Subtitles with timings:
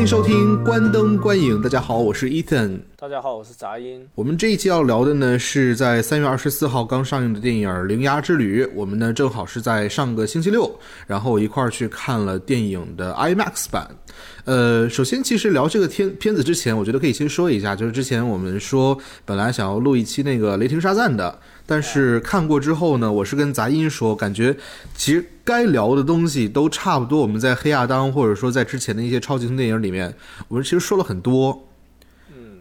[0.00, 1.60] 欢迎收听关灯观影。
[1.60, 2.80] 大家好，我是 Ethan。
[2.96, 4.08] 大家好，我是杂音。
[4.14, 8.64] 我们这一期要聊的呢，是在三月二十四号刚上映的电影《铃芽之旅》。
[8.74, 10.74] 我们呢，正好是在上个星期六，
[11.06, 13.90] 然后一块儿去看了电影的 IMAX 版。
[14.46, 21.38] 呃，首先，其实聊这个片片子之前，我觉得可以先说一下，就是之前我们说本来想要录一期那个《雷霆沙赞》的，
[21.70, 24.56] 但是看过之后呢，我是跟杂音说，感觉
[24.96, 27.20] 其实该聊的东西都差不多。
[27.20, 30.12] 我们在黑亚当或者说在之前的一些超级英雄电影里面，
[30.48, 31.68] 我们其实说了很多。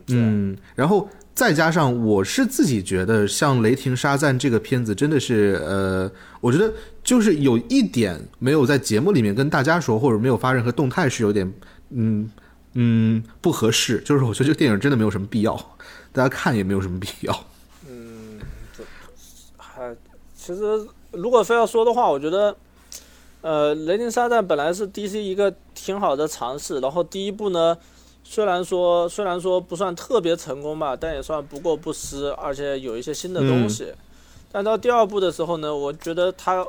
[0.09, 6.71] 嗯，然后再加上我是自己觉得，像《雷霆沙赞》这个片子真的是，呃，我觉得
[7.03, 11.51] 就是有一点没有在节目里面跟大家说，或者没有发任何动态，是有点，
[11.89, 12.29] 嗯
[12.75, 14.03] 嗯不合适。
[14.05, 15.55] 就是我觉得这个电影真的没有什么必要，
[16.11, 17.45] 大家看也没有什么必要。
[17.87, 18.39] 嗯，
[18.75, 18.83] 这
[19.57, 19.95] 还
[20.49, 22.55] 其实如果非要说的话，我觉得，
[23.41, 27.77] 呃，《雷霆沙赞》本来是 DC 一个挺好的尝试，然后第一部呢。
[28.21, 33.91] 虽然说虽然说不算特别成功吧，但也算不过不失，而且有一些新的东西。
[34.51, 36.63] 但到第二部的时候呢，我觉得他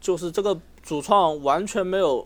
[0.00, 2.24] 就是这个主创完全没有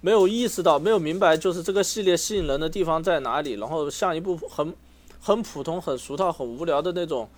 [0.00, 3.54] 没有意识到，没有明白，就是这个系列吸引人的地方在哪里。
[3.54, 4.72] 然后像一部很
[5.20, 7.28] 很普通、很俗套、很无聊的那种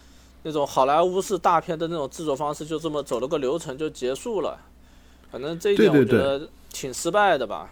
[0.42, 4.58] 那种好莱坞式大片的那种制作方式，就这么走了个流程就结束了。
[5.30, 7.70] 反正这一点我觉得挺失败的吧。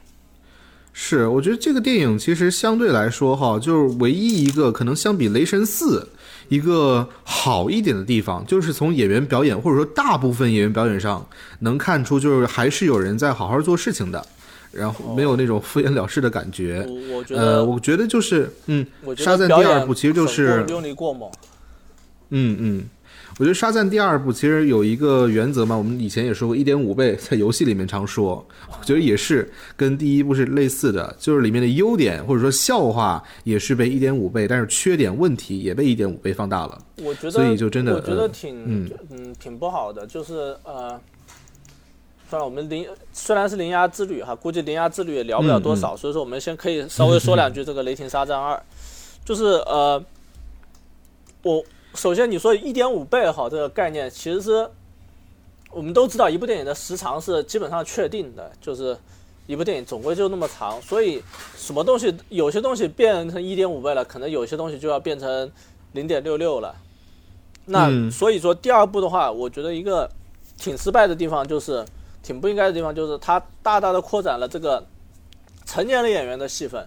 [0.93, 6.01] 是，我觉得这个电影其实相对来说哈，就是唯一一个可能相比《雷神四》
[6.49, 11.27] 一个好一点的地方，就是从演员表演或者说大部分演员表演上
[11.61, 14.27] 能看出，就是还是有人在好好做事情的，
[14.73, 16.87] 然后没有那种敷衍了事的感觉。
[17.13, 18.87] 我觉得，呃，我觉得就是，嗯，
[19.19, 21.31] 沙赞第二部其实就是用力过猛。
[22.31, 22.85] 嗯嗯。
[23.39, 36.79] 我觉得《沙赞》第二部其实有一个原则嘛，我们以前也说过，一点五倍在游戏里面常说，我觉得也是跟第一部是类似的，就是里面的优点或者说笑话也是被一点五倍，但是缺点问题也被一点五倍放大了。
[37.03, 40.99] 我觉得，所以就真的我觉得挺嗯嗯挺不好的，就是呃，
[42.31, 48.55] 算了，我们零虽然是零压之旅哈，估计零压之旅也聊不了多少，所以说我们先可以稍微说两句这个《雷霆沙赞二》，
[49.27, 50.03] 就是呃，
[51.43, 51.63] 我。
[51.97, 54.69] 首先，你说一点五倍哈这个概念，其实是
[55.71, 58.97] 我们都知道，一部电影的时长是基本上确定的，就是
[59.47, 60.81] 一部电影总归就那么长。
[60.83, 61.23] 所以，
[61.57, 65.51] 什么东西有些东西变成一点五倍了，可能有些东西就要变成
[65.93, 66.77] 零点六六了。
[67.65, 70.09] 那所以说，第二部的话，我觉得一个
[70.59, 71.85] 挺失败的地方，就是
[72.23, 74.87] 挺不应该的地方，就是它大大的扩展了这个
[75.65, 76.87] 成年的演员的戏份，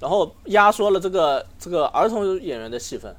[0.00, 3.14] 然后压缩了这个这个儿童演员的戏份。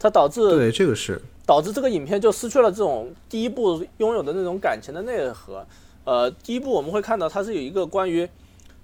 [0.00, 5.64] 它导致对这个是导致这个影片就失去了这种第一部拥有的那种感情的内核。
[6.04, 8.26] 呃，第一部我们会看到它是有一个关于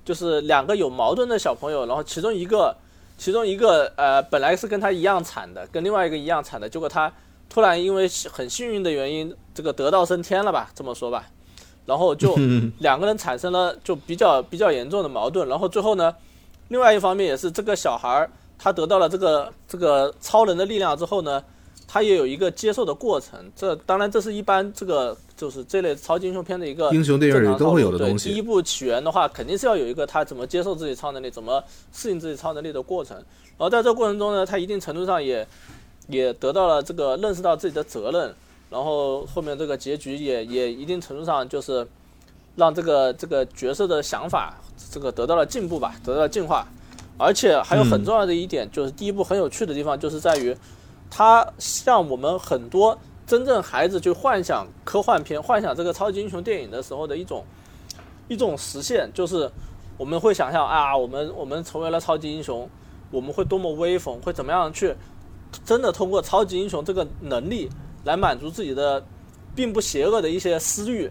[0.04, 2.76] 就是两个有矛盾的小朋友，然后其中一个
[3.16, 7.10] 其中一个呃本来是跟他一样惨的，跟另外一个一样惨的，结果他
[7.48, 11.26] 突然因为很幸运的原因这个得道升天了吧，这么说吧，
[11.86, 12.36] 然后就
[12.80, 16.14] 两个人产生了就比较比较严重的矛盾，然后最后呢，
[16.68, 18.30] 另外一方面也是这个小孩儿。
[18.58, 21.42] 他得到了这个这个超人的力量之后呢，
[21.86, 23.38] 他也有一个接受的过程。
[23.54, 28.30] 这当然这是一般这个就是这类超级英雄片的一个英雄电影里都会有的东西。
[28.30, 31.62] 第一部起源的话，肯定是要有一个他怎么接受自己超能力，怎么
[31.92, 33.16] 适应自己超能力的过程。
[33.16, 35.46] 然后在这个过程中呢，他一定程度上也
[36.08, 38.34] 也得到了这个认识到自己的责任。
[38.68, 41.86] 然后后面这个结局也也一定程度上就是
[42.56, 44.54] 让这个这个角色的想法
[44.90, 46.66] 这个得到了进步吧，得到了进化。
[47.18, 50.56] 而且还有很重要的一点，就是第一部很有趣的地方，就是在于，
[51.10, 57.44] 它像我们很多真正孩子去幻想科幻片、幻想这个超级英雄电影的时候的一种
[58.28, 59.50] 一种实现，就是
[59.96, 62.68] 我们会想象啊，我们我们成为了超级英雄，
[63.10, 64.94] 我们会多么威风，会怎么样去
[65.64, 67.70] 真的通过超级英雄这个能力
[68.04, 69.02] 来满足自己的
[69.54, 71.10] 并不邪恶的一些私欲，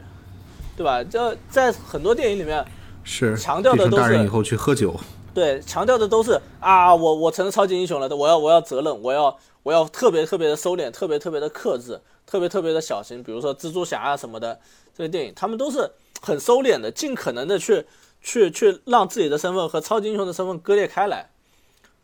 [0.77, 1.03] 对吧？
[1.03, 2.63] 这在很多电影里面
[3.03, 4.95] 是强调的都是大人以后去喝酒。
[5.35, 13.21] 对，强调的都是啊，我我成了超级英雄了，我要我要责任，我要我要特别特别的收敛，特别特别的克制，特别特别的小心。
[13.21, 14.57] 比如说蜘蛛侠啊什么的
[14.97, 15.91] 这些电影，他们都是
[16.21, 17.85] 很收敛的，尽可能的去
[18.21, 21.29] 去去让自己的身份和超级英雄的身份割裂开来。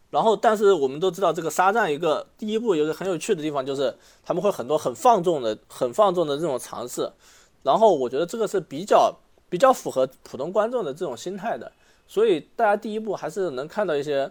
[0.10, 3.96] 然后，但是我们都知道，这个沙赞一个第一部有个很有趣的地方，就是
[4.26, 7.10] 他们会很多很放纵的、很放纵的这种尝试。
[7.64, 9.16] 然后我觉得这个是比较
[9.50, 11.72] 比较符合普通观众的这种心态的。
[12.12, 14.30] 所以大家第一部还是能看到一些，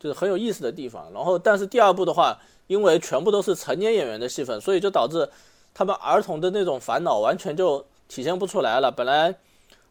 [0.00, 1.12] 就是很有意思的地方。
[1.12, 2.34] 然后，但是第二部的话，
[2.68, 5.28] 因为全部都是成年演员的戏份，所以就导致
[5.74, 8.90] 他们儿童的那种烦恼完全就体现不出来了。
[8.90, 9.34] 本来，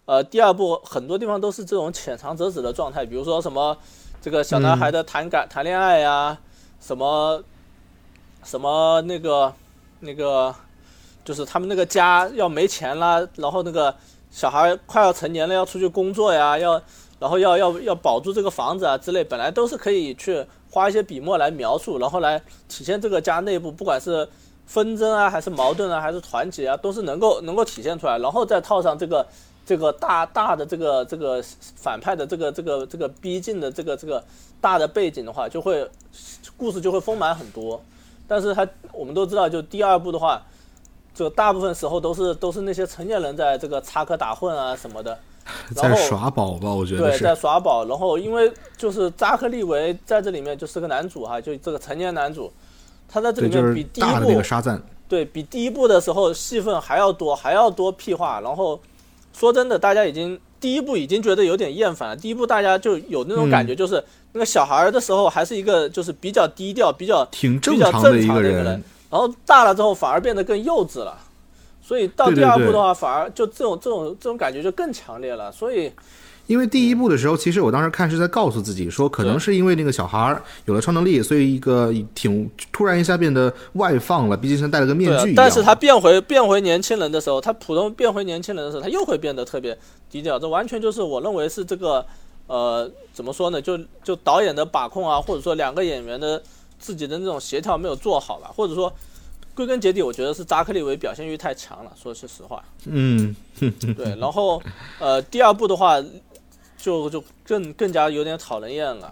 [0.06, 3.78] 呃，第二部很多地方都是这种浅尝辄止的状态，比如说什么
[4.19, 6.36] 这个小男孩的谈感、谈恋爱呀，
[6.80, 7.44] 什么
[8.44, 9.54] 什么那个
[10.00, 10.56] 那个，
[11.24, 13.95] 就是他们那个家要没钱啦，然后那个
[14.31, 16.81] 小孩快要成年了，要出去工作呀，要
[17.19, 24.28] 然后要要要保住这个房子啊之类，本来都是可以去花一些笔墨来描述，然后来体现这个家内部不管是
[24.66, 29.25] 纷争啊，还是矛盾啊，还是团结啊，都是能够 能够体现出来，然后再套上这个。
[29.68, 31.44] 这个大大的这个这个
[31.75, 34.24] 反派的这个这个这个逼近的这个这个
[34.62, 35.86] 大的背景的话，就会
[36.56, 37.81] 故事就会丰满很多。
[38.30, 40.42] 但是他我们都知道，就第二部的话，
[41.14, 45.19] 就大部分时候都是都是那些成年人在这个插科打诨啊什么的，
[45.75, 47.85] 在耍宝吧，我觉得对，在耍宝。
[47.85, 52.51] 然后因为就是扎克利维在这里面就是个男主哈，就这个成年男主，
[53.07, 58.79] 他在这里面比第一部那个沙赞，对比第一部的时候戏份还要多，还要多屁话，然后。
[59.33, 62.15] 说真的，大家已经第一部已经觉得有点厌烦了。
[62.15, 68.65] 第一部大家就有那种感觉，就是那个小孩的时候还是一个就是比较低调、比较挺正常的一个人，
[69.11, 71.15] 然后大了之后反而变得更幼稚了。
[71.88, 75.50] 所以到第二部的话，反而就这种这种这种感觉就更强烈了。
[75.51, 75.89] 所以。
[76.48, 85.36] 因为第一部的时候，其实我当时看是在告诉自己说，可能是因为那个小孩儿有了超能力，所以一个挺突然一下变得外放了，毕竟像戴了个面具一样。
[85.36, 89.78] 但是他变回变回年轻人的时候，他普通变回年轻人的时候，他又会变得特别
[90.10, 90.40] 低调。
[90.40, 92.06] 这完全就是我认为是这个，
[92.48, 93.62] 呃，怎么说呢？
[93.62, 96.42] 就就导演的把控啊，或者说两个演员的
[96.80, 98.94] 自己的那种协调没有做好吧，或者说
[99.57, 101.92] 归根结底，我觉得是扎克利维表现欲太强了。
[102.01, 104.15] 说句实话，嗯，对。
[104.18, 104.62] 然后
[105.00, 106.01] 呃，第二部的话。
[106.80, 109.12] 就就更更加有点讨人厌了，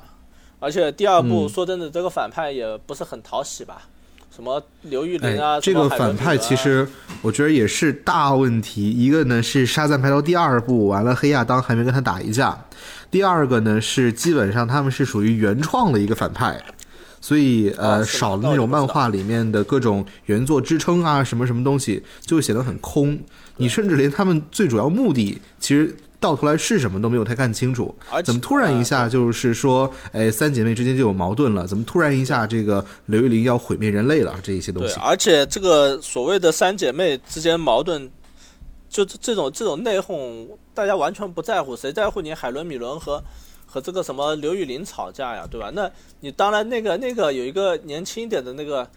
[0.59, 3.81] 而且第二部说真的，这个反派也不是很讨喜吧？
[4.33, 6.88] 什么刘玉玲啊，这个反派其实
[7.24, 8.92] 我觉得也是大问题。
[8.92, 12.56] 一个呢是沙赞拍到第二部完了，黑亚当还没跟他打一架；
[13.09, 16.63] 第二个呢是基本上他们是属于原创的一个反派，
[17.25, 23.19] 所以呃少了那种漫画里面的各种原作支撑啊，什么什么东西就会显得很空。
[23.57, 25.95] 你甚至连他们最主要目的其实。
[26.18, 27.94] 到头来是什么都没有太看清楚，
[28.24, 31.68] 怎么突然一下就是说，哎，三姐妹之间就有矛盾了？
[31.68, 34.33] 怎么突然一下这个刘玉玲要毁灭人类了？
[34.42, 34.95] 这一些东西。
[34.95, 38.10] 对，而且这个所谓的三姐妹之间矛盾，
[38.89, 43.24] 就这种这种内讧，大家完全不在乎，谁在乎你海伦米伦和
[43.75, 45.45] 和这个什么刘玉玲吵架呀？
[45.51, 45.69] 对吧？
[45.74, 45.92] 那
[46.22, 48.89] 你当然那个那个有一个年轻一点的那个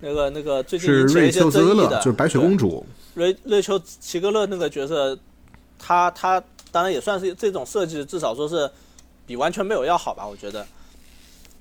[0.00, 2.86] 那个那个最近是瑞秋齐格勒，就是白雪公主。
[3.12, 5.18] 瑞瑞秋齐格勒那个角色，
[5.78, 6.42] 他他。
[6.72, 8.68] 当然也算是这种设计，至少说是
[9.24, 10.66] 比完全没有要好吧，我觉得。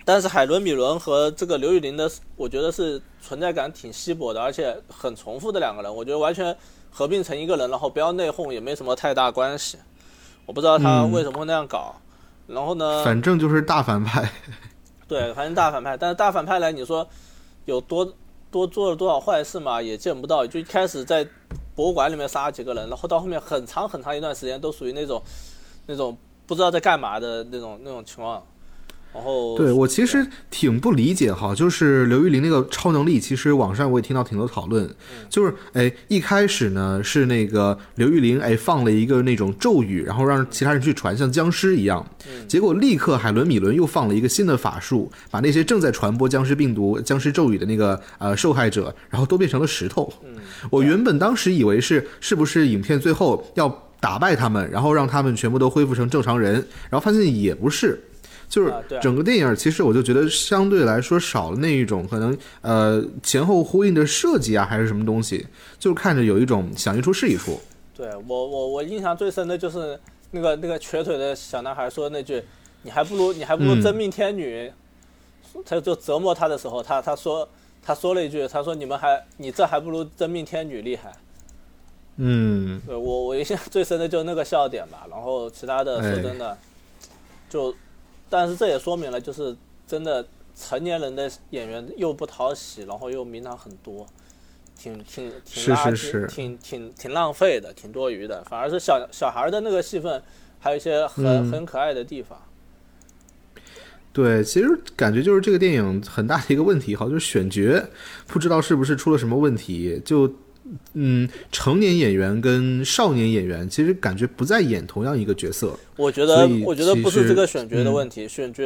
[0.04, 6.58] 但是海伦米伦和这个刘玉玲的，我觉得是存在感挺稀薄的，而且很重复的两个人，我觉得完全
[6.90, 9.78] 合并成一个人，然后不要内讧也没什么太大关系。
[10.48, 11.94] 我不知道他为什么会那样搞。
[12.48, 13.04] 然后呢？
[13.04, 14.30] 反正就是大反派。
[15.08, 15.98] 对，反正大反派。
[15.98, 17.08] 但是大反派来，你说
[17.66, 18.14] 有多
[18.50, 19.82] 多做了多少坏事嘛？
[19.82, 20.46] 也见不到。
[20.46, 21.28] 就一开始在。
[21.76, 25.20] 博物馆里面杀了几个人，然后到后面很长很长一段时间都属于那种，
[25.88, 28.46] 那种不知道在干嘛的那种那种情况。
[29.14, 34.90] 然后，对我其实挺不理解哈，就是刘玉玲那个超能力，其实网上我也听到挺多讨论，
[35.30, 42.04] 就是哎一开始呢是那个刘玉玲哎放了一个那种咒语，然后让其他人去传，像僵尸一样，
[42.48, 50.12] 结果立刻海伦米伦又放了一个新的法术，把那些正在传播僵尸病毒、僵尸咒语的那个呃受害者，然后都变成了石头。
[50.72, 56.56] 我原本当时以为是是不是影片最后要打败他们，然后让他们全部都恢复成正常人，
[56.90, 58.02] 然后发现也不是。
[58.54, 65.48] 就是整个电影，其实我就觉得相对来说少了那一种可能，呃，前后呼应的设计啊，还是什么东西，
[65.80, 67.60] 就看着有一种想一出是一出。
[67.98, 72.44] 对我，我我印象最深的就是那个那个瘸腿的小男孩说那句
[72.84, 74.72] ：“你还不如你还不如真命天女。”
[75.66, 77.50] 他就折磨他的时候，他他说
[77.82, 81.12] 他说了一句：“他说你们还你这还不如真命天女厉害。”
[82.18, 86.56] 嗯，对我我印象最深的就是那个笑点吧，然后其他的说真的
[87.50, 87.74] 就。
[88.36, 94.08] 但是这也说明了，就是真的成年人的演员又不讨喜，然后又名堂很多，
[94.76, 98.44] 挺挺挺垃圾，挺挺挺浪费的，挺多余的。
[98.46, 100.20] 反而是小小孩的那个戏份，
[100.60, 102.42] 还有一些很很可爱的地方。
[104.12, 107.88] 对，其实感觉就是这个电影很大的一个问题，哈，就是选角
[108.26, 110.34] 不知道是不是出了什么问题，就。
[110.94, 115.78] 嗯，成年演员跟少年演员其实感觉不再演同样一个角色。
[115.98, 118.64] 我觉得，我觉得不是这个选角的问题，选角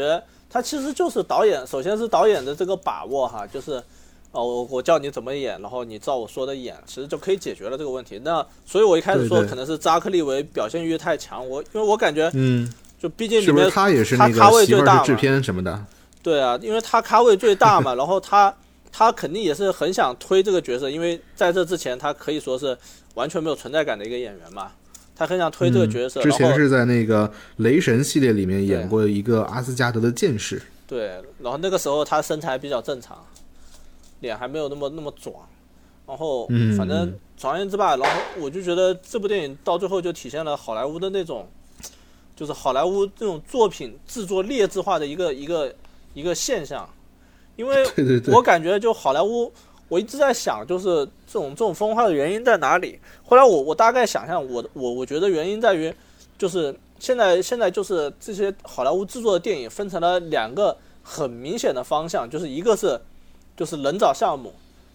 [0.50, 3.82] 它其实就是导演，首先是导演的这个把握哈，就是
[4.32, 8.22] 哦，我我叫你怎么演，然后你照我说的演，其实就可以解决了这个问题。
[8.24, 15.86] 那所以我一开始说可能是扎克利维表现欲太强，我因为我感觉，嗯，就毕竟里面他也是那个媳妇位最大制片什么的？
[16.22, 18.54] 对啊，因为他咖位最大嘛， 然后他
[18.92, 22.78] 他肯定也是很想推这个角色，因为在这之前他可以说是
[23.16, 24.72] 完全没有存在感的一个演员嘛，
[25.16, 30.62] 他很想推这个角色，嗯之前是在那个雷神系列里面演过一个阿斯加德的剑士。
[30.88, 33.26] 对，然后那个时候他身材比较正常，
[34.22, 35.36] 脸还没有那么那么壮，
[36.08, 36.78] 然后嗯。
[36.78, 41.48] 反正总而言之吧，然后我就觉得这部电影到最后就体现了好莱坞的那种，
[42.36, 45.76] 就是好莱坞这种作品制作劣质化的一个一个
[46.14, 46.90] 一个现象，
[47.58, 47.86] 因为
[48.32, 49.52] 我感觉就好莱坞，
[49.90, 52.98] 我一直在想，就是这种这种分化的原因在哪里？
[53.26, 55.94] 后来我我大概想象，我我我觉得原因在于，
[56.38, 63.00] 就是现在现在就是这些好莱坞制作的电影分成了两个很明显的方向，就是一个是
[63.58, 64.54] 就是人找项目，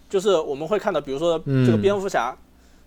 [0.08, 2.36] 就是我们会看到，比如说这个嗯蝙蝠侠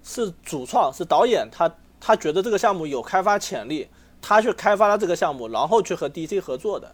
[0.04, 3.88] 是主创是导演，他他觉得这个项目有开发潜力，
[4.22, 6.94] 他去开发了这个项目，然后去和 DC 合作的，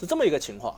[0.00, 0.74] 是这么一个情况。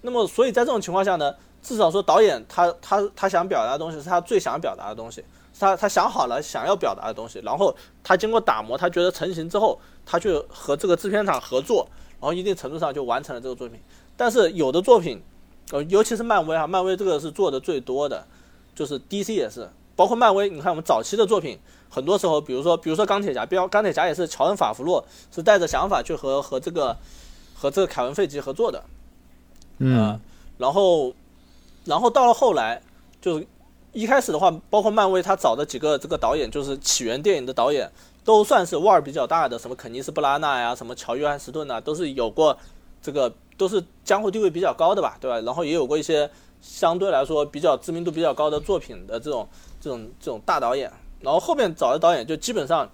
[0.00, 5.20] 那么，所以在这种情况下呢，至少说导演他他他想表达的东西是他最想表达的东西，
[5.52, 11.88] 是他他想好了想要表达的东西，然后他经过打磨，他觉得成型之后，他去和这个制片厂合作，
[12.20, 13.80] 然后一定程度上就完成了这个作品。
[14.16, 15.22] 但是有的作品，
[15.72, 18.26] 呃，尤其是漫威啊，漫威这个是做的最多的，
[18.74, 21.58] 就是 DC 也是，包括漫威，你看我们早期的作品，
[21.90, 26.96] 很多时候，比如说比如说钢铁侠，标钢铁侠也是乔恩法弗洛是带着想法去和和这个
[27.54, 28.82] 和这个凯文费奇合作的，
[29.78, 30.18] 嗯，
[30.58, 31.12] 然后，
[31.84, 32.80] 然后到了后来，
[33.20, 33.42] 就
[33.92, 37.90] 一开始的话，包括漫威他找的几个这个导演，就是起源电影的导演，
[38.24, 42.56] 都算是腕儿比较大的，什么肯尼斯布拉纳呀，什么乔约翰斯顿呐，都是有过
[43.00, 45.40] 这个都是江湖地位比较高的吧，对吧？
[45.40, 46.28] 然后也有过一些
[46.60, 49.48] 相对来说比较知名度比较高的作品的这种
[49.80, 52.88] 这种这种大导演，然后后面找的导演就基本上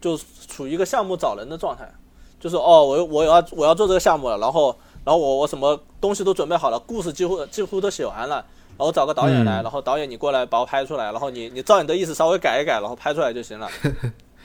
[0.00, 0.16] 就
[0.48, 1.92] 处于一个项目找人的状态，
[2.38, 8.44] 就是哦，我我要我要做这个项目了，然后然后我我什么东西都准备好了，故事几乎几乎都写完了，
[8.76, 13.68] 然后找个导演来，嗯然后导演你过来把我拍出来，然后你你照你的意思稍微改一改，然后拍出来就行了。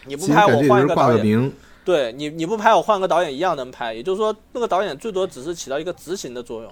[0.06, 1.52] 你不拍我换一个导演。
[1.84, 6.72] 对你你不拍我换个导演一样能拍，也就是说那个导演最多只是起到一个执行的作用，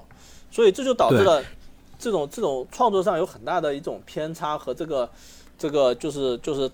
[0.50, 1.40] 所以这就导致了
[2.00, 5.08] 这种这种创作上有很大的一种偏差和这个
[5.56, 6.68] 这个就是就是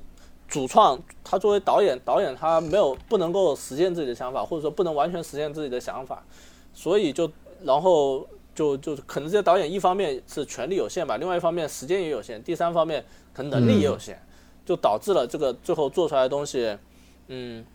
[0.48, 6.24] 主创他作为导演导演他没有不能够实现自己的想法，或者说不能完全实现自己的想法，
[6.74, 7.30] 所以就
[7.64, 14.18] 然后就就可能这些导演一方面是权力有限吧，另外一方面时间也有限，第三方面可能能力也有限，
[14.66, 16.78] 就导致了这个最后做出来的东西，
[17.28, 17.66] 嗯，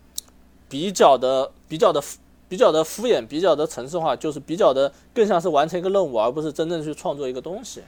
[0.69, 2.03] 比较的比较的
[2.49, 7.83] 比较的敷衍，比较的城市化，就是比较的更像是完成一个任务，而不是真正去创作一个东西。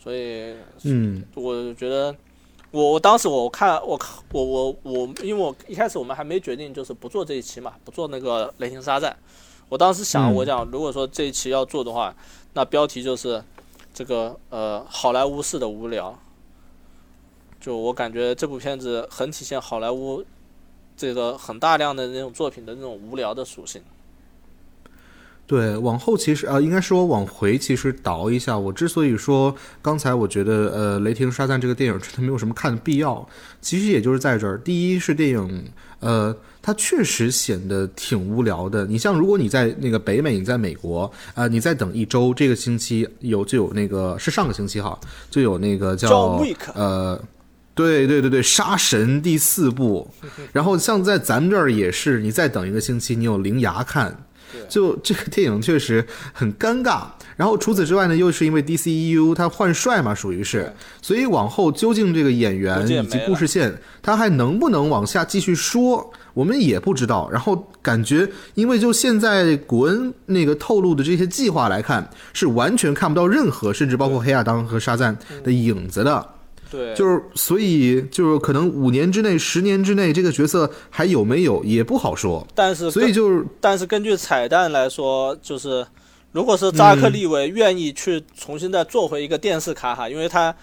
[0.00, 2.14] 所以嗯我觉得，
[2.70, 9.16] 我我当时我看我看我我我，因为我一开始我们还没决定就是不做这一期嘛，不做那个雷霆沙赞。
[9.68, 12.14] 我当时想，嗯我讲如果说这一期要做的话，
[12.54, 13.42] 那标题就是
[13.92, 16.18] 这个呃好莱坞式的无聊。
[17.60, 20.24] 就我感觉这部片子很体现好莱坞
[20.96, 23.82] 这个很大量的那种作品的那种无聊的属性。
[25.46, 28.58] 对，往后其实呃，应该说往回其实倒一下。
[28.58, 33.26] 我之所以说刚才我觉得呃，《雷霆沙赞》这个电影真的没有什么看的必要，
[33.60, 34.58] 其实也就是在这儿。
[34.58, 35.64] 第一是电影
[36.00, 38.86] 呃，它确实显得挺无聊的。
[38.86, 41.02] 你像如果你在那个北美，你在美国
[41.34, 44.98] 啊、呃，你再等一周，这个星期有就有那个是上个星期哈，
[45.30, 46.40] 就有那个叫
[46.74, 47.20] 呃。
[47.74, 50.10] 对对对对，杀神第四部，
[50.52, 54.24] 然后像在咱们这儿也是，你再等一个星期，你有灵牙看，
[54.68, 57.02] 就这个电影确实很尴尬。
[57.36, 67.30] 然后除此之外呢，又是因为 DCEU 它换帅嘛，属于是，所以往后究竟这个演员以及故事线，它还能不能往下继续说，我们也不知道。
[67.30, 76.37] 然后感觉，因为就现在古恩那个透露的这些计划来看，是完全看不到任何，甚至包括黑亚当和沙赞的影子的。
[76.70, 82.46] 对，就是所以就是可能五年之内、十年之内，这个角色还有没有也不好说。
[82.54, 85.86] 但是所以就是，但是根据彩蛋来说，就是
[86.32, 90.54] 如果是扎克利维愿意去重新再做回一个电视咖哈，因为他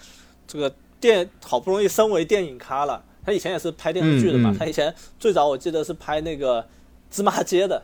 [0.46, 6.64] 这个电好不容易升为电影咖了，他以前也是拍电视剧的嘛，嗯嗯他以前最早我记得是拍那个
[7.10, 7.82] 芝麻街的，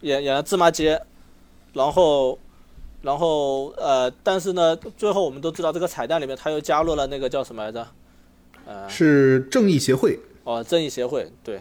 [0.00, 1.00] 演演了芝麻街，
[1.72, 2.38] 然后。
[3.04, 7.86] 然后呃，但是呢，最后我们都知道这个彩蛋里面他又加入了那个叫什么来着？
[8.64, 11.60] 呃，是正义协会哦，正义协会对，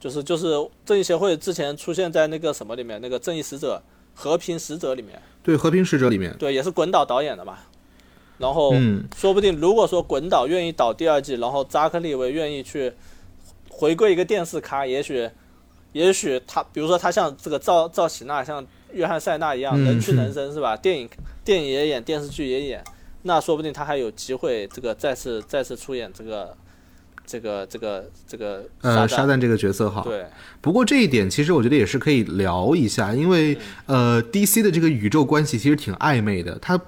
[0.00, 0.54] 就是就是
[0.86, 3.82] 正义协会之前出现在那个什么里面，那个正义使者、
[4.14, 7.58] 和平使者里面，对和平使者里面，对，也是滚导导演的嘛。
[8.38, 12.90] 然后嗯，说不定如果说滚导愿意导第二季，然后扎克利维愿意去
[13.68, 15.28] 回归一个电视咖，也许
[15.92, 20.76] 也许他，比如说他像这个赵赵喜娜，像约翰塞纳一样嗯能屈能伸，是吧？
[20.76, 21.08] 电影
[21.44, 22.84] 电影也演，电视剧也演，
[23.22, 26.56] 那说不定他还有机会这个再次再次出演这个
[27.24, 30.02] 这个这个这个呃，沙沙赞这个角色哈。
[30.02, 30.26] 对，
[30.60, 33.56] 不过这一点其实我觉得也是可以聊一下，因为
[33.86, 36.80] 呃，DC 的这个宇宙关系其实挺暧昧的，它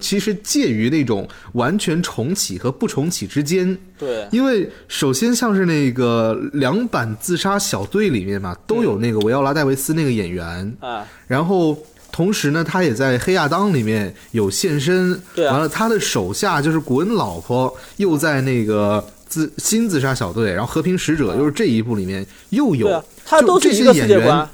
[0.00, 3.76] 其实介于那种完全重启和不重启之间。
[3.98, 11.76] 对，因为首先像是那个两版自杀小队里面嘛，都有那个维奥拉戴维斯那个演员，啊，然后
[12.10, 15.20] 同时呢，他也在黑亚当里面有现身。
[15.34, 22.86] 对啊完了，他的手下就是古恩老婆，又在那个自新自杀小队，然后和平使者又是这一部里面又有。
[22.86, 24.48] 对啊，他都是一个演员界观，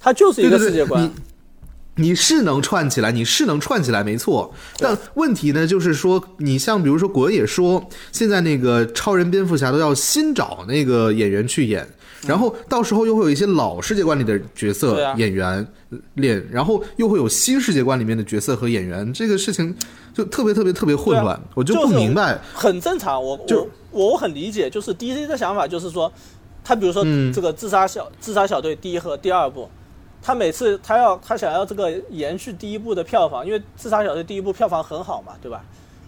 [0.00, 1.10] 他就是一个世界观你。
[1.98, 4.54] 你是能串起来，你是能串起来，没错。
[4.78, 11.86] 但问题呢，就是说，你像比如说，古恩也说，现在那个超人、蝙蝠侠都要新找那个演员去演，
[12.26, 15.14] 然后到时候又会有一些老世界观里的角色、啊。
[15.16, 15.66] 演员
[16.14, 19.74] 练，然后又会有新世界观里面的角色和演员，这个事情
[20.14, 22.40] 就特别特别特别混乱，我就不明白。
[22.54, 26.12] 很正常，我就我我很理解，就是 DC 的想法就是说，
[26.62, 27.32] 他比如说嗯。
[27.32, 29.68] 这个自杀小、自杀小队第一和第二部，
[30.22, 35.62] 他每次他要他想要这个延续第一部的票房，因为自杀小队第一部票房很好嘛，对吧？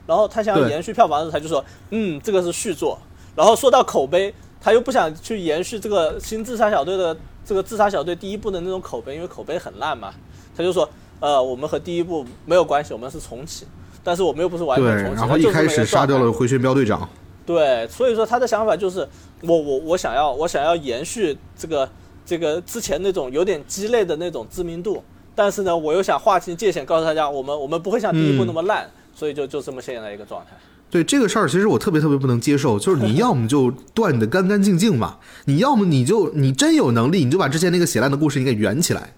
[0.07, 2.99] 然后他想要延续票房的时候，他就说，嗯，这个是续作。
[3.37, 10.13] 然后说到口碑，他又不想去延续这个新自杀小队的这个自杀小队第一部的那种口碑，因为口碑很烂嘛。
[10.57, 10.89] 他就说，
[11.21, 13.67] 呃，我们和第一部没有关系，我们是重启，
[14.03, 15.21] 但是我们又不是完，全重启。
[15.21, 17.09] 然后一开始杀掉了回旋镖队长。
[17.47, 19.09] 对，所以说他的想法就是，
[19.43, 21.89] 我我我想要我想要延续这个
[22.31, 25.03] 这个之前那种有点鸡肋的那种知名度，
[25.35, 30.57] 但是呢，我又想划清界限，告诉大家，我们我们不会像第一部那么烂，所以就就这么现在一个状态。
[30.89, 39.13] 对这个事儿，其实我特别特别不能接受，就是你要么就断的干干净净嘛，你要么你就你真有能力，你就把之前那个写烂的故事你给圆起来，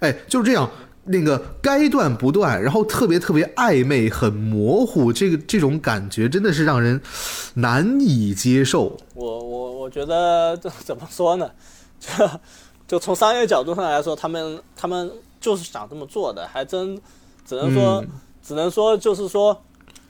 [0.00, 0.70] 哎，就是这样，
[1.04, 7.00] 那个该断不断，然后特别特别暧昧、很模糊，这个这种感觉真的是让人
[7.54, 8.94] 难以接受。
[9.14, 11.50] 我我我觉得这怎么说呢？
[12.00, 12.08] 就
[12.86, 17.00] 就从商业角度上来说，他们他们就是想这么做的，还真
[17.44, 18.08] 只能说、嗯
[18.40, 19.54] 只能说就是说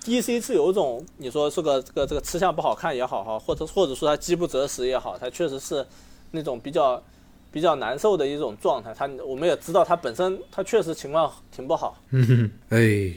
[0.04, 5.84] ，DC 是有一种你说这个这个这个吃相不好看也好哈，或者或者说他饥不择食也好，他确实是
[6.30, 7.02] 那种比较
[7.50, 8.94] 比较难受的一种状态。
[8.94, 11.98] 他我们也知道他本身他确实情况挺不好。
[12.10, 13.12] 嗯哎，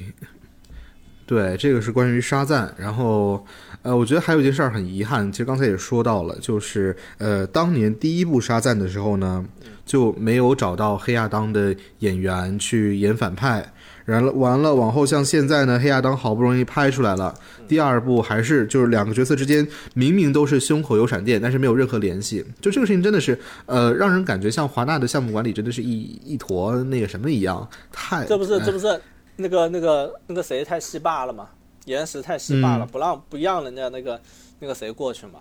[1.32, 2.76] 对，这个是关于沙赞。
[2.78, 3.46] 然后，
[3.84, 9.46] 呃，我觉得还有一件事儿很遗憾，其实刚才也说到了，就是呃，当年第一部沙赞的时候呢，
[9.86, 13.72] 就没有找到黑亚当的演员去演反派。
[14.04, 17.34] 然了完了，往后像现在呢，黑亚当好不容易拍出来了，
[17.66, 22.44] 第二部还是就是两个角色之间明明都是胸口有闪电，但是没有任何联系。
[22.60, 29.00] 就这个事情真的是，呃，让人感觉像华纳的项目管理真的是一一坨那个什么一样，太这不是哎这不是
[29.42, 31.50] 那个那个那个谁太戏霸了嘛？
[31.86, 34.22] 岩石太戏霸了，不让不让人家那个
[34.60, 35.40] 那个谁过去嘛？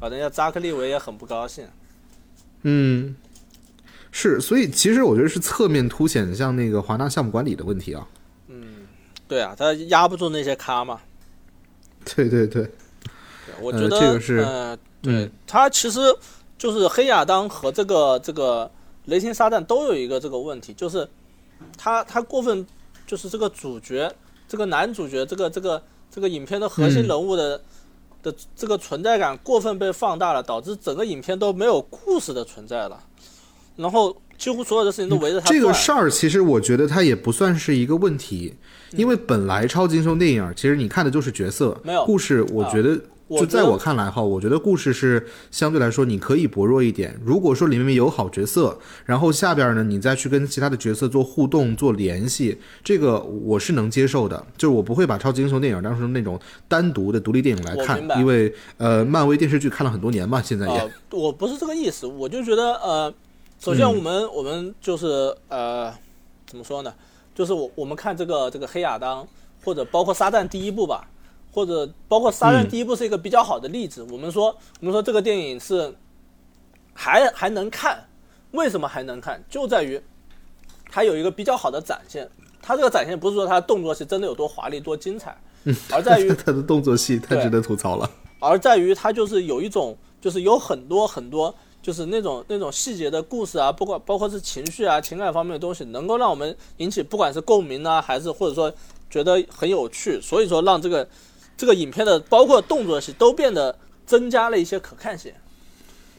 [0.00, 1.66] 啊，人家扎克利维也很不高兴。
[2.62, 3.14] 嗯，
[4.10, 8.06] 是，所以其实我觉得是侧面凸显像那个华纳项目管理的问题啊。
[8.48, 8.86] 嗯
[9.26, 11.00] 对啊，他压不住那些咖嘛。
[12.14, 12.70] 对对对，
[13.60, 16.00] 我呃觉得，这个是呃，对嗯他其实
[16.56, 18.70] 就是黑亚当和这个这个
[19.06, 21.08] 雷霆沙旦都有一个这个问题，就是
[21.76, 22.66] 他他过分，
[23.06, 24.10] 就是这个主角，
[24.48, 27.60] 这个男主角，这个这个这个影片的核心嗯人物的、
[28.22, 32.98] 的这个存在感过分被放大了，导致整个影片都没有故事的存在了，
[33.76, 35.60] 然后几乎所有的事情都围着他转。
[35.60, 38.54] 这个事儿其实我觉得它也不算是一个问题，
[38.92, 42.42] 因为本来超级英雄电影其实你看的就是角色，没有故事。
[42.52, 47.18] 我觉得就在我看来哈，我觉得故事是相对来说你可以薄弱一点。
[47.24, 54.44] 如果说里面有好角色，然后下边呢你再去跟其他的角色做互动、做联系，这个我是能接受的。
[54.58, 60.78] 就是我不会把超级英雄电影当成那种单独的独立电影来看因为呃，漫威电视剧看了很多年嘛，现在也。
[60.78, 63.12] 呃，我不是这个意思，我就觉得呃，
[63.58, 65.92] 首先我们、我们就是呃，
[66.46, 66.92] 怎么说呢？
[67.34, 69.26] 就是我我们看这个这个黑亚当，
[69.64, 71.08] 或者包括沙赞第一部吧，
[71.54, 74.02] 或者包括沙赞嗯第一部是一个比较好的例子。
[74.10, 74.46] 我们说
[74.80, 75.94] 我们说这个电影是
[76.92, 78.08] 还还能看，
[78.50, 79.42] 为什么还能看？
[79.48, 80.02] 就在于
[80.90, 82.28] 它有一个比较好的展现。
[82.60, 85.36] 它这个展现不是说它的动作戏真的有多华丽多精彩，
[85.92, 88.10] 而在于 它的动作戏太值得吐槽了。
[88.40, 98.72] 而在于它就是有一种，就是有很多很多，就是那种那种细节的故事啊，不管包括是情绪啊、情感方面的东西，能够让我们引起不管是共鸣啊，还是或者说
[99.10, 101.06] 觉得很有趣，所以说让这个
[101.56, 105.32] 这个影片的包括动作戏都变得增加了一些可看性。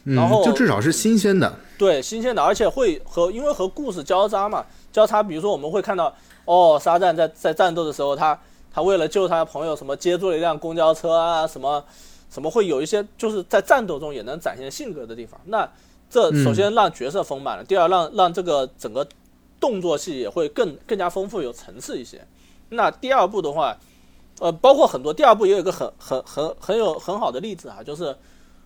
[0.04, 1.52] 然后就至少是新鲜的。
[1.76, 5.20] 对，新鲜的，而且会和因为和故事交叉嘛，交叉。
[5.20, 8.38] 比如说我们会看到，哦，沙赞在在战斗的时候，他
[8.72, 11.84] 他为了救他的朋友，什么接住了一辆公交车啊，什么
[12.30, 15.40] 什么会有一些就是在战斗中也能展现性格的地方。
[15.46, 15.68] 那
[16.08, 19.04] 这首先让角色丰满了，第二让让这个整个
[19.58, 22.24] 动作戏也会更更加丰富有层次一些。
[22.68, 23.76] 那第二部的话，
[24.40, 28.14] 呃，包括很多第二部也有一个很很很很有很好的例子啊，就是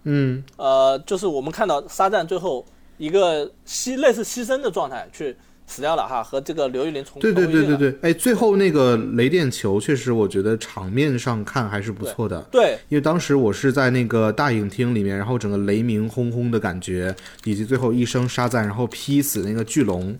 [0.05, 2.65] 嗯呃，就是我们看到沙赞最后
[2.99, 12.41] 一个牺类似牺牲的状态去死掉了哈，和这个刘玉玲重对对对对对，哎，最后那个雷电球确实，我觉得场面上看还是不错的。
[12.51, 20.19] 对因为当时我是在那个大影厅里面，然后整个雷鸣轰轰的感觉，以及最后一声沙赞，然后劈死那个巨龙，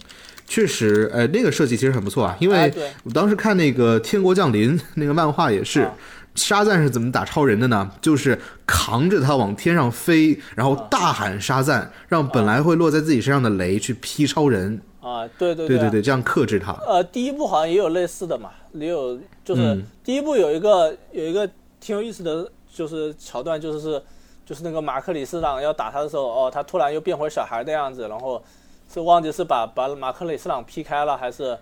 [0.51, 2.37] 确实，呃，那个设计其实很不错啊。
[2.41, 2.73] 因为
[3.05, 5.83] 我当时看那个《天国降临》 那个漫画也是。
[5.83, 5.95] 啊
[6.37, 7.91] 沙赞是怎么打超人的呢？
[8.01, 14.81] 就是扛着他往天上飞，然后大喊沙赞，让本来会落在自己身上的雷去劈超人。
[15.01, 16.73] 啊，对对对对对对，这样克制他。
[16.87, 21.47] 呃，第一部好像也有类似的嘛，也有就是嗯第一部有一个有一个
[21.81, 24.03] 挺有意思的，就是桥段，就是是
[24.47, 28.43] 就是那个马克里斯朗要打他的时候，哦，他突然又变回小孩的样子，然后
[28.93, 31.57] 是忘记是把把马克雷斯朗劈开了，还是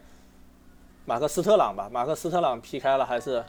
[1.04, 1.88] 马克斯特朗吧？
[1.92, 3.44] 马克斯特朗劈开了，还是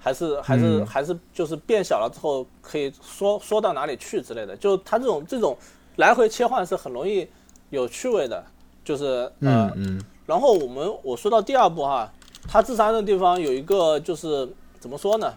[0.00, 4.56] 还是还是、嗯还是就是变小了之后可以缩缩到哪里去之类的？
[4.56, 5.56] 就他这种这种
[5.96, 7.28] 来回切换是很容易
[7.70, 8.44] 有趣味的，
[8.84, 9.04] 就是
[9.40, 9.70] 呃。
[9.70, 12.10] 嗯嗯然后我们我说到第二部哈，
[12.48, 15.34] 他自杀的地方有一个就是怎么说呢？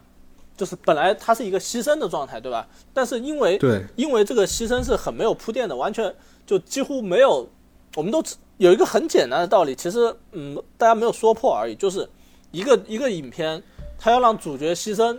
[0.56, 2.66] 就是本来他是一个牺牲的状态，对吧？
[2.94, 7.50] 但是因为对，因为这个牺牲是很没有铺垫的，完全就几乎没有，
[7.96, 8.22] 我们都
[8.58, 12.08] 有一个很简单的道理，其实嗯，大家没有说破而已，就是
[12.52, 13.62] 一个一个影片，
[13.98, 15.18] 它要让主角牺牲，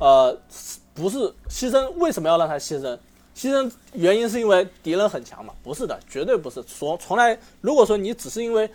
[0.00, 0.36] 呃，
[0.92, 2.98] 不是牺牲，为什么要让他牺牲？
[3.34, 5.54] 牺牲原因是因为敌人很强嘛？
[5.62, 6.60] 不是的，绝对不是。
[6.64, 8.68] 从从来，如果说你只是因为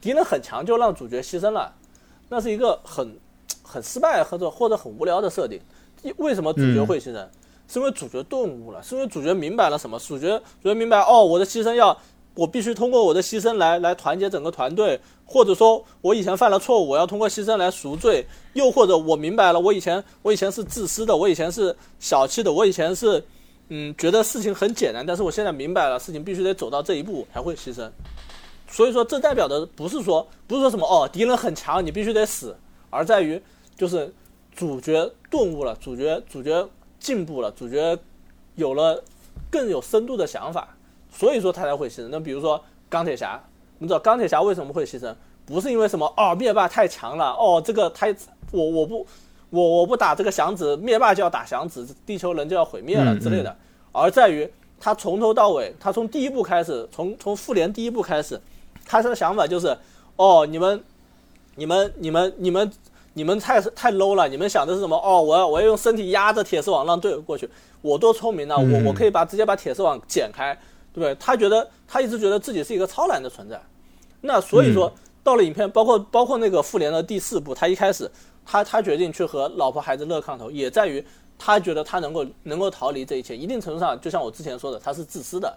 [0.00, 1.70] 敌人很强就让主角牺牲了，
[2.30, 3.18] 那是一个很
[3.62, 5.60] 很失败或者或者很无聊的设定。
[6.16, 7.26] 为什么主角会牺牲？
[7.68, 9.98] 是因为主角顿悟了，是因为主角明白了什么？
[9.98, 11.94] 主角主角明白哦，我的牺牲要
[12.36, 23.24] 我必须通过我的牺牲来来团结整个团队，或者说我以前犯了错误，我要通过牺牲来赎罪，又或者我明白了，我以前我以前是自私的，我以前是小气的，我以前是
[23.70, 27.90] 嗯觉得事情很简单，但是我现在明白了，事情必须得走到这一步才会牺牲。
[28.68, 32.54] 所以说，这代表的不是说不是说什么哦，敌人很强，你必须得死，
[32.90, 33.40] 而在于
[33.76, 34.12] 就是
[34.54, 36.68] 主角顿悟了，主角主角
[37.00, 37.96] 进步了，主角
[38.56, 39.02] 有了
[39.50, 40.75] 更有深度的想法，
[41.16, 42.08] 所以说他才会牺牲。
[42.10, 43.42] 那比如说钢铁侠，
[43.78, 45.14] 你知道钢铁侠为什么会牺牲？
[45.46, 48.06] 不是因为什么哦灭霸太强了，哦这个他
[48.50, 49.06] 我我不
[49.50, 53.56] 我我不打这个响指，灭霸就要打响指，地球人就要毁灭了嗯之类的，
[53.92, 54.50] 而在于
[54.80, 58.40] 他从头到尾，他从第一部开始，从从复联第一部开始，
[58.84, 59.76] 他的想法就是，
[60.16, 60.82] 哦你们
[61.54, 62.72] 你们你们你们
[63.14, 64.96] 你们太太 low 了，你们想的是什么？
[64.96, 67.48] 哦，我要我要用身体压着铁丝网让队友过去，
[67.80, 70.58] 我多聪明呢、嗯我我可以把直接把铁丝网剪开，
[70.96, 71.14] 对不对？
[71.16, 73.60] 他觉得他一直觉得自己是一个超然的存在，
[74.22, 74.90] 那所以说、
[75.22, 78.10] 到了影片，包括包括那个复联的第四部，他一开始
[78.46, 81.04] 他他决定去和老婆孩子热炕头，也在于
[81.38, 85.54] 他觉得他能够能够逃离这一切，一定程度上，就像我之前说的，他是自私的，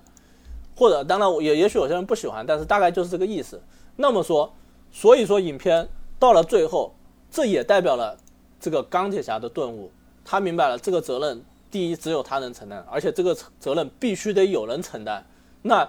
[0.75, 3.62] 或者当然也也许有些人不喜欢，但是大概就是这个意思。
[3.95, 4.54] 那么说，
[4.91, 5.88] 所以说影片
[6.19, 6.93] 到了最后，
[7.32, 8.17] 这也代表了
[8.60, 9.89] 这个钢铁侠的顿悟，
[10.25, 11.41] 他明白了这个责任，
[11.72, 15.26] 第一只有他能承担，而且这个责任必须得有人承担。
[15.62, 15.88] 那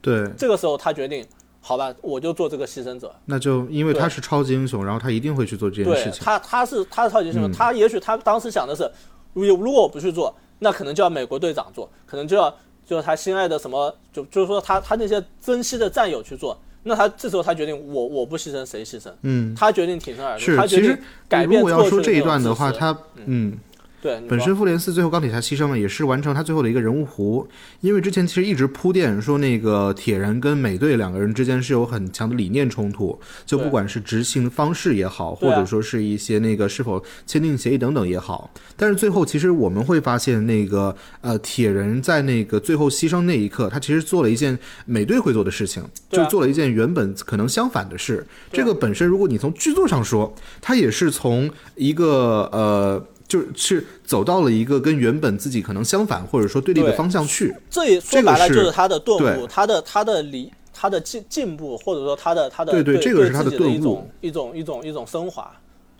[0.00, 1.26] 对，这个时候他决定，
[1.60, 3.14] 好吧，我就做这个牺牲者。
[3.26, 6.24] 那就因为他是超级英雄，然后他一定会去做这件事情。
[6.24, 8.90] 他，他是他是超级英雄，嗯他也许他当时想的是，
[9.34, 12.54] 如如果我不去做，那可能就要美国队长做，可能就要
[12.86, 16.58] 就是他心爱的什么，就就是说他他那些珍惜的战友去做。
[16.82, 19.12] 那他这时候他决定，我我不牺牲谁牺牲？
[19.20, 23.58] 嗯，他决定挺身而出，是他，决定其实改变如果要说这一段的话，他嗯，
[24.02, 27.46] 对本身复联四最后钢铁侠牺牲了，也是完成他最后的一个人物弧，
[27.82, 48.26] 因为之前其实一直铺垫说那个铁人跟美队两个人之间是有很强的理念冲突，就不管是执行方式也好，或者说是一些那个是否签订协议等等也好，但是最后其实我们会发现那个呃铁人在那个最后牺牲那一刻，他其实做了一件美队会做的事情，就做了一件原本可能相反的事。
[48.50, 53.04] 这个本身如果你从剧作上说，它也是从一个呃。
[53.30, 63.80] 就是走到了一个跟原本自己可能相反或者说对立的方向去，这也说白了就是是他的顿悟，他的他的理，他的进进步，或者说他的他的对对对这个是他的顿悟。
[63.80, 65.48] 种一种一种一种升华，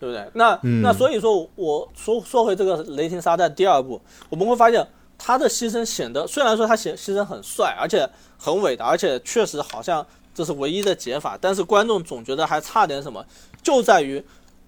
[0.01, 0.29] 对不对？
[0.35, 0.83] 那、嗯。
[0.83, 4.85] 那所以说，我说说回这个雷霆沙袋第二部，我们会发现
[5.17, 8.05] 他的牺牲显得虽然说他牺牺牲很帅，而且
[8.37, 13.25] 很伟大，而且确实好像这是唯一的解法，但是观众总觉得还差点什么，
[13.63, 14.21] 就在于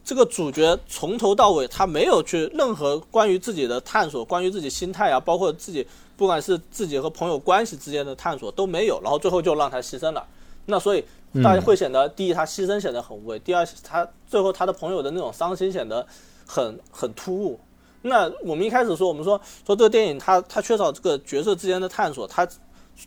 [0.05, 5.87] 这个主角从头到尾他没有去任何关于自己的探索，关于自己心态啊，包括自己
[6.17, 10.27] 不管是自己和朋友关系之间的探索都没有，然后最后就让他牺牲了。
[10.67, 11.05] 那所以
[11.43, 16.07] 大家会显得，第一他牺牲显得很无谓，第二他最后他的朋友的那种伤心显得
[16.47, 17.59] 很很突兀。
[18.03, 22.47] 那我们一开始说，我们说说这个电影它它缺少这个角色之间的探索，它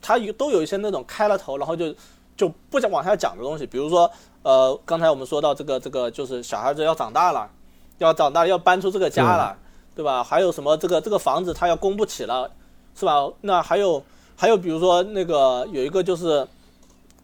[0.01, 1.93] 它有都有一些那种开了头，然后就
[2.37, 4.09] 就不想往下讲的东西，比如说
[4.45, 7.49] 呃刚才我们说到这个这个就是小孩子要长大了，
[7.97, 9.57] 要长大要搬出这个家了，
[9.95, 10.23] 对吧？
[10.23, 12.51] 还有什么这个这个房子他要供不起了，
[12.95, 13.27] 是吧？
[13.41, 14.03] 那还有
[14.35, 16.47] 还有比如说那个有一个就是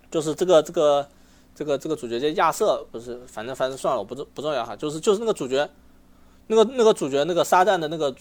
[0.09, 1.07] 就是这个这个
[1.53, 5.69] 这个这个主角叫亚瑟，不是，反正反正算了，我不重不重要哈，就是就是那个主角。
[6.47, 8.13] 那个那个主角那个沙旦的那个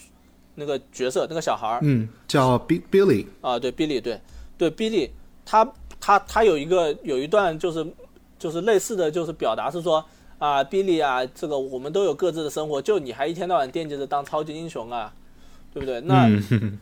[0.54, 4.20] 那个角色那个小孩儿，嗯，叫 Bill Billy 啊，对，Billy，对
[4.56, 5.10] 对，Billy，
[5.44, 5.66] 他
[5.98, 7.84] 他他有一个有一段就是
[8.40, 10.04] 就是类似的就是表达是说
[10.38, 15.12] 啊，Billy 啊，这个我们都有各自的生活，就你还一天到晚惦记着当超级英雄啊，
[15.72, 16.00] 对不对？
[16.00, 16.28] 那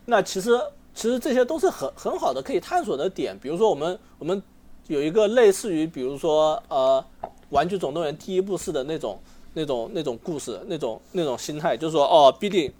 [0.05, 0.59] 那其实
[0.95, 4.41] 其实这些都是很很好的可以探索的点，比如说我们我们
[4.87, 7.05] 有一个类似于比如说呃，
[7.49, 9.19] 玩具总动员第一部式的那种。
[9.55, 12.71] 那种那种故事，那种那种心态，就是说，哦，比利，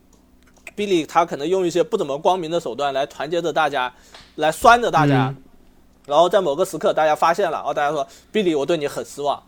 [0.75, 3.91] 比利他可能用一些不怎么光明的手段来团结着大家，
[4.35, 5.33] 来拴着大家，
[6.09, 9.41] 然后在某个时刻大家发现了，哦，大家说，比利，我对你很失望，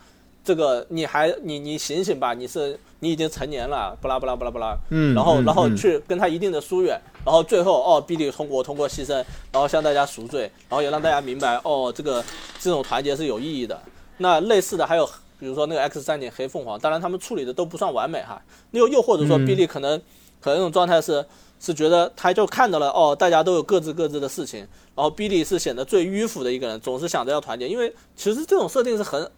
[0.44, 9.16] 这个你还你你醒醒吧，你是你已经成年了，不啦不啦不啦不啦，嗯，然后然后去跟他一定的疏远，然后最后，哦，比利通过通过牺牲，
[9.52, 12.24] 然后向大家赎罪，然后也让大家明白，哦，这个
[12.60, 13.78] 这种团结是有意义的。
[14.18, 15.10] 那类似的还有。
[15.42, 18.40] 比如说那个 X 战警黑凤凰，当然他们处理的都不算完美哈。
[18.74, 20.00] 又又或者说，比利可能
[20.40, 21.26] 可能那种状态是
[21.64, 24.62] 是觉得他就看到了哦，大家都有各自各自的事情，
[24.96, 27.70] 然后比利是显得最迂腐的一个人，总是想着要团结。
[27.70, 29.30] 因为其实这种设定是很，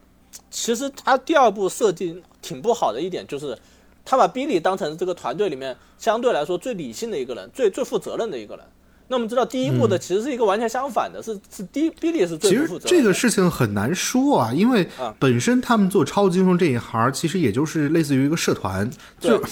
[0.49, 3.57] 其实他第二部设定挺不好的一点就是，
[4.05, 8.65] 他把比利当成这个团队里面相对来说最理性的一个人，最最负责任的一个人。
[9.09, 12.87] 那我们知道，第一部的其实是一个完全相反的，是是第比利是最负责。
[12.87, 14.87] 其实这个事情很难说啊，因为
[15.19, 19.43] 本身他们做超级英雄这一行，其实也就是类似于一个社团，就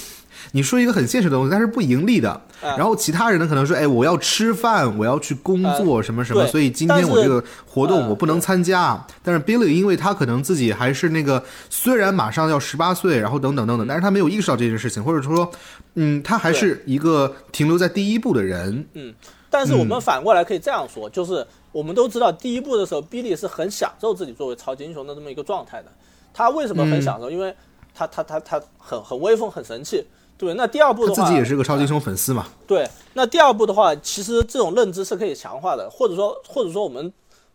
[0.51, 2.41] 你说一个很现实的东西，但是不盈利的。
[2.61, 9.03] 然后其他人呢，可能说，哎，我要吃饭，我要去工作，什么什么，所以今天我这个活动我不能参加。
[9.23, 15.49] 但是 Billy 因为他可能自己还是那个，虽然马上要十八岁，然后等等等等，但是他没有意识到这件事情，或者说，
[15.95, 19.13] 嗯，他还是一个停留在第一步的人，嗯。
[19.49, 25.91] 但是我们反过来可以这样说，就是我们都知道第一步的时候，，Billy 是很享受自己作为超级英雄的这么一个状态的。
[26.33, 27.29] 他为什么很享受？
[27.29, 27.53] 因为
[27.93, 30.05] 他他他他很很威风，很神气，
[30.41, 32.47] 对那第二步的话，自己也是个超级英雄粉丝嘛。
[32.65, 37.13] 对，那第二步的话，其实这种认知是可以强化的，或者说或者说我们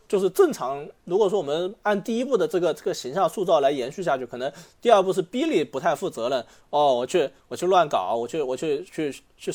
[0.09, 9.53] 就是正常，如果说我们按第一步的这个这个形象塑造来延续下去，可能第二步是逼你不太负责任哦，我去我去乱搞，我去我去去去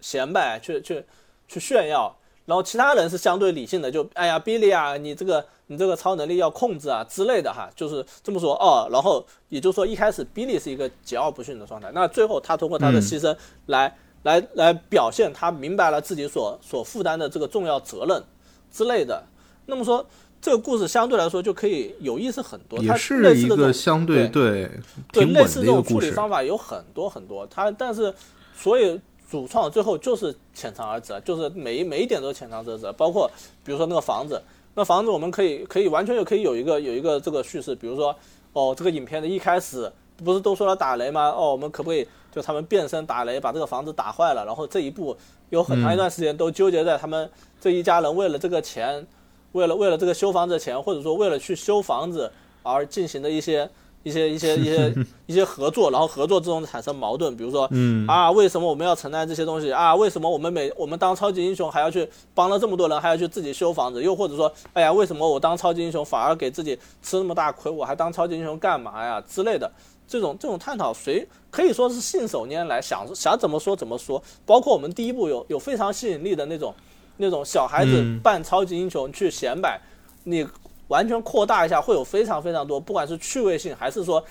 [0.00, 1.04] 显摆，去去。
[1.48, 2.12] 去炫耀，
[2.46, 8.88] 然后其他人是相对理性的，就哎呀，Billy 啊，你这个你这个超能力要控制啊之类的哈，就是这么说哦。
[8.92, 18.22] 然后也就是说，一开始 Billy 是一个桀骜不驯的状态，那最后他通过他的牺牲来来来表现他明白了自己所所负担的这个重要责任
[18.70, 19.20] 之类的。
[19.66, 20.06] 那么说
[20.40, 24.70] 这个故事相对来说就可以有意思很多，也是一个相对对
[25.10, 28.14] 对类似这种处理方法有很多很多，它但是
[28.56, 29.00] 所以。
[29.28, 33.28] 主创最后就是浅尝而止，就是每一每一点都浅尝辄止，包括
[33.64, 34.40] 比如说那个房子，
[34.74, 38.14] 那房子我们可以可以完全就可以有一个有一个这个叙事，比如说
[38.52, 39.90] 哦，这个影片的一开始
[40.24, 41.30] 不是都说了打雷吗？
[41.30, 44.44] 哦，我们可不可以就他们变身打雷，把这个房子打坏了？
[44.44, 45.16] 然后这一步
[45.50, 47.28] 有很长一段时间都纠结在他们
[47.60, 49.04] 这一家人为了这个钱，
[49.52, 52.30] 为了为了这个修房子的钱，或者说为了去修房子
[52.62, 53.68] 而进行的一些。
[54.06, 54.94] 一些一些一 些
[55.26, 57.68] 一些合作，然后合作之中产生矛盾，比如说，
[58.06, 59.92] 啊，为什么我们要承担这些东西啊？
[59.96, 64.00] 为什么我们每我们当超级英雄还要去帮了这么多人，还要去自己修房子？
[64.00, 67.68] 又或者说，哎呀，为什么我当超级英雄反而给自己吃那么大亏？
[67.68, 69.20] 我还当超级英雄干嘛呀？
[69.28, 69.68] 之类的
[70.06, 74.22] 这种这种探讨，谁可以说是信手拈来，想想怎么说怎么说。
[74.44, 76.72] 包括我们第一部有有非常吸引力的那种
[77.16, 79.80] 那种小孩子扮超级英雄去显摆，
[80.22, 80.46] 你。
[80.88, 84.24] 完全扩大一下，会有非常非常多，不管是趣味性还是说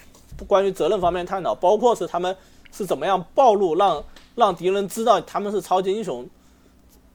[0.48, 2.36] 关于责任方面探讨，包括是他们
[2.72, 4.04] 是怎么样暴露，让
[4.36, 6.28] 让敌人知道他们是超级英雄，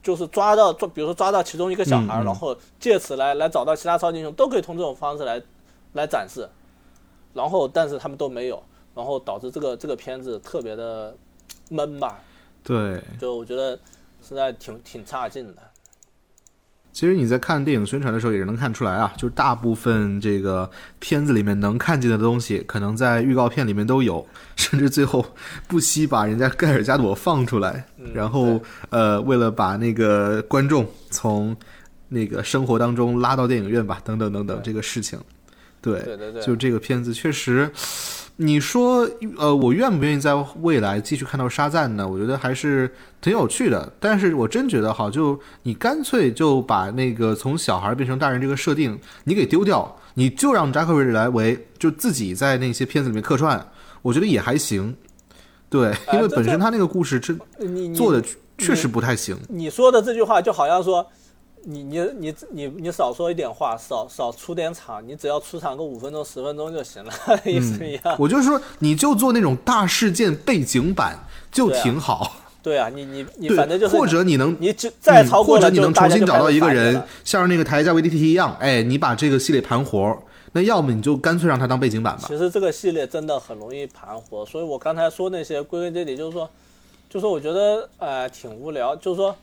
[0.03, 5.41] 就是抓到抓，比如说抓到其中一个小孩，然后借此来来找到其他超级英雄，都可以通这种方式来
[5.93, 6.47] 来展示。
[7.33, 8.61] 然后，但是他们都没有，
[8.93, 11.15] 然后导致这个这个片子特别的
[11.69, 12.19] 闷吧？
[12.61, 13.79] 对，就我觉得
[14.21, 15.61] 实在挺挺差劲的。
[16.93, 24.25] 其实你在看电影宣传的时候也是能看出来啊，就是大部分这个片子里面能看见的东西，可能在预告片里面都有，
[24.55, 25.25] 甚至最后
[25.67, 31.55] 不惜把人家盖尔加朵放出来，然后呃，为了把那个观众从
[32.09, 35.19] 那个生活当中拉到电影院吧，等等等等这个事情，
[35.81, 37.71] 对，对对对，就这个片子确实。
[38.37, 42.07] 你说，呃，我愿不愿意在未来继续看到沙赞呢？
[42.07, 42.91] 我觉得还是
[43.21, 43.91] 挺有趣的。
[43.99, 53.63] 但是我真觉得，哈，就你干脆就把那个从小孩变成大人这个设定，你给丢掉，你就让扎克瑞来为就自己在那些片子里面客串，
[54.01, 54.95] 我觉得也还行。
[55.69, 57.39] 对，因为本身他那个故事真
[57.93, 58.23] 做的
[58.57, 59.37] 确实不太行。
[59.49, 61.05] 你说的这句话就好像说。
[61.63, 67.13] 你你你你你少说一点话，少少出点场，你只要出场个五分钟十分钟就行了，
[67.45, 68.15] 意思一样。
[68.17, 71.19] 我就说，你就做那种大事件背景板
[71.51, 72.37] 就挺好。
[72.63, 80.17] 对啊，你你你反正就是，或者你能你就再超过或者你能重新找到一个人，像那个台加 VDT 一样，哎，你把这个系列盘活，
[80.53, 82.23] 那要么你就干脆让他当背景板吧。
[82.27, 86.49] 其实这个系列真的很容易盘活，所以我刚才说那些归根结底就是说，
[87.09, 89.35] 就说我觉得呃挺无聊，就是说。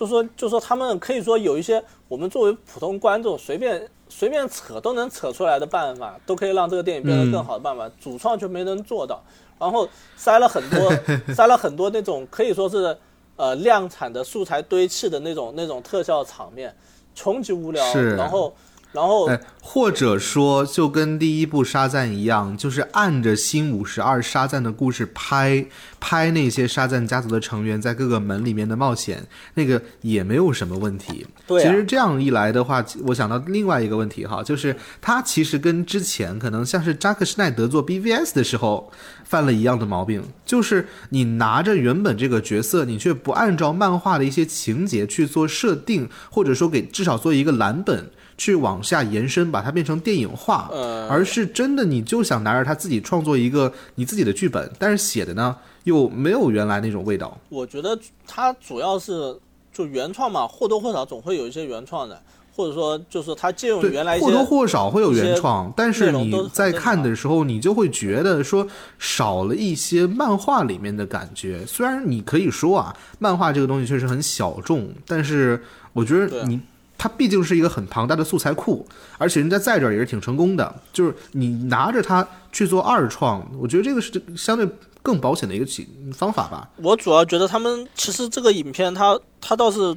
[0.00, 9.22] 就说就说他们可以说有一些我们作为普通观众随便随便扯都能扯出来的办法，都可以让这个电影变得更好的办法，主创却没能做到。
[9.58, 9.86] 然后
[10.16, 10.90] 塞了很多
[11.34, 12.96] 塞了很多那种可以说是
[13.36, 16.74] 呃量产的素材堆砌的那种那种特效场面，
[17.14, 17.84] 穷极无聊。
[18.16, 18.54] 然后。
[18.92, 19.30] 然后，
[19.62, 25.64] 或者说，就跟第一部沙赞一样，就是按着新五十二沙赞的故事拍，
[26.00, 29.24] 拍那些沙赞家族的成员在各个门里面的冒险，
[29.54, 31.24] 那个也没有什么问题。
[31.46, 38.90] 对，其实这样一来的话，我想到另外一个问题哈，就是他其实跟之前可能像是扎克施奈德做 BVS 的时候
[39.24, 48.10] 犯了一样的毛病，就是你拿着原本这个角色，你却不按照漫画的一些情节去做设定，或者说给至少做一个蓝本。
[48.40, 50.70] 去往下延伸，把它变成电影化，
[51.10, 57.36] 而是真的你就想拿着它自己创作一个你自己的剧本，但是写的呢又没有原来那种味道。
[57.50, 59.36] 我觉得它主要是
[59.70, 62.18] 就原创嘛，或多或少总会有一些原创的，
[62.56, 68.66] 或者说就是它借用原来或多或少会有原创，但是你在看的时候，你就会觉得说
[68.98, 71.62] 少了一些漫画里面的感觉。
[71.66, 76.58] 虽然你可以说啊，漫画这个东西确实很小众，但是我觉得你。
[77.02, 78.86] 它毕竟是一个很庞大的素材库，
[79.16, 80.74] 而且人家在这儿也是挺成功的。
[80.92, 84.68] 就是你拿着它去做二创，我觉得这个是相对
[85.02, 86.68] 更保险的一个起方法吧。
[86.76, 89.96] 我主要觉得他们其实这个影片，它它倒是，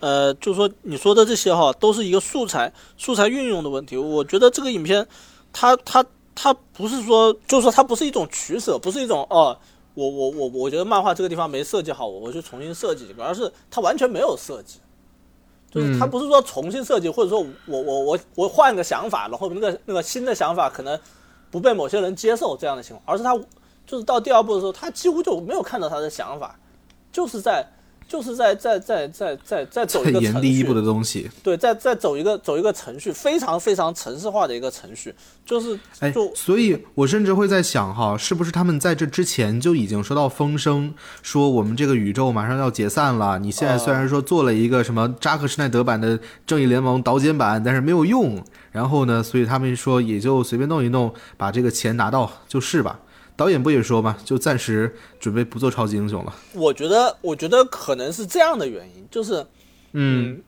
[0.00, 3.96] 呃，就是说你说的这些哈，都是一个素材素材运用的问题。
[3.96, 5.06] 我觉得这个影片，
[5.50, 6.04] 它它
[6.34, 9.56] 它不是说，就是说它不是一种取舍，不是一种哦，
[9.94, 14.80] 我我我我觉得漫画这个地方没设计好，我我去重新设计一个，而是它完全没有设计。
[15.74, 20.98] 就是他不是说重新设计，或者说我我我我换个想法，然后那个那个新的想法可能
[21.50, 23.36] 不被某些人接受这样的情况，而是他
[23.86, 26.56] 就是到第二步的时候，他几乎就没有看到他的想法，
[27.12, 27.66] 就是在。
[28.08, 35.14] 就是在在在在在在走一个程序，第一步的东西，对，在在走一个走一个程序，非常非常程式化的一个程序，
[35.44, 43.38] 就是哎，所以我甚至会在想哈，是不是他们在这之前就已经收到风声，说我们这个宇宙马上要解散了？
[43.38, 48.42] 你现在虽然说做了一个什么扎克施奈德版的正义联盟导剪版，但是没有用。
[48.70, 52.98] 然后呢，所以他们说也就随便弄一弄，把这个钱拿到就是吧。
[53.36, 54.16] 导演不也说嘛？
[54.24, 56.32] 就暂时准备不做超级英雄了。
[56.52, 59.44] 我觉得，我觉得可能是这样的原因，就是，
[59.92, 60.40] 嗯，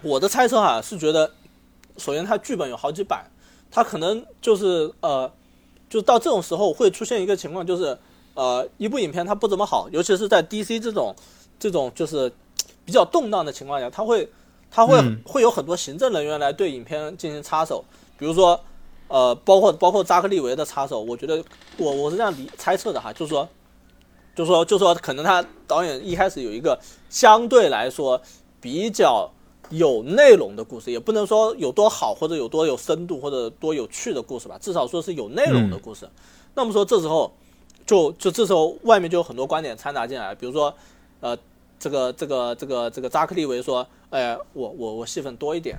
[0.00, 1.30] 我的猜测哈是觉得，
[1.98, 3.30] 首先他剧本有好几版，
[3.70, 5.30] 他可能就是呃，
[5.90, 7.98] 就到这种时候会出现一个情况，就是
[8.32, 11.14] 呃，一部影片它不怎么好，尤其是在 DC 这种
[11.58, 12.32] 这种就是
[12.86, 14.26] 比较动荡的情况下，他会
[14.70, 17.84] 他会会有很多行政人员来对影片进行插手，
[18.16, 18.58] 比如说。
[19.08, 21.42] 呃，包括包括扎克利维的插手，我觉得
[21.76, 23.48] 我我是这样理猜测的哈，就是说，
[24.34, 26.78] 就是说，就是说，可能他导演一开始有一个
[27.08, 28.20] 相对来说
[28.60, 29.30] 比较
[29.70, 36.08] 有内容的故事，也不能说有多好或者有多有深度或者多有趣的故事吧，至少说是有内容的故事。
[36.54, 37.32] 那么说这时候
[37.86, 40.74] 就就这时候外面就有很多观点掺杂进来，比如说
[41.20, 41.38] 呃，
[41.78, 45.78] 这个这个这个这个扎克利维说，哎，我我我戏份多一点。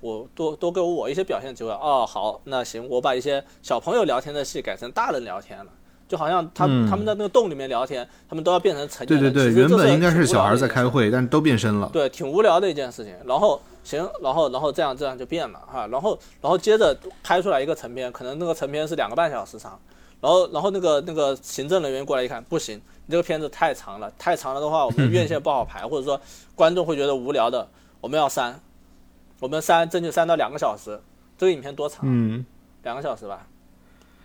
[0.00, 5.66] 我多多给我一些表现机会哦，好，那行，我把一些小朋友聊天的戏改成大人聊天了，
[6.08, 9.32] 就好像他他们在那个洞里面聊天，他们都要变成成年人。
[9.32, 11.88] 对对对，原本应该是小孩在开会，但都变身了。
[11.92, 13.14] 对，挺无聊的一件事情。
[13.24, 19.78] 然后行，然后然后这样这样就变了哈，然后然后接着拍出来一个成片，可能那个成片是两个半小时长，
[20.20, 22.76] 然后然后那个那个行政人员过来一看，不行，
[23.06, 26.20] 你这个片子太长了，太长了的话，我们院线不好排，或者说
[26.54, 27.66] 观众会觉得无聊的，
[28.00, 28.60] 我们要删，
[29.40, 31.00] 我们删，争取删到两个小时。
[31.36, 32.00] 这个影片多长？
[32.04, 32.44] 嗯，
[32.84, 33.46] 两个小时吧。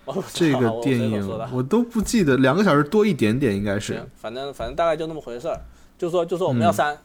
[0.31, 5.59] 这个电影我都不记得，两个小时多一点点应该是行，反正反正大概就那么回事儿，
[5.97, 6.95] 就说就说我们要删，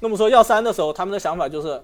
[0.00, 1.80] 那么说要删的时候，他们的想法就是，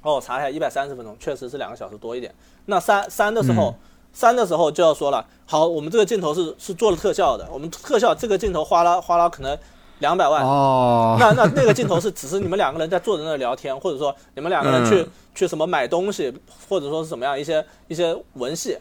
[0.00, 2.34] 哦，我查一下，一百三十分钟，确实是两个小时多一点。
[2.64, 3.74] 那删删的时候，
[4.14, 9.58] 删的时候就要说了，好，我们这个镜头是是做了特效的，我们特效这个镜头花了花了可能
[9.98, 16.32] 两百万，哦，那那那个镜头是只是你们两个人在坐在那聊天，或者说你们两个人去、嗯去什么买东西，
[16.66, 18.78] 或者说是怎么样一些一些文戏，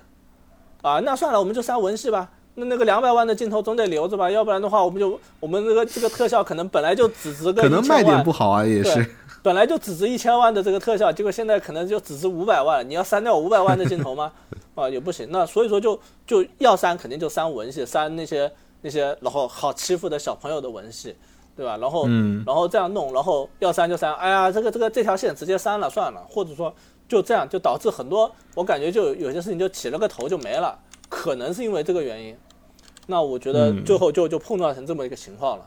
[0.82, 2.30] 啊，那算了，我们就删文戏吧。
[2.54, 9.06] 那那个两百万的镜头总得留着吧，要不然的话，我们就我们这个这个特效可能本来就只值个可能卖点不好啊，也是，
[9.44, 14.32] 本来就只值一千万的这个特效，结果现在可能就只值五百万，你要删掉五百万的镜头吗？
[14.76, 15.28] 啊，也不行。
[15.30, 18.50] 那所以说就就要删，肯定就删文戏，删那些
[18.86, 21.16] 那些然后好欺负的小朋友的文戏，
[21.58, 21.76] 对吧？
[21.78, 26.72] 然后嗯然后这样弄，然后要删就删，哎呀，这个这个这条线直接删了算了，或者说
[27.08, 30.78] 就这样就导致很多我感觉就有些事情就起了个头就没了，
[31.10, 32.38] 可能是因为这个原因。
[33.08, 35.66] 那我觉得嗯最后就就碰撞成这么一个情况了。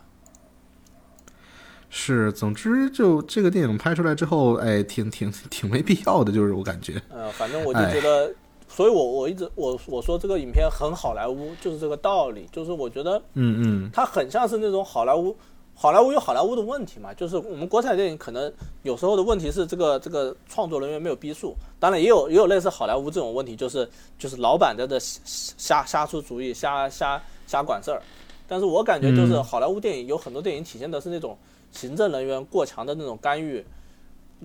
[1.90, 8.30] 是，总之就这个电影拍出来之后，哎，挺挺挺没必要的，就是我感觉，呃，反正我就哎觉得，
[8.79, 13.91] 所以我我一直我我说这个影片很好莱坞，就是这个道理，就是我觉得嗯嗯。
[13.93, 15.35] 它很像是那种好莱坞，
[15.74, 18.53] 好莱坞有好莱坞的问题嘛，就是我们国产电影可能
[18.85, 28.01] 有时候的问题是这个这个创作人员没有逼数，当然也有也有类似好莱坞这种问题，就是就是老板在这瞎瞎出主意，瞎瞎瞎管事儿，
[28.47, 29.43] 但是我感觉就是嗯。
[29.43, 31.37] 好莱坞电影有很多电影体现的是那种
[31.72, 33.66] 行政人员过强的那种干预，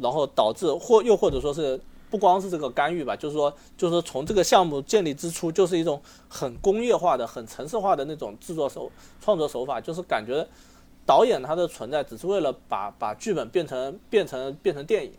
[0.02, 1.80] 然后导致或又或者说是
[2.14, 6.00] 不光是这个干预吧，就是说就是说从这个项目建立之初就是一种
[6.30, 10.48] 很工业化的、很城市化的那种制作手创作手法，就是感觉
[11.08, 15.12] 导演他的存在只是为了把把剧本变成变成变成电影，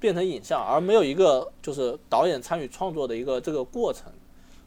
[0.00, 4.10] 变成影像，而没有一个就是导演参与创作的一个这个过程，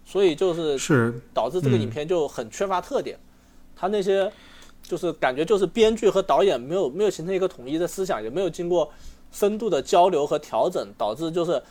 [0.06, 3.18] 所以就是是，导致这个嗯影片就很缺乏特点。
[3.76, 4.32] 他那些
[4.84, 8.88] 就是感觉就是编剧和导演没有没有形成一个统一的思想，也没有经过
[9.36, 11.62] 深度的交流和调整，导致就是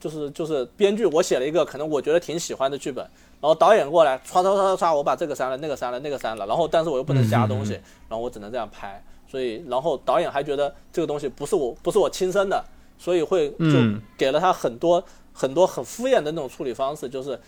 [0.00, 3.04] 就是就是编剧我写了一个可能我觉得挺喜欢的剧本，
[3.40, 7.74] 然后导演过来唰唰唰唰唰，我把这个删了，那个删了，那个删了，然后但是我又不能加东西，
[8.08, 9.00] 然后我只能这样拍，
[9.30, 12.64] 所以然后导演还觉得这个东西不是我不是我亲生的，
[12.98, 15.00] 所以会就嗯给了他很多
[15.32, 17.38] 很多很敷衍的那种处理方式，就是。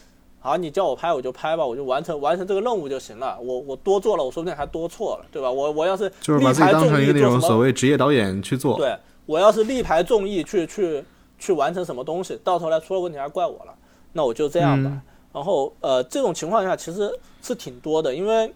[0.41, 3.37] 好，你叫我拍我就拍吧，我就完成完成这个任务就行了。
[3.41, 5.51] 我我多做了，我说不定还多错了，对吧？
[5.51, 8.97] 我我要是就是把自己力排众当成一个那种所谓职业导演去做，对
[9.29, 11.05] 我要是力排众议去去
[11.39, 13.74] 去完成什么东西，到头来出了问题还怪我了，
[14.14, 14.91] 那我就这样吧。
[14.91, 18.53] 嗯然后呃，这种情况下其实是挺多的，因为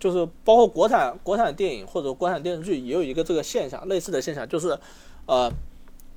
[0.00, 4.76] 就是包括国产国产电影或者国产电视剧也有一个这个现象，类似的现象就是
[5.26, 5.50] 呃，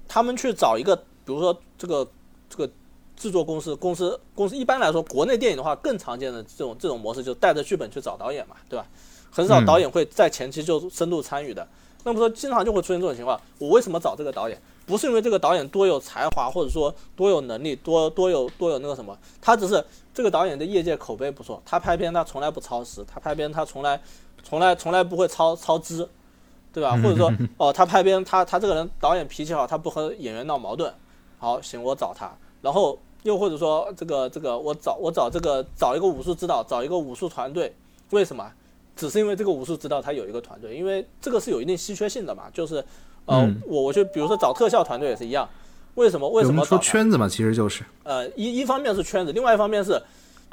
[0.08, 2.06] 他们去找一个，比如说这个
[2.50, 2.68] 这个
[3.16, 8.86] 制作公司公司公司，一般来说国内电影的话更常见的这种这种模式，就带着剧本去找导演嘛，对吧？
[9.30, 11.66] 很少嗯导演会在前期就深度参与的。
[12.04, 13.40] 那么说，经常就会出现这种情况。
[13.60, 14.62] 我为什么找这个导演？
[14.86, 19.84] 不是因为这个导演多有才华，或者说多有能力，多多有多有那个什么，他只是
[20.14, 24.02] 这个导演的业界口碑不错，他拍片他从来不超时，他拍片他从来
[24.44, 26.06] 从来从来不会超超支，
[26.74, 26.98] 对吧？
[27.02, 30.94] 或者说哦，他拍片他他这个人导演脾气好，他不和演员闹矛盾，
[31.40, 32.30] 好行我找他，
[32.62, 37.74] 然后又或者说这个这个我找我找这个找一个武术指导，找一个武术团队，
[38.10, 38.52] 为什么？
[38.96, 42.76] 只是因为这个武术指导他有一个团队，因为这个是有一定稀缺性的嘛，就是
[43.26, 43.62] 呃，嗯。
[43.66, 45.48] 我我就比如说找特效团队也是一样，
[45.96, 50.02] 为什么为什么说圈子嘛，其实就是，呃，一一方面是圈子，另外一方面是，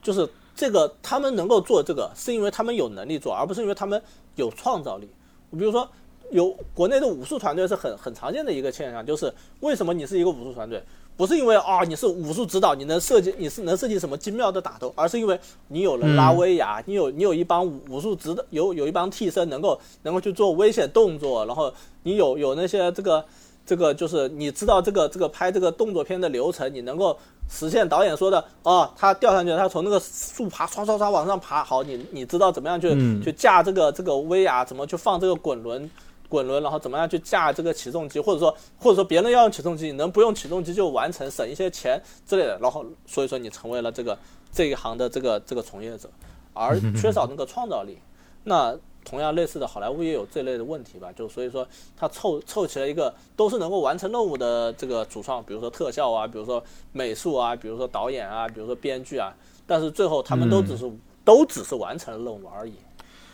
[0.03, 4.01] 就是这个他们能够做这个，是因为他们有能力做，而不是因为他们
[4.37, 5.09] 有创造力。
[5.51, 5.89] 比如说，
[6.31, 10.83] 有国内的武术团队是很很常见的一个现象，就是为什么你是一个武术团队，
[11.21, 21.71] 不是因为啊你是武术指导，你能设计你是能设计什么精妙的打斗，而是因为你有了拉威亚，你有你有一帮武武术指导，有有一帮替身能够能够去做危险动作，然后
[22.05, 23.23] 你有有那些这个
[23.67, 27.15] 这个就是你知道这个这个拍这个动作片的流程，你能够
[27.51, 35.91] 实现导演说的哦，他掉上去，他从那个树爬唰唰唰往上爬，好，你你知道怎么样去、嗯去架这个这个威亚，怎么去放这个滚轮。
[36.31, 42.57] 滚轮，然后怎么样去架这个起重机，或者说或者说别人要用起重机，你能不用起重机就完成，省一些钱之类的。
[42.63, 44.17] 然后所以说你成为了这个
[44.53, 46.09] 这一行的这个这个从业者，
[46.55, 47.99] 而缺少那个创造力。
[48.45, 48.75] 那
[49.05, 51.67] 同样类似的好莱坞也有这类的问题吧，就所以说
[51.97, 56.63] 他凑凑齐了一个都是能够完成任务的这个主创，比如说特效啊，比如说
[56.93, 59.35] 美术啊，比如说导演啊，比如说编剧啊，
[59.67, 60.91] 但是最后他们都只是、
[61.25, 62.75] 都只是完成了任务而已。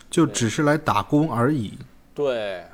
[0.08, 1.76] 就只是来打工而已。
[2.14, 2.64] 对，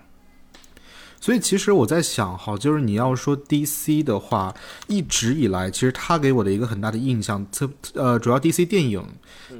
[1.22, 4.52] 所以其实我在想，哈，就是你要说 DC 的话，
[4.88, 9.00] 一直以来，其实他给我的一个很大的印象，特呃，主要 DC 电影，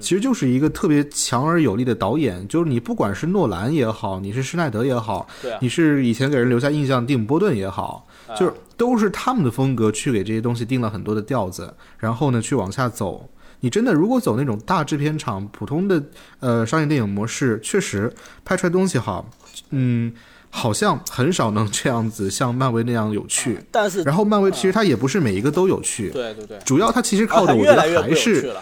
[0.01, 2.47] 其实就是一个特别强而有力的导演。
[2.49, 13.31] 就是你不管是诺兰也好，你是施耐德也好，对啊你是以前给人留下印象的蒂姆·波顿也好，啊就是都是他们的风格去给这些东西定了很多的调子，然后呢去往下走。
[13.61, 16.03] 你真的如果走那种大制片厂普通的
[16.41, 18.13] 呃商业电影模式，确实
[18.45, 19.31] 拍出来东西好，
[19.71, 20.13] 嗯，
[20.55, 23.59] 好像很少能这样子像漫威那样有趣。
[23.71, 28.55] 但是然后漫威其实它也不是每一个都有趣，对对对，主要它其实靠的我觉得还是。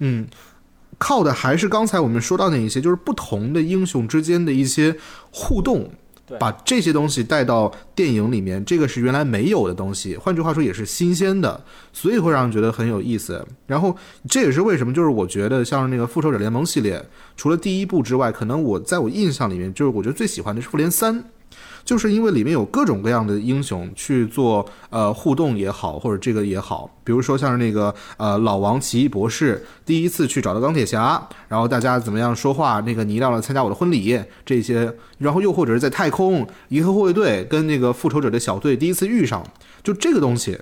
[0.00, 0.26] 嗯，
[0.98, 4.94] 靠的还是刚才我们说到那一些，就是不同的英雄之间的一些
[5.32, 5.90] 互动，
[6.38, 11.60] 把这些东西带到电影里面，这个是原来没有的东西，换句话说也是新鲜的，
[11.92, 13.44] 所以会让人觉得很有意思。
[13.66, 13.96] 然后
[14.28, 17.04] 这也是为什么，就是我觉得像那个复仇者联盟系列，
[17.36, 21.24] 除了第一部之外，可能我在我印象里面，就是我觉得最喜欢的是复联三。
[21.84, 39.42] 就是因为里面有各种各样的英雄去做呃互动也好，或者这个也好，比如说像是那个呃老王奇异博士第一次去找到钢铁侠，然后大家怎么样说话，那个你一定要来参加我的婚礼这些，然后又或者是在太空银河护卫队跟那个复仇者的小队第一次遇上，
[39.82, 40.58] 就这个东西，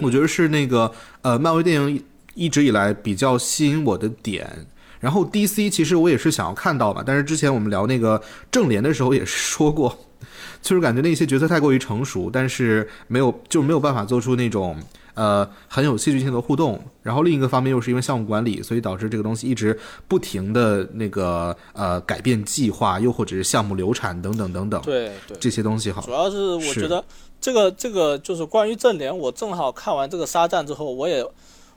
[0.00, 2.02] 我觉得是那个呃漫威电影
[2.34, 4.66] 一直以来比较吸引我的点。
[5.04, 8.18] 然后 DC 其实我也是想要看到嘛，但是之前我们聊那个
[8.50, 9.94] 正联的时候也是说过，
[10.62, 14.80] 就是感觉那些角色太过于成熟，但是没有就没有办法做出那种
[15.12, 16.82] 呃很有戏剧性的互动。
[17.02, 19.78] 然后另一个方面又是因为项目管理，所以导致这个东西一直
[20.08, 26.12] 不停的那个呃改变计划，又或者是项目流产等等等等对对，这些东西好主。
[26.12, 27.04] 要是我觉得
[27.38, 31.22] 这个这个就是关于正联，我正好看完这个沙战之后，我也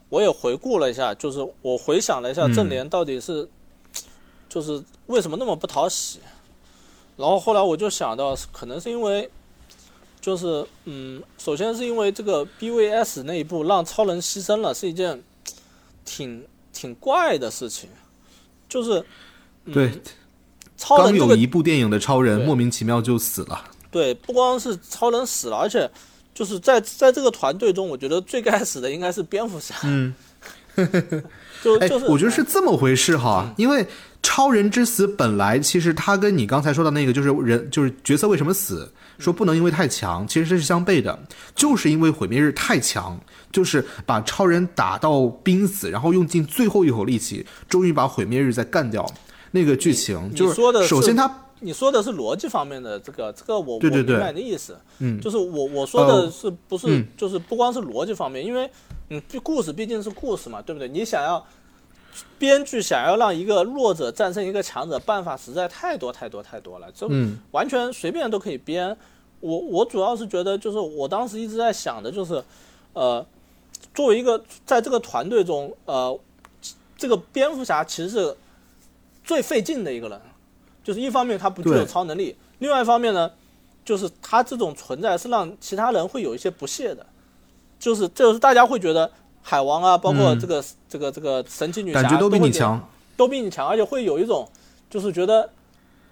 [0.10, 2.54] 我也回顾了一下，就是我回想了一下嗯。
[2.54, 3.48] 正联到底是、
[4.48, 6.20] 就是为什么那么不讨喜，
[7.18, 9.30] 然后后来我就想到，可能是因为
[10.22, 15.22] 就是嗯，首先是因为这个 BVS 那一步让超人牺牲了，是一件
[16.06, 17.90] 挺挺怪的事情，
[18.70, 19.04] 就是、
[19.66, 19.92] 嗯、对，
[20.78, 23.64] 超人这个刚有一部电影的超人莫名其妙就死了。
[23.90, 25.90] 对，不光是超人死了，而且
[26.38, 29.74] 就是在在这个团队中，我觉得最该死的应该是蝙蝠侠。
[29.86, 30.14] 嗯，
[30.76, 30.86] 哎，
[31.64, 33.84] 就就是我觉得是这么回事哈，因为
[34.22, 41.18] 超人之死本来其实他跟你刚才说的那个就是人就是角色为什么死，说不能因为太强，其实这是相悖的，
[41.56, 43.20] 就是因为毁灭日太强，
[43.52, 49.04] 就是把超人打到濒死，然后用尽最后一口力气，终于把毁灭日再干掉。
[49.50, 51.28] 那个剧情就是说的是首先他
[51.60, 54.78] 你说的是逻辑方面的这个，这个我我明白你的意思。
[55.00, 58.70] 嗯就是我我说的是不是、嗯就是不光是逻辑方面，因为
[59.10, 60.88] 嗯，故事毕竟是故事嘛，对不对？
[60.88, 61.46] 你想要
[62.38, 68.96] 编剧想要让一个弱者战胜一个强者，办法实在太多太多太多了，这嗯完全随便都可以编。
[69.40, 72.44] 我我主要是觉得，就是我当时一直在想的，就是，
[72.94, 73.24] 呃，
[73.94, 76.20] 作为一个在这个团队中，呃，
[76.98, 78.36] 这个蝙蝠侠其实是
[79.24, 80.20] 最费劲的一个人，
[80.88, 83.30] 就是一方面他不具有超能力，另外一方面呢，
[83.84, 87.06] 就是他这种存在是让其他人会有一些不屑的，
[87.78, 89.12] 就是就是大家会觉得
[89.42, 90.40] 海王啊，包括嗯。
[90.40, 92.82] 这个、这个这个神奇女侠感觉都比你强，
[93.18, 94.48] 都比你强，而且会有一种
[94.90, 95.50] 就是觉得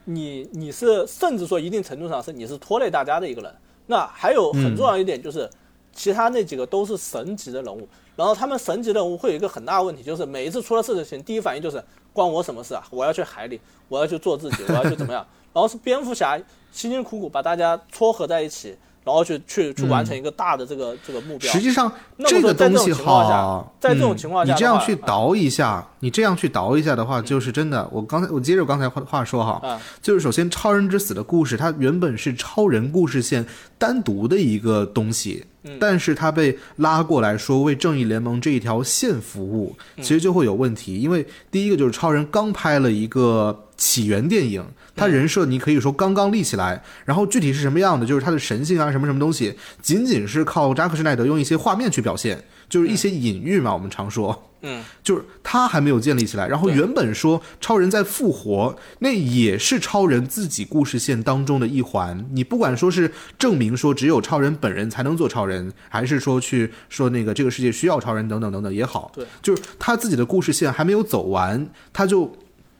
[0.04, 3.56] 你你是甚至说一定程度上是你是拖累大家的一个人。
[3.88, 5.50] 那还有很重要一点就是，
[5.94, 12.84] 其他那几个都是神级的人物，然后他们神级任务会有一个很大的问题，就是每一次出了事情，第一反应就是关我什么事啊？
[12.90, 13.60] 我要去海里，
[13.90, 15.26] 我要去做自己，我要去怎么样？
[15.54, 16.38] 然后是蝙蝠侠
[16.72, 21.50] 辛辛苦苦把大家撮合在一起，然后去去去完成一个大的这个、这个目标。
[21.52, 21.90] 实际上
[22.26, 27.88] 这个东西好，在这种嗯情况下你这样去倒一下，你这样去倒一下的话，就是真的。
[27.92, 33.46] 我刚才我接着我刚才话话说哈，啊就是首先超人之死的故事，它原本是超人故事线
[33.78, 41.00] 单独的一个东西，嗯但是它被拉过来说为正义联盟这一条线服务，嗯其实就会有问题。
[41.00, 44.66] 因为第一个就是超人刚拍了一个起源电影，
[44.96, 54.50] 他人设你可以说刚刚立起来，然后具体是什么样的，就是他的神性啊什么什么东西，仅仅是靠扎克施耐德用一些画面去表现，就是一些隐喻嘛，我们常说。
[54.68, 56.48] 嗯，就是他还没有建立起来。
[56.48, 62.26] 然后原本说超人在复活，那也是超人自己故事线当中的一环。
[62.32, 72.36] 你不管说是证明说只有超人本人才能做超人，还是说去说那个这个世界需要超人等等等等也好，对，就是他自己的故事线还没有走完，他就。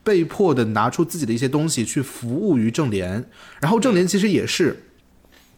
[0.06, 3.26] 被迫的拿出自己的一些东西去服务于正联，
[3.60, 4.84] 然后正联其实也是。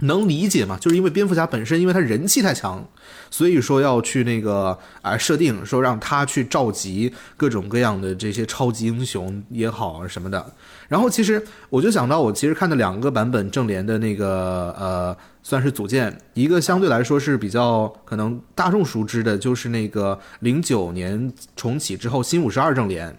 [0.02, 0.78] 能理解嘛？
[0.80, 2.88] 就是因为蝙蝠侠本身，因为他人气太强，
[3.32, 10.54] 所以说要去那个啊设定说让他去召集各种各样的这些超级英雄也好什么的。
[10.88, 23.18] 然后其实我就想到，我其实看的两个版本正联的那个呃算是组建，一个相对来说是比较可能大众熟知的，就是那个零九年重启之后新五十二正联。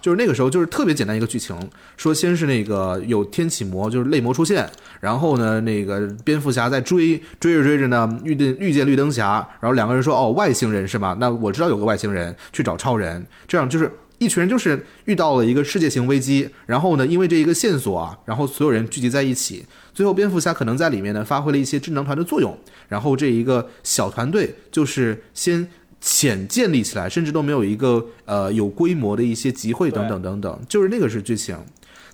[0.00, 1.56] 就是那个时候，就是特别简单一个剧情，
[1.96, 4.68] 说先是那个有天启魔，就是泪魔出现，
[5.00, 11.16] 然后呢，那个蝙蝠侠在追追着追着呢，遇见遇见绿灯侠，然后两个人说哦，外星人是吧？
[11.20, 19.64] 那我知道有个外星人去找超人，这样就是一群人就是遇到了一个世界型危机，然后呢，因为这一个线索啊，然后所有人聚集在一起，
[19.94, 22.58] 最后蝙蝠侠可能在里面呢发挥了一些智能团的作用，
[22.88, 25.68] 然后这一个小团队就是先。
[26.00, 31.56] 浅建立起来，甚至都没有一个呃有规模的一些集会等等等等，就是那个是剧情。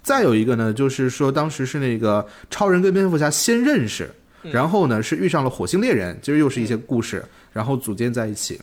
[0.02, 4.10] 再有一个呢，就是说当时是那个超人跟蝙蝠侠先认识，
[4.42, 8.60] 然后呢是遇上了火星猎人，其实又是一些故事，然后组建在一起。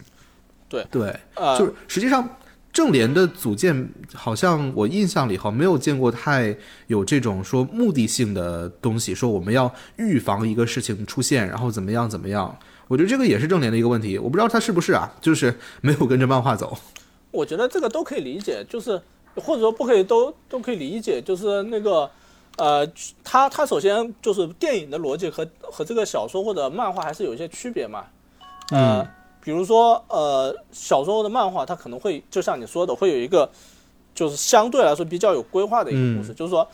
[0.69, 1.13] 对对，
[1.57, 2.27] 就是实际上
[2.71, 6.55] 正联的组建，好像我印象里好没有见过太
[6.87, 12.57] 有这种说目的性的东西，说我们要预防一个事情出现，然后怎么样怎么样。
[12.91, 16.77] 我觉得这个也是正联的一个问题，我不知道他是不是啊，就是没有跟着漫画走。
[17.31, 19.01] 我觉得这个都可以理解，就是
[19.35, 22.11] 或者说不可以都都可以理解，就是那个
[22.57, 22.85] 呃，
[23.23, 28.03] 他他首先就是电影的逻辑和和这个小说或者漫画还是有一些区别嘛。
[28.71, 29.07] 嗯，
[29.41, 33.49] 比如说呃，小说的漫画它可能会就像你说的，会有一个
[34.13, 36.67] 就是相对来说比较有规划的一个故事，就是说。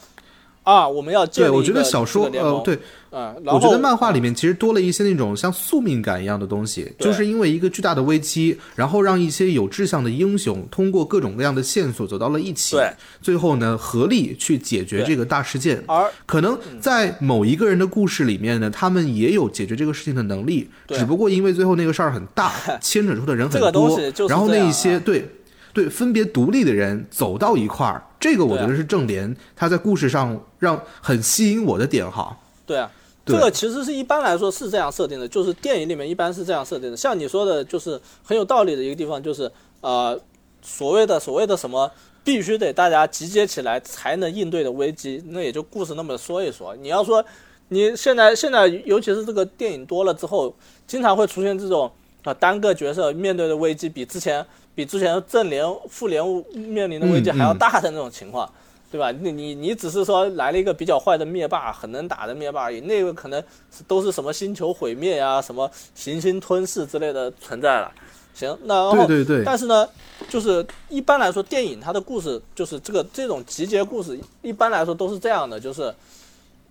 [0.67, 2.77] 啊，我们要对，我觉得小说呃，对，
[3.11, 12.91] 嗯，我觉得漫画里面其实多了一些那种像宿命感一样的东西，就是因为一个巨大的危机，然后让一些有志向的英雄通过各种各样的线索走到了一起，对，
[13.21, 15.81] 最后呢合力去解决这个大事件。
[15.87, 22.51] 而可能在某一个人的故事里面呢，他们也有解决这个事情的能力，只不过因为最后那个事儿很大，
[22.83, 23.97] 牵扯出的人很多，
[24.27, 25.29] 然后那一些对。
[25.77, 32.35] 对，分别独立的人走到一块儿，这个我觉得是正联，他在故事上让很吸引我的点哈。
[32.65, 32.89] 对啊，
[33.23, 36.97] 这个其实是一般来说是这样设定的，就是电影里面一般是这样设定的。
[36.97, 39.51] 像你说的，就是很有道理的一个地方，就是
[39.81, 40.19] 呃，
[40.63, 41.91] 所谓的所谓的什么
[42.23, 46.75] 必须得大家集结起来才能应对的危机，那也就故事那么说一说。
[46.77, 47.23] 你要说
[47.67, 50.55] 你现在现在尤其是这个电影多了之后，
[50.87, 51.91] 经常会出现这种
[52.23, 54.43] 啊单个角色面对的危机比之前。
[54.77, 56.23] 比之前正联、复联
[56.53, 58.47] 面临的危机还要大的那种情况，
[58.91, 59.11] 对吧？
[59.11, 63.43] 你你你只是说来了一个比较坏的灭霸，很能打的灭霸而已，那个可能
[63.87, 67.91] 都是什么星球毁灭呀、什么行星吞噬之类的存在了。
[68.35, 69.89] 行，那然后对对对，但是呢，
[70.29, 75.91] 就是一般来说，电影它的故事就是这个这种集结故事，一般来说都是这样的，就是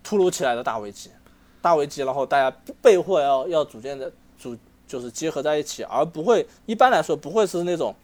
[0.05, 1.11] 突如其来的大危机，
[1.61, 4.15] 大危机，然后大家被迫要要组建的组。
[4.87, 7.95] 就是结合在一起，而不会一般来说不会是那种，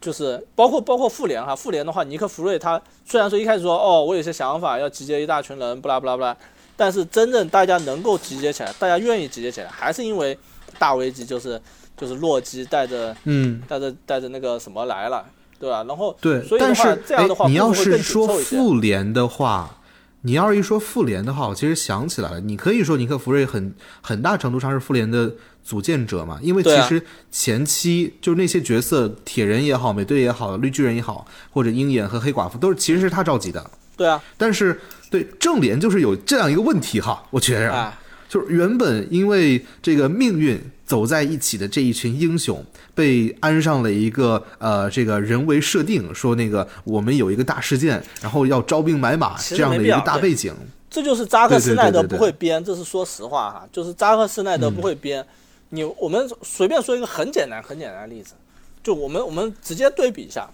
[0.00, 6.36] 就是包括包括复联哈，复联的话，尼克弗瑞他虽然说一开始说哦，我有些想法要集结一大群人，不啦不啦不啦，
[6.76, 10.38] 但是真正大家能够集结起来，大家愿意集结起来，还是因为
[10.78, 11.60] 大危机就是
[11.96, 15.24] 就是洛基带着嗯带着带着那个什么来了，
[15.58, 15.84] 对吧？
[15.84, 19.74] 然后对，所以的话这样的话你要是说复联的话。
[20.22, 23.72] 你要是一说复联的话，我其实想起来了，你可以说尼克弗瑞很
[24.02, 25.32] 很大程度上是复联的
[25.68, 33.70] 组建者嘛，因为其实前期就是那些角色，铁人也好，美队也好，绿巨人也好，或者鹰眼和黑寡妇都是其实是他召集的。
[33.94, 37.92] 对啊，但是对正联就是有这样一个问题哈，我觉着。
[38.30, 42.62] 就是原本因为这个命运走在一起的这一群英雄，
[42.94, 50.54] 被安上了一个呃这个人为设定，说那个我们有一个大事件，然后要招兵买马这样的一个大背景。
[50.90, 55.24] 这就是扎克施奈德不会编，这是说实话哈，就是扎克施奈德不会编。
[55.70, 58.34] 你我们随便说一个很简单很简单的例子，
[58.82, 60.48] 就我们我们直接对比一下，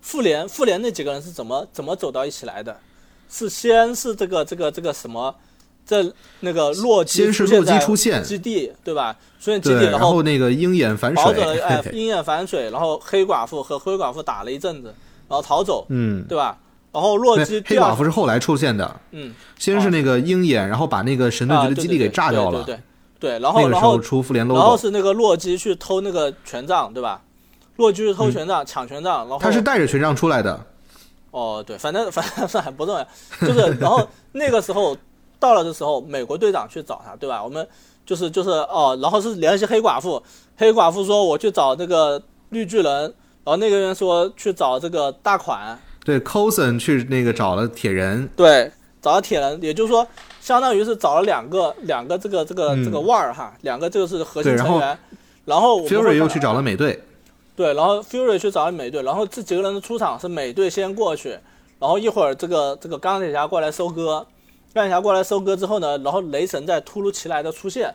[0.00, 2.76] 复联复联那几个人是怎么怎么走到一起来的？
[3.30, 5.34] 是先是这个这个这个什么？
[5.86, 6.10] 这
[6.40, 9.14] 那个洛基先是洛基出现基地，对吧？
[9.38, 14.94] 出现基地，然后那个鹰眼反水，哎，鹰眼反水，然后黑寡妇和灰寡妇打了一阵子，
[15.28, 16.58] 然后逃走，嗯，对吧？
[16.90, 22.82] 然后洛基黑寡妇是后来出现的，嗯，先是那个鹰眼，然后把那个神盾局的基地给炸掉了，对对，
[23.38, 27.22] 然后然后出复联 logo，然后是那个洛基去偷那个权杖，对吧？
[27.76, 30.64] 洛基去偷权杖，抢权杖，然后他是带着权杖出来的，
[31.30, 33.06] 哦，对，反正 反正算不重要，
[33.40, 34.96] 就是然后那个时候。
[35.40, 37.44] 到了的时候，美国队长去找他，对吧？
[37.44, 37.68] 我们
[38.06, 40.22] 就是就是哦，然后是联系黑寡妇，
[40.56, 48.72] 黑寡妇说我去找那个绿巨人，然后那个人说去找这个大款，对，Coulson 去那个找了铁人，对，
[49.02, 50.06] 找了铁人，也就是说，
[50.44, 52.84] 相当于是找了两个两个这个这个嗯。
[52.84, 54.98] 这个腕儿哈，两个这个是核心成员，
[55.46, 57.02] 然后 Fury 又去找了美队，
[57.56, 61.30] 对，然后 Fury 去找了美队，然后这几个人的出场是美队先过去，
[61.78, 64.26] 然后一会儿这个这个钢铁侠过来收割，
[64.74, 67.94] 钢铁侠过来收割之后呢，然后雷神再突如其来的出现，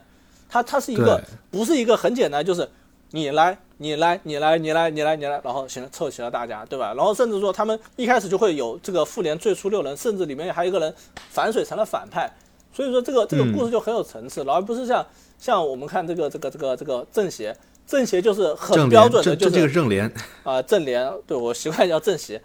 [0.49, 1.21] 他他是一个
[1.51, 2.67] 不是一个很简单，就是
[3.11, 6.93] 你来你来你来你来你来你来，然后行凑齐了大家，对吧？
[6.95, 10.93] 然后甚至说他们一开始就会有这个复联最初六人，甚至里面还有一个人
[11.29, 12.31] 反水成了反派，
[12.73, 15.05] 所以说这个这个嗯故事就很有层次，而不是像
[15.37, 17.55] 像我们看这个这个这个这个正邪。
[17.87, 22.39] 正邪就是很，标准的，就这个是正联，啊、正联，对我习惯叫正邪，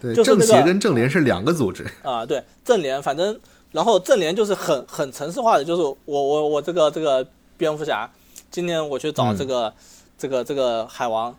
[0.00, 3.38] 对，就是那个正邪跟正联是两个组织，啊，对正联，反正
[3.72, 7.26] 然后正联就是很很城市化的，就是我我我这个这个
[7.58, 8.10] 蝙蝠侠，
[8.50, 9.72] 今天我去找这个、
[10.18, 11.34] 这个这个海王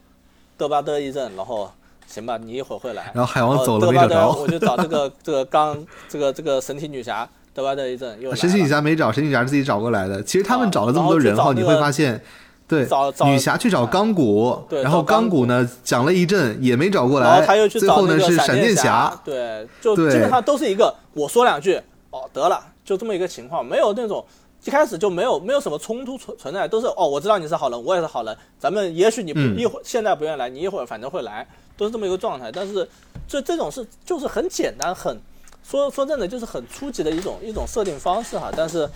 [0.58, 1.70] 德巴德一阵，然后
[2.08, 10.24] 行吧，你一会儿会来，然后海王哦走了没找着，我就找这个 这个刚这个这个神奇女侠德巴德一阵又神奇女侠没找，神奇女侠是自己找过来的。
[10.24, 12.24] 其实他们啊找了这么多人后，你会发现，
[12.66, 21.82] 对找，找女侠去找钢骨，对然后找钢钢骨呢讲了一阵也没找过然后来，他又去找最后那个闪电侠，对，就基本上都是一个我说两句，
[22.12, 24.26] 哦得了，就这么一个情况，没有那种
[24.64, 32.52] 一开始就没有没有什么冲突存存在，都是哦我知道你是好人，我也是好人，咱们也许你不、嗯一会儿现在不愿意来，你一会儿反正会来，都是这么一个状态。
[32.52, 32.88] 但是
[33.28, 35.20] 这这种是就是很简单，很
[35.64, 38.88] 说说真的就是很初级的一种一种设定方式哈，但是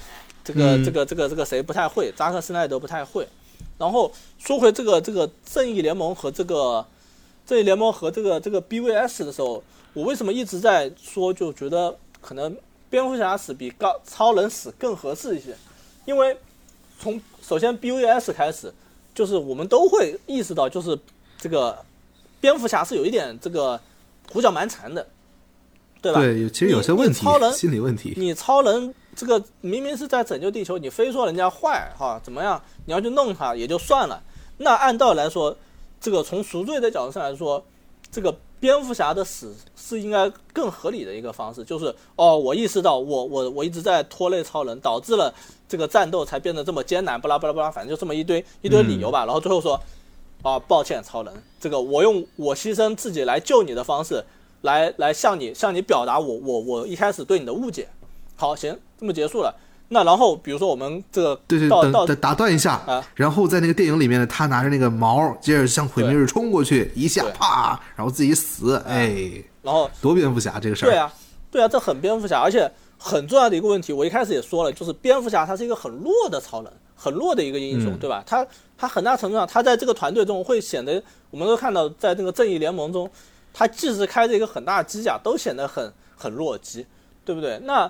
[0.43, 3.28] 这个、嗯这个这个这个谁不太会，扎克施奈德不太会。
[3.78, 6.86] 然后说回这个这个正义联盟和这个
[7.45, 9.63] 正义联盟和这个这个 BVS 的时候，
[9.93, 12.55] 我为什么一直在说，就觉得可能
[12.89, 15.55] 蝙蝠侠死比高超人死更合适一些？
[16.05, 16.38] 因为
[16.99, 18.73] 从首先 BVS 开始，
[19.13, 20.97] 就是我们都会意识到，就是
[21.38, 21.77] 这个
[22.39, 23.79] 蝙蝠侠是有一点这个
[24.31, 25.07] 胡搅蛮缠的，
[26.01, 26.21] 对吧？
[26.21, 32.61] 对，其实有些问题超人，心理问题，你超人这个明明是在拯救地球，你非说人家坏哈，怎么样？
[32.86, 34.21] 你要去弄他也就算了。
[34.57, 35.57] 那按道理来说，
[35.99, 37.65] 这个从赎罪的角度上来说，
[38.11, 45.34] 这个蝙蝠侠的死是应该更合理的一个方式，就是哦，我意识到我我我一直在拖累超人，导致了
[45.68, 49.26] 这个战斗才变得这么艰难，巴拉巴拉巴拉，反正就这么一堆一堆理由吧。
[49.26, 49.80] 然后最后说，
[50.41, 54.24] 啊，抱歉，超人，这个我用我牺牲自己来救你的方式，
[54.62, 57.88] 来来向你向你表达我我我一开始对你的误解。
[58.36, 59.56] 好，行，这么结束了。
[59.89, 62.73] 那然后比如说我们这个对对，等等打断一下。
[62.88, 69.31] 啊，然后在那个电影里面呢，他拿着那个矛，接着向毁灭日冲过去，一下啪，然后自己死，哎，
[69.61, 71.13] 然后多蝙蝠侠这个事儿，对啊，
[71.51, 77.97] 对啊，这很蝙蝠侠，而且很重要的一个问题，我一开始也说了，就是蝙蝠侠他是一个很弱的超人，很弱的一个英雄，嗯。
[77.99, 78.23] 对吧？
[78.25, 78.45] 他
[78.77, 83.09] 他很大程度上，他在这个团队中会显得，我们都看到在那个正义联盟中，
[83.53, 86.86] 他即使开着一个很大的机甲，都显得很很弱鸡，
[87.23, 87.59] 对不对？
[87.63, 87.89] 那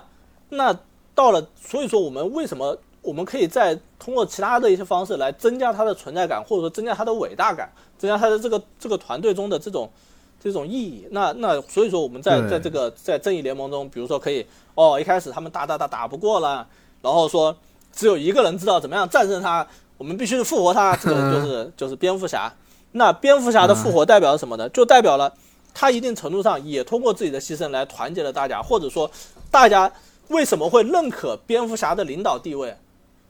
[0.50, 0.78] 那
[1.16, 9.90] 到了，所以说我们为什么我们可以再通过其他的一些方式来增加他的存在感，或者说增加他的伟大感，增加他的这个这个团队中的这种
[10.38, 11.08] 这种意义。
[11.10, 16.66] 那那所以说我们在在这个在正义联盟中，比如说可以哦，一开始他们打打打打不过了，
[17.00, 17.56] 然后说
[17.92, 22.52] 只有一个人知道怎么样战胜他，我们必须复活他，这个就是就是蝙蝠侠。
[22.92, 24.68] 那蝙蝠侠的复活代表了什么呢？
[24.68, 25.32] 就代表了
[25.72, 29.10] 他一定程度上也通过自己的牺牲来团结了大家，或者说
[29.50, 29.90] 大家
[30.28, 32.76] 为什么会认可蝙蝠侠的领导地位，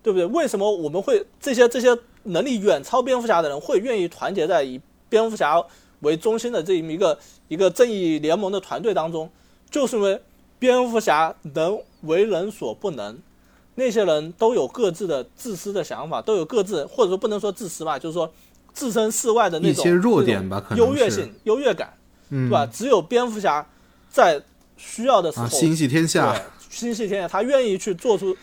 [0.02, 0.26] 对不对？
[0.26, 5.62] 为什么我们会这些这些能力远超蝙蝠侠的人会愿意团结在以蝙蝠侠
[6.00, 7.18] 为中心的这么一个
[7.48, 9.30] 一个正义联盟的团队当中？
[9.70, 10.20] 就是因为
[10.58, 13.18] 蝙蝠侠能为人所不能，
[13.74, 18.32] 那些人都有各自的自私的想法，都有各自或者说不能说自私吧，就是说
[18.72, 21.92] 置身事外的那种一些弱点吧，可能是优越性、优越感，
[22.30, 22.64] 嗯对吧？
[22.66, 23.66] 只有蝙蝠侠
[24.08, 24.40] 在
[24.76, 26.42] 需要的时候，啊，心系天下对，
[26.76, 28.36] 心系天下，他愿意去做出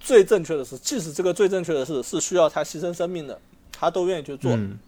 [0.00, 3.38] 最正确的事，即使这个最正确的事是需要他牺牲生命的，
[3.70, 4.50] 他都愿意去做。
[4.52, 4.78] 嗯，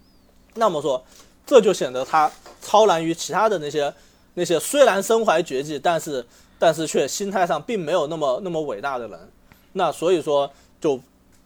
[0.55, 1.05] 那么说，
[1.47, 2.31] 这就显得他
[2.63, 3.93] 超然于其他的那些
[4.35, 6.25] 那些虽然身怀绝技，但是
[6.59, 9.21] 但是却心态上并没有那么那么伟大的人。
[9.75, 10.51] 那所以说，
[10.81, 10.99] 就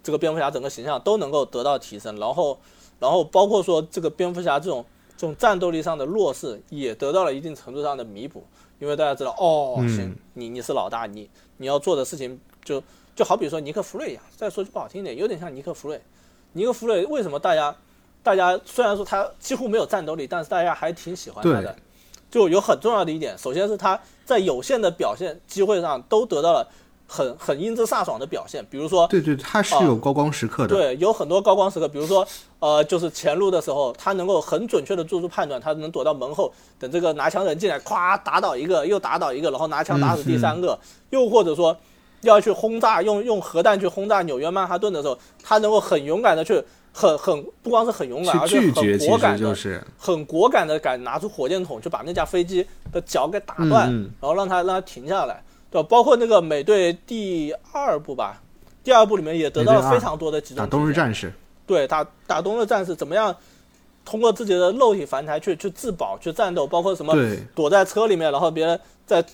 [0.03, 2.57] 这个蝙蝠侠整个形象都能够得到提升，然后
[3.01, 4.85] 然后包括说这个蝙蝠侠这种
[5.17, 8.45] 这种战斗力上的弱势也得到了一定程度上的弥补，
[8.79, 12.83] 因为大家知道哦，嗯行，你你是老大，你你要做的事情就
[13.15, 16.01] 就好比说尼克弗瑞一样，再说句不好听点，有点像尼克弗瑞。
[16.53, 17.75] 尼克弗瑞为什么大家
[18.23, 21.77] 大家虽然说他几乎没有战斗力，但是大家还挺喜欢他的。
[22.29, 26.69] 就有很重要的一点，首先是他在有限的表现机会上都得到了
[27.07, 30.75] 很很英姿飒爽的表现，比如说对对，他是有高光时刻的。
[30.75, 32.27] 对，有很多高光时刻，比如说，
[32.59, 40.77] 呃，就是前路的时候，他能够很准确的做出判断，他能躲到门后，等这个拿枪人进来，咵打倒一个，又打倒一个，然后拿枪打死第三个，
[41.11, 41.77] 又或者说
[42.23, 46.61] 要去轰炸，用用核弹去轰炸纽约曼哈顿的时候，他能够很勇敢的去，
[46.93, 49.57] 很很不光是很勇敢，而且很果敢的，
[49.97, 55.41] 很果敢的敢拿出火箭筒去把那架飞机的脚给打断，然后让他让他停下来。
[55.71, 58.43] 对，包括那个美队第二部吧，
[58.85, 60.57] 第二部里面也得到了非常多的集中。
[60.57, 61.33] 打冬日战士。
[61.67, 63.35] 对，打打冬日战士怎么样？
[64.05, 67.13] 通过自己的肉体凡胎去去自保、去战斗，包括什么
[67.55, 69.25] 躲在车里面，然后别人在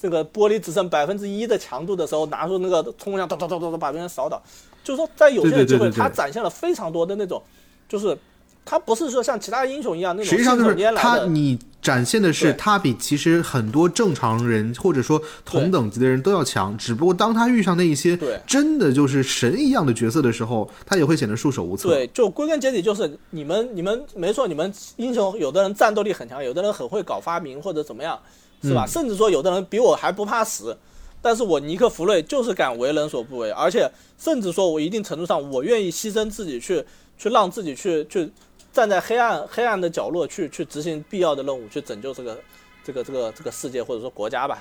[0.00, 4.42] 这个玻璃只剩百分之一的强度的时候，拿出那个冲锋枪，咚咚咚咚咚把别人扫倒。
[4.82, 7.42] 就是说，在有限的机会，他展现了非常多的那种，
[7.88, 8.16] 就是。
[8.64, 21.88] 他不是说像其他英雄一样那种，实际上就是他，你展现的是他比其实很多正常人或者说同等级的人都要强，只不过当他遇上那一些真的就是神一样的角色的时候，他也会显得束手无策。
[21.88, 28.16] 对，就归根结底就是你们你们没错，你们英雄有的人战斗力很强，有的人很会搞发明或者怎么样，
[28.62, 28.86] 是吧？
[28.86, 30.78] 甚至说有的人比我还不怕死，
[31.20, 36.84] 但是我尼克弗瑞就是敢为人所不为，而且甚至说我一定程度上我愿意牺牲自己去
[37.18, 38.30] 去让自己去去。
[38.72, 42.40] 站在黑暗黑暗的角落去去执行必要的任务，去拯救这个
[42.82, 44.58] 这个这个这个世界或者说国家吧，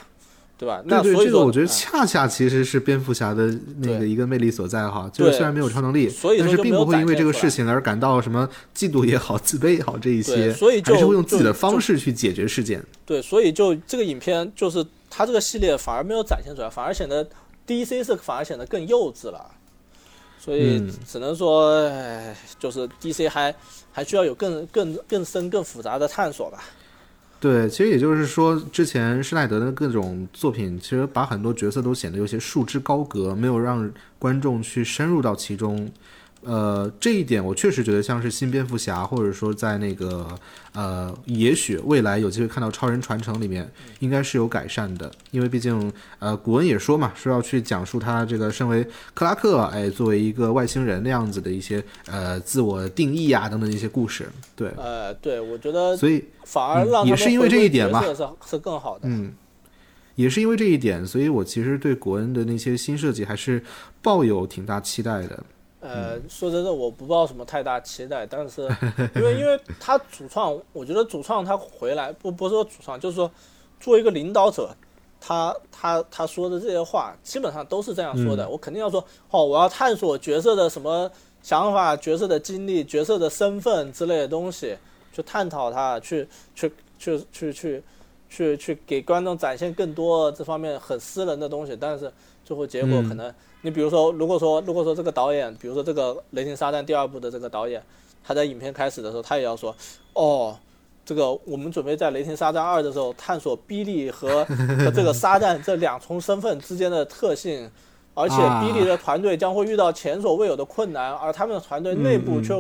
[0.58, 0.82] 对吧？
[0.88, 12.84] 对对，这个我觉得恰恰其实是蝙蝠侠的那个一个魅力所在哈，就是虽然没有超能力，但是并不会因为这个事情而感到什么嫉妒也好、自卑也好这一些，所以还是会用自己的方式去解决事件。
[13.06, 17.26] 对，所以就这个影片就是它这个系列反而没有展现出来，反而显得
[17.66, 19.50] DC 是反而显得更幼稚了。
[20.40, 21.80] 所以只能说，
[22.58, 23.54] 就是 DC 还
[23.92, 26.64] 还需要有更更更深更复杂的探索吧。
[27.40, 35.92] 对，其实也就是说，之前施耐德的各种作品，其实把很多角色都显得有些束之高阁，没有让观众去深入到其中。
[36.44, 40.28] 呃，这一点我确实觉得像是新蝙蝠侠，或者说在那个
[40.74, 43.70] 呃，也许未来有机会看到超人传承里面，
[44.00, 45.12] 应该是有改善的。
[45.30, 48.84] 因为毕竟呃，古恩也说嘛，说要去讲述他这个身为
[49.14, 54.28] 克拉克，哎，作为一个外星人那样子的一些呃自我定义啊等等一些故事。
[54.56, 58.16] 对，呃，对，我觉得所以反而让也是因为这一点嘛，是
[58.50, 59.02] 是更好的。
[59.04, 59.32] 嗯，
[60.16, 63.64] 也是因为这一点，所以我其实对古恩的那些新设计还是
[64.02, 65.44] 抱有挺大期待的。
[65.82, 68.62] 呃，说真的，我不抱什么太大期待，但是
[69.16, 73.30] 因为因为他主创，我觉得主创他回来不不是说主创，就是说
[73.80, 74.70] 作为一个领导者，
[75.20, 78.48] 他他他说的这些话基本上都是这样说的。
[78.48, 81.10] 我肯定要说，哦，我要探索角色的什么
[81.42, 84.78] 想法、角色的经历、角色的身份之类的东西，
[85.12, 87.84] 去探讨他，去去去去去
[88.30, 92.14] 去去给观众展现更多这方面很私人的东西，但是
[92.46, 93.34] 最后结果可能。
[93.64, 97.82] 你比如说，如果说如果说这个导演，比如说这个《雷霆沙赞》第二部的这个导演，
[98.24, 99.76] 他在影片开始的时候，他也要说，
[100.14, 100.58] 哦，
[101.06, 104.44] 这个我们准备在《雷霆沙赞二》的时候探索比利和
[104.80, 107.70] 和这个沙赞这两重身份之间的特性，
[108.14, 112.54] 而且比利的团队将会遇到前所未有的困难，而他们的团队内部却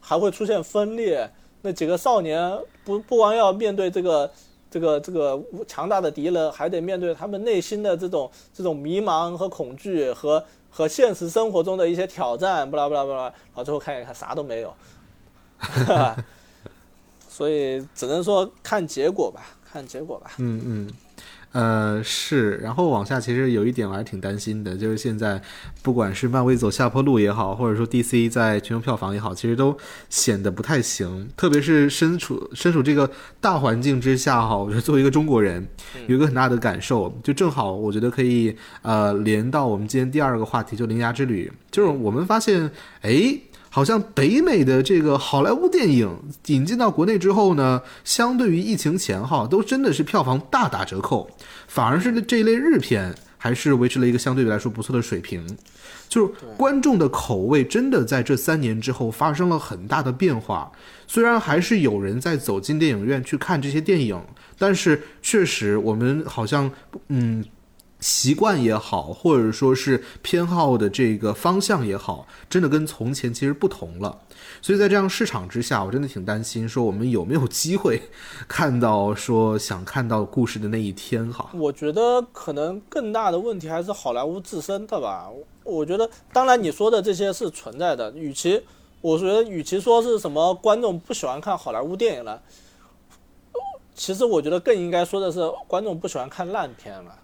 [0.00, 1.30] 还会出现分裂。
[1.62, 4.30] 那几个少年不不光要面对这个。
[4.70, 14.74] 这个这个强大的敌人还得面对他们内心的这种这种迷茫和恐惧和和现实生活中的一些挑战，不啦不啦不啦，然后最后看一看啥都没有，
[17.28, 20.32] 所以只能说看结果吧，看结果吧。
[20.38, 20.90] 嗯嗯。
[21.52, 25.40] 呃是，然后往下其实有一点我还挺担心的，就是现在
[25.82, 29.76] 不管是漫威走下坡路也好，或者说 DC 在全球票房也好，其实都
[30.10, 31.28] 显得不太行。
[31.36, 35.66] 特别是身处身处这个大环境之下哈，我觉得作为一个中国人，
[36.06, 42.70] 有一个很大的感受，就正好我觉得可以呃连到我们今天第二个话题，就《铃芽之旅》，就是我们发现
[43.02, 43.38] 哎。
[43.70, 46.10] 好像北美的这个好莱坞电影
[46.46, 51.28] 引进到国内之后呢，相对于疫情前哈，都真的是票房大打折扣，
[51.66, 55.46] 反而是这一类日片还是维持了一个相对来说不错的水平。
[56.08, 60.72] 就是观众的口味真的在这三年之后发生了很大的变化。
[61.06, 64.18] 虽然还是有人在走进电影院去看这些电影，
[64.58, 66.70] 但是确实我们好像
[67.08, 67.44] 嗯。
[68.00, 74.20] 习惯也好，或者说是偏好的这个方向也好，真的跟从前其实不同了。
[74.62, 78.02] 所以在这样市场之下，我真的挺担心，说我们有没有机会
[78.46, 81.50] 看到说想看到故事的那一天哈？
[81.54, 85.28] 我觉得可能更大的问题还是好莱坞自身的吧。
[85.64, 88.10] 我觉得，当然你说的这些是存在的。
[88.12, 88.62] 与其
[89.00, 92.40] 我觉得，与其说是什么观众不喜欢看好莱坞电影了，
[93.94, 97.14] 其实我觉得更应该说的是观众不喜欢看烂片了。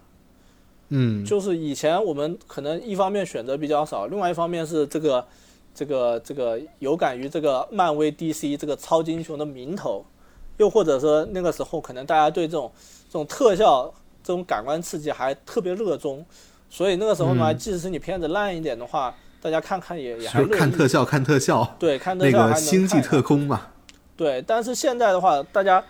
[0.89, 5.25] 嗯，就是以前我们可能一方面选择比较少，另外一方面是这个
[5.73, 10.05] 这个这个有感于这个漫威 DC 这个超级英雄的名头，
[10.57, 12.71] 又或者说那个时候可能大家对这种
[13.09, 13.91] 这种特效
[14.23, 16.23] 这种感官刺激还特别热衷，
[16.69, 17.57] 所以那个时候呢，嗯。
[17.57, 20.57] 即使是你片子烂一点的话，大家看看也也还就是。
[20.57, 23.67] 看特效，看特效，对，看特那个效还能星际特工嘛，
[24.15, 25.83] 对，但是现在的话，大家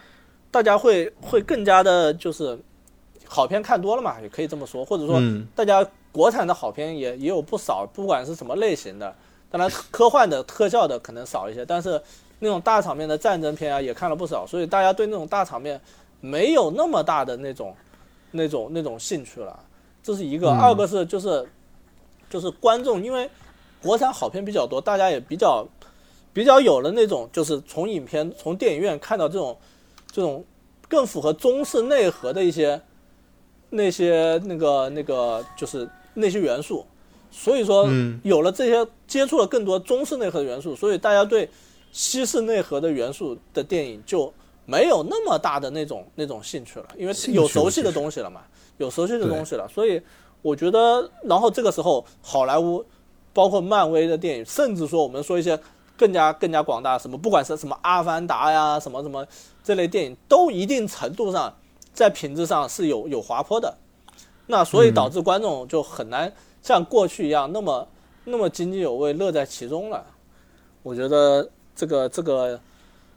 [0.52, 2.58] 大家会会更加的，就是
[3.28, 9.14] 好片看多了嘛，也可以这么说，或者说嗯大家国产的好片也也有不少，不管是什么类型的，
[9.50, 12.02] 当然科幻的、特效的可能少一些，但是
[12.40, 15.80] 那种大场面的战争片啊也看了不少，所以大家对那种大场面
[16.22, 17.76] 没有那么大的那种
[18.32, 19.58] 那种那种兴趣了，
[20.04, 20.50] 这是一个。
[20.50, 21.48] 嗯二个是就是
[22.30, 23.30] 就是观众，因为
[23.82, 25.66] 国产好片比较多，大家也比较
[26.34, 29.58] 比较有了那种就是从影片从电影院看到这种
[30.12, 30.44] 这种
[30.90, 32.82] 更符合中式内核的一些
[33.76, 36.86] 那些那个那个就是那些元素，
[37.30, 38.20] 所以说嗯。
[38.24, 41.50] 有了这些接触了更多中式内核的元素，所以大家对
[41.92, 44.34] 西式内核的元素的电影就
[44.66, 48.42] 没有那么大的那种那种兴趣了，因为有熟悉的东西了嘛，
[48.78, 50.02] 有熟悉的东西了，所以
[50.42, 52.84] 我觉得，然后这个时候好莱坞，
[53.32, 55.60] 包括漫威的电影，甚至说我们说一些
[55.96, 59.26] 更加更加广大，什么不管是什么《阿凡达》呀，什么什么
[59.64, 61.54] 这类电影，都一定程度上
[61.96, 63.76] 在品质上是有有滑坡的。
[64.46, 66.32] 那所以导致观众就很难
[66.62, 67.88] 像过去一样那么
[68.26, 70.06] 那么津津有味、乐在其中了。
[70.84, 72.60] 我觉得这个这个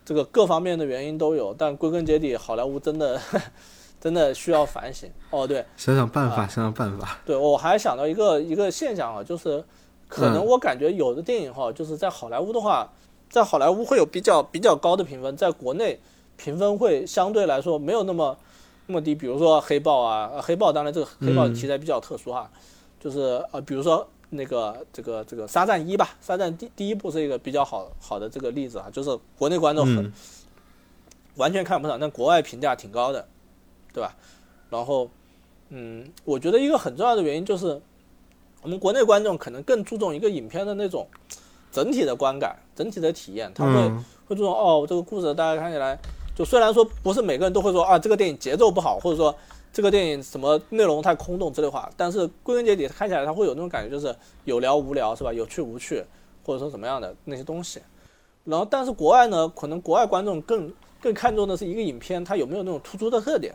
[0.06, 3.20] 这个各方面的原因都有，但归根结底，好莱坞真的
[4.00, 5.10] 真的需要反省。
[5.28, 9.62] 哦，对，想想办法，啊想想办法，对，我还想到一个一个现象啊，就是
[10.08, 12.90] 可能嗯我感觉有的电影哈，就是在好莱坞的话，
[13.28, 16.00] 在好莱坞会有比较比较高的评分，在国内
[16.38, 18.34] 评分会相对来说没有那么
[18.88, 19.14] 那么低。
[19.14, 22.50] 比如说黑豹啊，呃黑豹当然这个黑豹嗯题材比较特殊哈，
[22.98, 30.12] 就是呃，比如说那个这个这个沙战一吧，沙赞第第一部是一个比较好好的这个例子啊，就是国内观众很、嗯
[31.36, 33.24] 完全看不上，但国外评价挺高的，
[33.92, 34.12] 对吧？
[34.70, 35.08] 然后，
[35.68, 37.80] 嗯，我觉得一个很重要的原因就是，
[38.60, 41.06] 我们国内观众可能更注重一个影片的那种
[41.70, 45.96] 整体的观感、整体的体验，他会、嗯会注重哦，这个故事大家看起来，
[46.38, 49.34] 就虽然说不是每个人都会说啊，这个电影节奏不好，或者说
[49.72, 54.14] 这个电影什么内容太空洞之类话，但是归根结底看起来他会有那种感觉，就是
[54.44, 55.32] 有聊无聊是吧？
[55.32, 56.00] 有趣无趣，
[56.44, 57.80] 或者说怎么样的那些东西。
[58.44, 60.72] 然后，但是国外呢，可能国外观众更
[61.02, 63.52] 更看重的是一个影片它有没有那种突出的特点。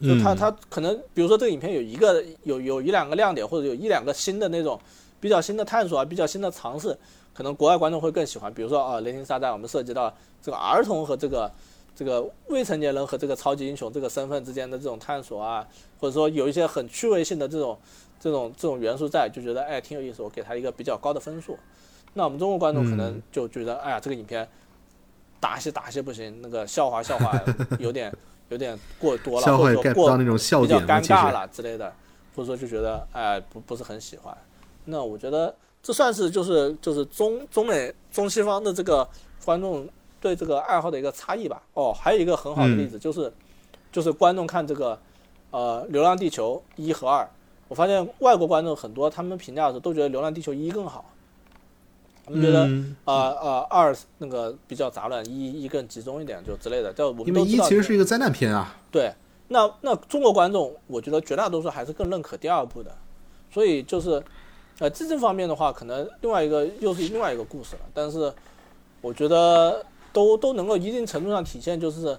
[0.00, 4.78] 就它嗯它可能，比如说这个影片有一个有有一两个亮点，或者有一两个新的那种
[5.18, 6.96] 比较新的探索啊，比较新的尝试，
[7.34, 8.54] 可能国外观众会更喜欢。
[8.54, 11.50] 比如说啊，《雷霆沙赞》我们涉及到这个儿童和这个
[11.94, 15.66] 这个未成年人和这个超级英雄这个身份之间的这种探索啊，
[15.98, 17.78] 或者说有一些很趣味性的这种
[18.18, 21.58] 这种这种元素在，就觉得哎挺有意思，我给他一个比较高的分数。
[22.14, 24.46] 那我们中国观众可能嗯就觉得，哎呀，这个影片
[25.40, 27.40] 打戏打戏不行，那个笑话笑话
[27.78, 28.12] 有点
[28.48, 31.92] 有点过多了，笑话也或者说过到那种笑比较尴尬了之类的，
[32.36, 34.36] 或者说就觉得哎不不是很喜欢。
[34.84, 39.08] 那我觉得这算是就是就是中中美中西方的这个
[39.44, 39.88] 观众
[40.22, 41.60] 对这个爱好的一个差异吧。
[41.74, 43.30] 哦，还有一个很好的例子就是、
[43.90, 44.98] 就是观众看这个
[45.50, 47.28] 呃《流浪地球》一和二，
[47.68, 51.04] 我发现外国观众很多他们评价的时候都觉得《流浪地球》一更好，
[52.24, 52.64] 他们觉得。
[52.66, 56.92] 嗯啊啊、二那个比较杂乱，一一更集中一点就之类的。
[56.92, 59.12] 就我们因为一其实是一个灾难片啊，对，
[59.48, 62.96] 那那中国观众，我觉得绝大多数还是更认可第二部的，
[63.50, 64.22] 所以就是，
[64.78, 67.82] 呃，这这方面的话，可能另外一个又是另外一个故事了。
[67.92, 68.32] 但是
[69.00, 72.18] 我觉得都都能够一定程度上体现，就是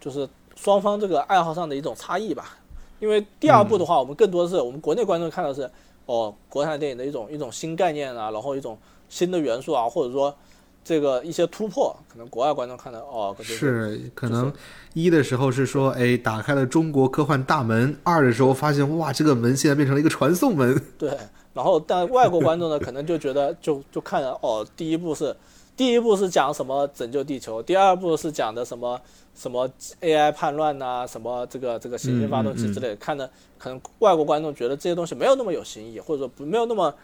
[0.00, 2.58] 就是双方这个爱好上的一种差异吧。
[3.00, 5.68] 因为第二部的话，我们更多的是我们国内观众看的是
[6.06, 10.34] 哦，国产电影的一种一种新概念啊，然后一种新的元素啊，或者说
[10.82, 14.52] 这个一些突破，可能国外观众看的哦，就是可能
[14.94, 20.80] 一的时候是说，哎，打开了中国科幻大门；二的时候发现，哇，这个门现在变成了一个传送门。
[20.96, 21.10] 对，
[21.52, 25.34] 然后但外国观众呢，可能就觉得就就看了哦，第一部是
[25.76, 29.00] 第一部是讲什么拯救地球，第二部是讲的什么
[29.34, 29.68] 什么
[30.00, 36.94] AI 叛乱呐、什么这个这个行星发动机之类的，看的可能外国观众觉得这些东西没有那么有新意，或者说不没有那么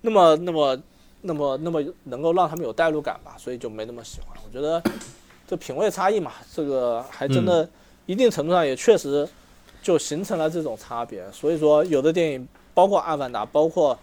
[0.00, 0.80] 那么那么
[1.20, 4.28] 那么那么能够让他们有代入感吧，所以就没那么喜欢。
[4.42, 4.82] 我觉得
[5.46, 7.68] 这品味差异嘛，这个还真的
[8.06, 9.28] 一定程度上也确实
[9.82, 11.30] 就形成了这种差别。
[11.30, 13.98] 所以说，有的电影，包括《阿凡达》，包括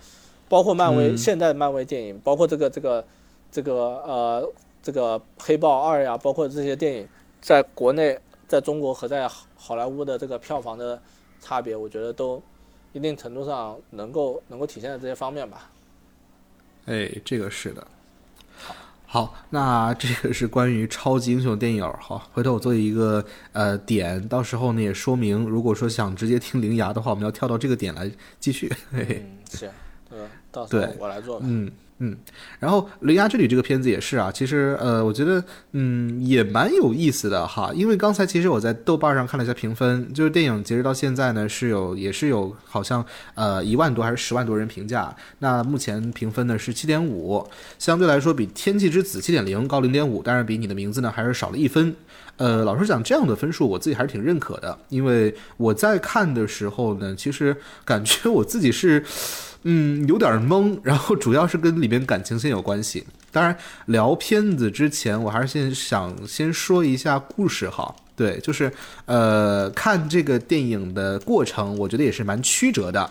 [0.47, 3.03] 包括漫威、嗯现代漫威电影，包括这个这个
[3.51, 3.73] 这个
[4.05, 7.07] 呃这个黑豹二呀，包括这些电影，
[7.41, 10.99] 在国内、在中国和在好好莱坞的这个票房的
[11.39, 12.41] 差别，我觉得都
[12.93, 15.69] 一定程度上能够能够体现在这些方面吧。
[16.85, 17.85] 哎，这个是的。
[19.05, 21.83] 好，那这个是关于超级英雄电影。
[21.99, 28.71] 好，回头我做一个呃点，到时候呢也说明，如果说想直接听铃芽的话，我们要跳到这个点来继续。
[28.89, 29.69] 嘿嘿，嗯，行，
[30.11, 31.45] 呃，到时候我来做吧。
[31.49, 31.69] 嗯
[32.03, 32.17] 嗯，
[32.59, 35.43] 然后《铃芽之旅》这个片子也是啊，其实呃，我觉得
[35.73, 47.47] 嗯也蛮有意思的哈，因为刚才其实我在豆瓣上看了一下评分，就是电影截止到现在呢是有也是有好像呃一万多还是十万多人评价，那目前评分呢是七点五，
[47.77, 51.95] 相对来说比《天气之子》七点零高零点五，但是比你的名字呢还是少了一分。
[52.37, 59.05] 呃，老实讲，这样的分数我自己还是挺认可的，因为我在看的时候呢，其实感觉我自己是。
[59.63, 63.05] 嗯，有点懵， 然后主要是跟里面感情线有关系。
[63.31, 63.55] 当然，
[63.85, 67.95] 聊片子之前，我还是先想先说一下故事哈。
[68.15, 68.71] 对，就是
[69.05, 73.09] 呃，看这个电影的过程，我觉得也是蛮曲折的，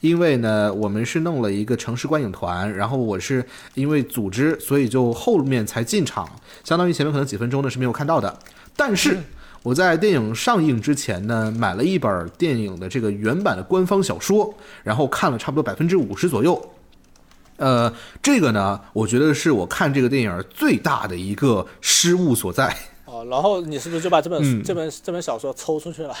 [0.00, 3.44] 因为呢，我们是弄了一个城市观影团，然后我是
[3.74, 6.28] 因为组织，所以就后面才进场，
[6.62, 8.38] 相当于前面可能几分钟呢是没有看到的，
[8.76, 9.18] 但是。
[9.62, 14.52] 我在电影上映之前呢，买了一本电影的这个原版的官方小说，
[14.82, 16.60] 然后看了差不多百分之五十左右。
[17.58, 22.76] 呃，这个呢，我觉得是我看这个电影最大的一个失误所在。
[23.04, 26.14] 哦，然后你是不是就把这本、嗯这本这本小说抽出去了？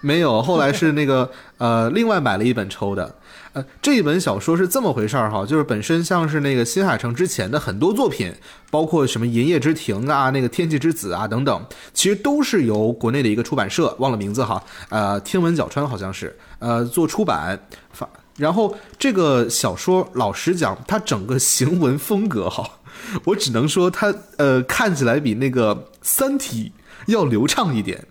[0.00, 3.14] 没有，后来是那个呃，另外买了一本抽的。
[3.56, 8.30] 呃，这一本小说是这么回事儿哈，就是本身像是那个新海诚之前的很多作品，
[8.70, 17.58] 包括什么《银叶之庭》啊、那个《天气之子》啊等等，其实都是由国内的一个出版社，忘了名字哈，呃，天文角川好像是，呃，做出版
[17.92, 18.06] 发。
[18.36, 22.68] 然后这个小说，老实讲，它整个行文风格哈，
[23.24, 26.72] 我只能说它呃看起来比那个《三体》
[27.10, 28.04] 要流畅一点。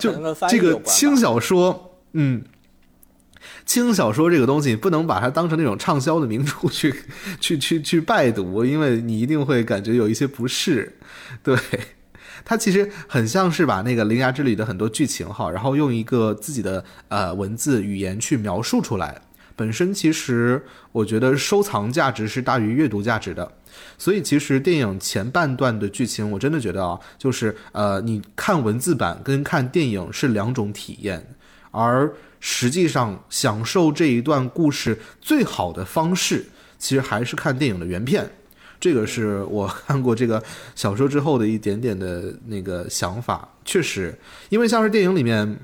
[0.00, 0.12] 就
[0.50, 2.42] 这个轻小说，嗯，
[3.68, 6.94] 轻小说这个东西不能把它当成那种畅销的名著去
[7.38, 10.96] 去去去拜读，因为你一定会感觉有一些不适。
[11.42, 11.54] 对，
[12.46, 19.20] 它其实很像是把那个《铃芽之旅》的很多剧情哈，然后用一个自己的呃文字语言去描述出来。
[19.54, 23.52] 本身其实我觉得收藏价值是大于阅读价值的。
[23.98, 31.34] 所以其实电影前半段的剧情，我真的觉得啊，就是呃，你看文字版跟看电影是两种体验，
[31.70, 32.10] 而
[32.40, 36.46] 实际上享受这一段故事最好的方式，
[36.78, 38.28] 其实还是看电影的原片。
[38.80, 40.42] 这个是我看过这个
[40.74, 43.48] 小说之后的一点点的那个想法。
[43.64, 44.16] 确实，
[44.48, 45.58] 因为像是电影里面。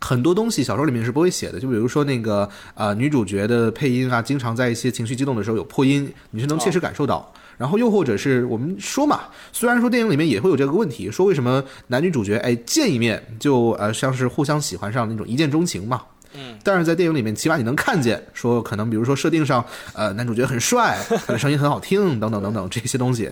[0.00, 7.32] 很多东西小说里面是不会写的，就比如说那个呃女主角的配音啊，经常在一些情绪激动的时候有破音，你是能切实感受到。
[7.56, 16.02] 然后又或者是我们说嘛，虽然说电影里面也会有这个问题，说为什么男女主角哎见一面就呃像是互相喜欢上那种一见钟情嘛。
[16.36, 23.30] 嗯，但是在电影里面，起码你能看见，说可能比如说设定上，呃，男主角很帅， 他的声音很好听，等等等等这些东西，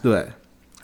[0.00, 0.26] 对，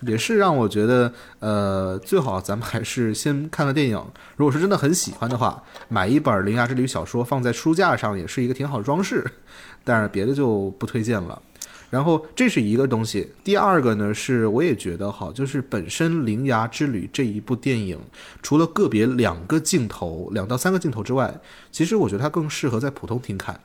[0.03, 3.99] 也是让我觉得，呃，最好咱们还是先看看电影。
[4.37, 9.25] 如果是真的很喜欢的话，买一本《铃芽之旅》小说放在书架上也是一个挺好的装饰，
[9.83, 11.41] 但是别的就不推荐了。
[11.89, 17.99] 然后这是一个东西，第二个呢是我也觉得哈，就是本身《铃芽之旅》这一部电影，
[18.43, 21.33] 除了个别两个镜头、两到三个镜头之外，
[21.71, 23.59] 其实我觉得它更适合在普通厅看。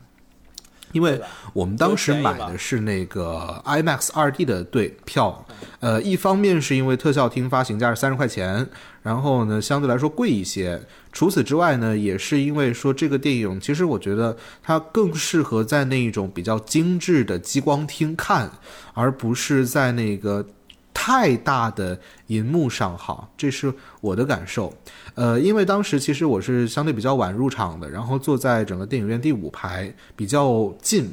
[0.91, 1.21] 因为
[1.53, 5.45] 我们当时买的是那个 IMAX 二 D 的对票，
[5.79, 8.67] 呃，一方面是因为特效厅发行价是三十块钱，
[9.01, 10.81] 然后呢相对来说贵一些。
[11.11, 18.49] 除此之外呢，也是因为说这个电影，其实我觉得它更适合在那一种比较精致的激光厅看，
[18.93, 20.45] 而不是在那个
[20.93, 24.73] 太大的银幕上哈，这是我的感受。
[25.15, 31.09] 呃，因为当时其实我是相对比较晚入场的，然后坐在整个电影院第五排，比较近，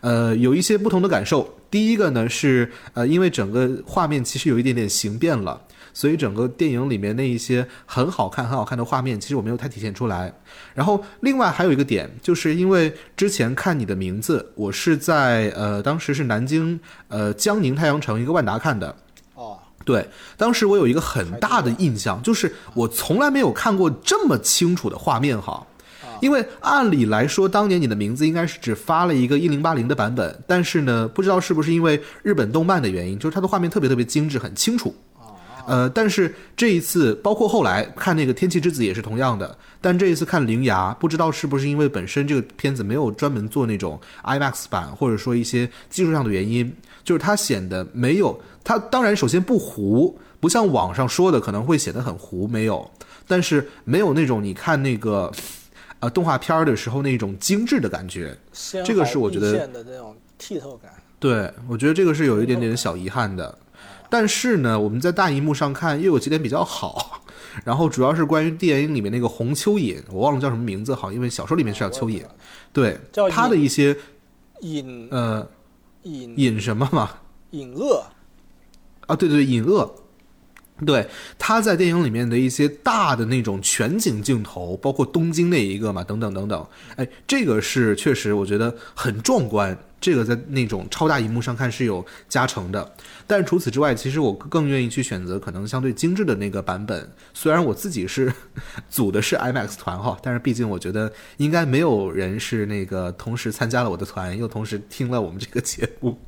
[0.00, 1.54] 呃，有一些不同的感受。
[1.70, 5.60] 第一个呢是，呃，因为整个画面其实有一点点形变了，
[5.98, 10.32] 所以整个电影里面那一些很好看、很好看的画面，其实我没有太体现出来。
[10.72, 18.94] 然后另外还有一个点，就是因为之前看你的名字，我是在呃当时是南京呃江宁太阳城一个万达看的，
[19.34, 25.66] 哦，对，当时我有一个很大的印象，就是我从来没有看过这么清楚的画面哈。
[26.20, 34.94] 因为按理来说，当年你的名字应该是只发了一个一零八零的版本，但是呢，不知道是不是因为日本动漫的原因，就是它的画面特别特别精致，很清楚。
[35.68, 46.74] 呃，但是这一次，包括后来看那个《天气之子》也是同样的，但这一次看《铃芽》，不知道是不是因为本身这个片子没有专门做那种 IMAX 版，或者说一些技术上的原因，
[47.04, 52.90] 就是它显得没有它，当然首先不糊，不像网上说的可能会显得很糊，没有，
[53.26, 55.30] 但是没有那种你看那个。
[56.00, 58.32] 呃动画片儿的时候那种精致的感觉。
[58.52, 60.92] 鲜这个是我觉得现的这种剔透感。
[61.18, 63.58] 对，我觉得这个是有一点点小遗憾的。
[64.10, 67.22] 但是呢，我们在大荧幕上看又有几点比较好。
[67.64, 72.22] 然后主要是关于电影里面那个红蚯蚓，我忘了叫什么名字好，因为小说里面是叫蚯蚓。
[72.72, 73.96] 对叫，它的一些
[74.60, 75.44] 隐呃
[76.02, 77.10] 隐隐什么嘛，
[77.50, 78.04] 隐恶，
[79.06, 79.92] 啊，对对，隐恶，
[80.86, 86.64] 对，他在电影里面的一些大的那种全景镜头，包括东京那一个嘛，等等等等，
[86.94, 92.94] 哎，这个是确实我觉得很壮观，这个在那种超大荧幕上看是有加成的。
[93.28, 97.08] 但除此之外，其实我更愿意去选择可能相对精致的那个版本。
[97.34, 98.32] 虽然我自己是
[98.88, 106.18] 组的是 IMAX 团哈，但是毕竟我觉得应该没有人是那个同时参加了我的团，又同时听了我们这个节目，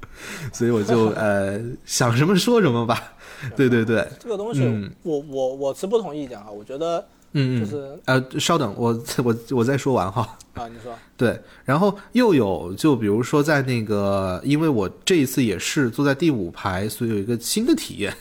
[0.53, 3.15] 所以我就呃想什么说什么吧。
[3.57, 7.03] 对对对，这个东西嗯我我我持不同意见哈，我觉得
[7.33, 8.89] 嗯嗯，就是呃，稍等，我
[9.25, 10.37] 我我再说完哈。
[10.55, 18.13] 啊，你说 对，然后又有就比如说在那个，因为我这一次也是坐在第五排，所以有一个新的体验，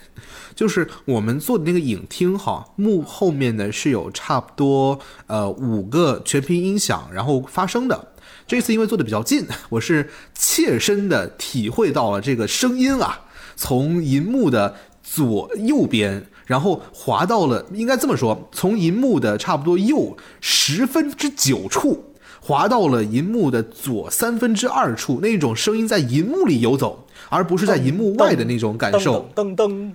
[0.55, 8.13] 就是我们坐的那个影厅哈，幕后面呢是有差不多呃五个全屏音响，然后发声的。
[8.45, 13.21] 这次因为坐的比较近， 我是切身的体会到了这个声音啊，
[13.55, 22.05] 从银幕的左右边，然后滑到了，应该这么说，从银幕的差不多右十分之九处。
[22.41, 29.29] 滑到了银幕的左三分之二处，那种声音在银幕里游走，而不是在银幕外的那种感受。
[29.35, 29.91] 噔噔噔，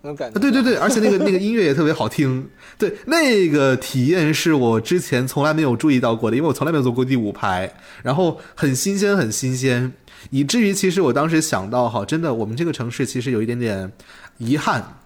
[0.00, 0.38] 那种感觉。
[0.38, 2.48] 啊，对对对，而且那个那个音乐也特别好听。
[2.78, 7.72] 对，那个体验是我之前从来没有注意到过的，因为我从来没有坐过第五排，
[8.02, 9.92] 然后很新鲜，很新鲜，
[10.30, 13.92] 以至于其实我当时想到哈，真的，我们这个城市其实有一点点
[14.38, 15.01] 遗憾啊，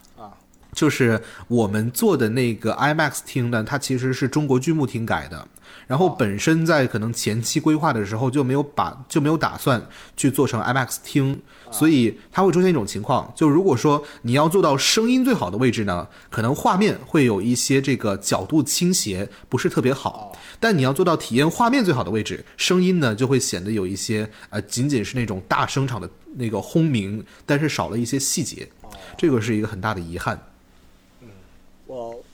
[0.77, 5.49] 就是我们做的那个 IMAX 厅呢，它其实是中国剧目厅改的。
[5.87, 9.81] 然后本身在可能前期规划的时候就没有把就没有打算
[10.17, 11.41] 去做成 IMAX 厅，
[11.71, 20.37] 所以它会出现一种情况，就如果说你要做到声音最好的位置呢，可能画面会有一些这个角度倾斜，不是特别好。
[20.61, 28.69] 但你要做到体验画面最好的位置，声音呢就会显得有一些呃，仅仅是那种大声场的那个轰鸣，但是少了一些细节，
[29.17, 30.39] 这个是一个很大的遗憾。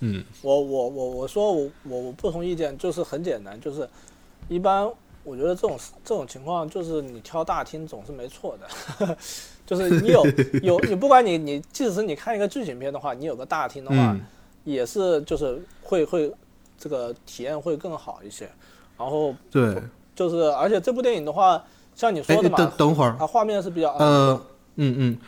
[0.02, 0.24] 我嗯。
[0.42, 3.88] 我我我我说我我我不同意见，就是很简单，就是
[4.48, 4.90] 一般
[5.24, 8.56] 我觉得这种这种情况就是你挑大厅总是没错
[8.98, 9.16] 的，
[9.64, 10.26] 就是你有
[10.62, 14.20] 有你不管你你即使是你看一个剧情片的话，你有个大厅的话，嗯。
[14.64, 16.32] 也是就是会会
[16.78, 18.48] 这个体验会更好一些。
[18.96, 19.74] 然后对，
[20.14, 21.60] 就是而且这部电影的话，
[21.96, 24.40] 像你哎说的嘛，等等会儿，它画面是比较呃，
[24.76, 25.18] 嗯嗯，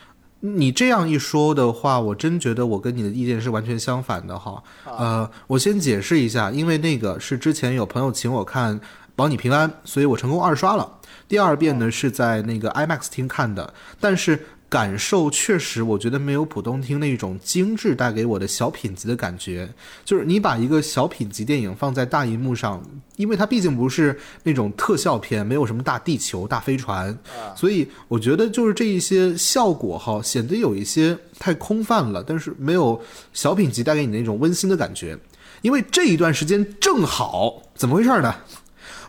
[0.53, 4.61] 你这样一说的话，我真觉得我跟你的意见是完全相反的哈。
[4.85, 8.79] 呃，我先解释一下，因为那个是之前有朋友请我看
[9.15, 10.99] 《保你平安》，所以我成功二刷了。
[11.27, 19.69] 第二遍呢是在那个 IMAX 厅看的，但是感受确实我觉得没有普通厅那种精致带给我的小品级的感觉。
[20.03, 22.83] 就是你把一个小品级电影放在大荧幕上，
[23.15, 27.17] 因为它毕竟不是那种特效片，没有什么大地球、大飞船，
[27.55, 33.01] 所以我觉得就是这一些效果哈，显得有一些太空泛了，但是没有
[33.33, 35.17] 小品级带给你那种温馨的感觉。
[35.61, 38.35] 因为这一段时间正好怎么回事呢？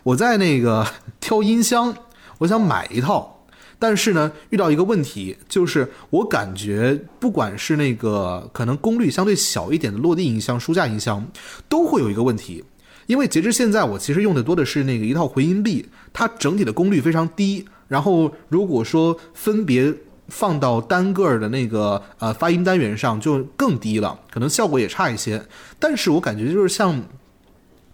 [0.03, 0.87] 我在那个
[1.19, 1.93] 挑音箱，
[2.37, 3.36] 我想买一套。
[3.79, 11.25] 但是呢，遇到一个问题，就是我感觉不管是那个可能功率相对小一点的落地音箱、书架音箱，
[11.69, 12.63] 都会有一个问题，
[13.05, 17.65] 因为截至现在，我其实用的多的是那个一套回音壁，它整体的功率非常低。
[17.87, 19.93] 然后如果说分别
[20.27, 25.41] 放到单个儿的那个呃发音单元上，就更低了，可能效果也差一些。
[25.79, 27.01] 但是我感觉就是像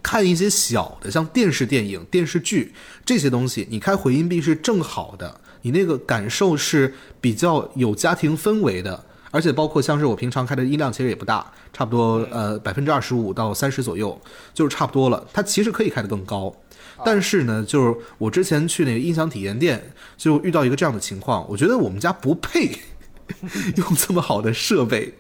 [0.01, 2.73] 看一些小的，像电视电影、电视剧
[3.05, 9.03] 这些东西，你开回音壁是正好的，你那个感受是比较有家庭氛围的。
[9.31, 14.15] 而且包括像是我平常开的音量其实也不大，差不多呃百分之二十五到三十左右，
[14.53, 15.25] 就是差不多了。
[15.33, 16.55] 它其实可以开得更高，
[17.03, 22.77] 但是呢，就是我之前去那个音响体验店，就遇到一个这样的情况，我觉得我们家不配
[23.77, 25.15] 用这么好的设备。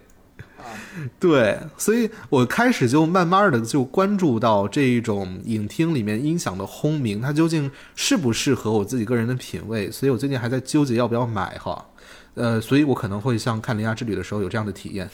[1.19, 9.89] 对，所以我开始就慢慢的就关注到这一种影厅里面音响的轰鸣，它究竟适不适合我自己个人的品味。
[9.91, 11.83] 所以我最近还在纠结要不要买哈，
[12.35, 15.09] 呃，所以我可能会像看《铃芽之旅》的时候有这样的体验。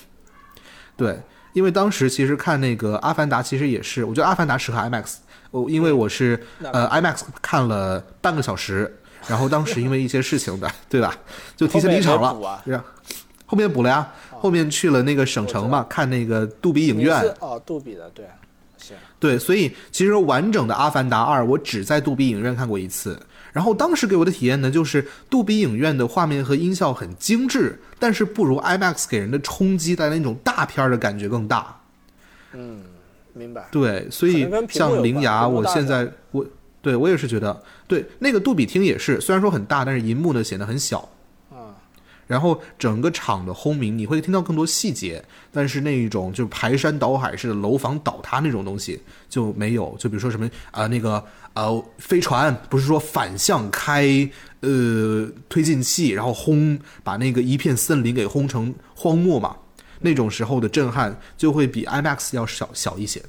[0.97, 1.17] 对，
[1.53, 5.15] 因为当时其实看那个《阿凡达》，其实也是，我觉得《阿凡达》适合 IMAX，
[5.51, 11.15] 我因为我是呃 IMAX 看了半个小时，然后当时因为一些事情的，对吧，
[11.55, 12.61] 就提前离场了，后面也没补啊。
[12.65, 12.85] 是啊
[13.49, 14.07] 后面补了呀，
[14.39, 18.25] 后面去了那个省城嘛，看那个杜比影院，哦，杜比的对，
[18.77, 23.19] 行，对，所以其实完整的《阿凡达二》我只在杜比影院看过一次，
[23.51, 31.75] 然后当时给我的体验呢，就是杜比影院的画面和音效很精致，但是不如 IMAX 给人的冲击带来那种大片儿的感觉更大。
[32.53, 32.81] 嗯，
[33.33, 33.67] 明白。
[33.71, 36.45] 对，所以像铃芽，我现在我
[36.81, 41.07] 对我也是觉得，对那个杜比厅也是，虽然说很大，但是银幕呢显得很小。
[42.29, 49.95] 啊，然后整个场的轰鸣，你会听到更多细节，但是那一种就排山倒海式的楼房倒塌那种东西就没有。
[49.97, 51.25] 就比如说什么啊、呃那个
[51.55, 54.29] 呃飞船不是说反向开
[54.61, 59.55] 呃推进器，然后轰把那个一片森林给轰成荒漠嘛，
[60.01, 63.21] 那种时候的震撼就会比 IMAX 要小小一些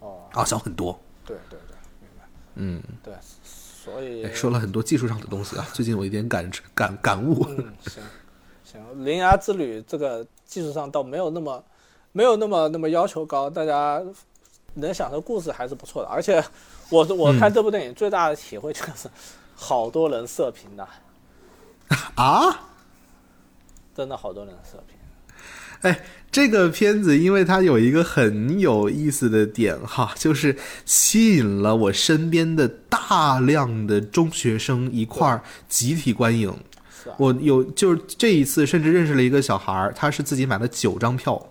[0.00, 1.00] 哦，啊，小很多。
[1.24, 2.24] 对对对，明白。
[2.56, 7.46] 嗯，对，所以哎说了很多技术上的东西啊， 最近有一点感感感悟。
[7.50, 8.02] 嗯，行
[8.78, 11.62] 行，铃芽之旅这个技术上倒没有那么
[12.12, 14.02] 没有那么那么要求高，大家
[14.74, 16.08] 能享受故事还是不错的。
[16.08, 16.42] 而且
[16.88, 19.08] 我我看这部电影最大的体会就是，
[19.54, 20.88] 好多人射频的，
[22.14, 22.70] 啊，
[23.94, 24.96] 真的好多人射频。
[25.82, 36.58] 哎，这个片子因为它有一个很有意思的点哈，就是吸引了我身边的大量的中学生一块儿集体观影。
[37.02, 41.50] 是啊我有就是这一次甚至认识了一个小孩儿，他是自己买了九张票，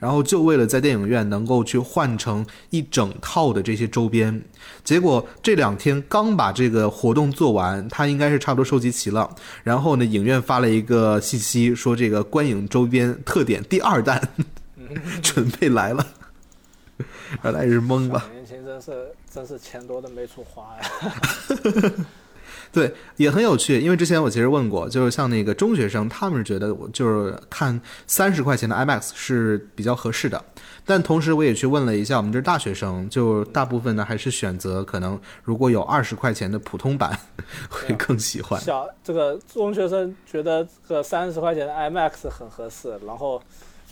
[0.00, 4.42] 然后就为了在电影院能够去换成一整套的这些周边。
[4.84, 9.34] 结果这两天刚把这个活动做完，他应该是差不多收集齐了。
[9.62, 14.28] 然后呢，影院发了一个信息说这个观影周边特点第二弹
[15.22, 16.06] 准备来了，
[17.44, 18.18] 原来是懵了。
[18.20, 20.84] 小年轻真是真是钱多的没处花呀。
[22.72, 30.42] 对，也很有趣，因为之前我其实问过，就是像那个中学生，他们是觉得我就是看三十块钱的 IMAX 是比较合适的，
[30.86, 37.14] 但同时我也去问了一下我们这大学生，就大部分呢还是选择可能如果有二十块钱的普通版
[37.68, 38.58] 会更喜欢。
[38.58, 43.42] 小这个中学生觉得这个三十块钱的 IMAX 很合适，然后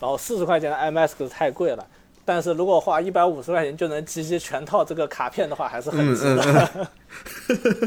[0.01, 1.87] 然后四十块钱的 IMAX 太贵了。
[2.25, 6.89] 但是如果花一百五十块钱就能集齐全套这个卡片的话，还是很嗯值的。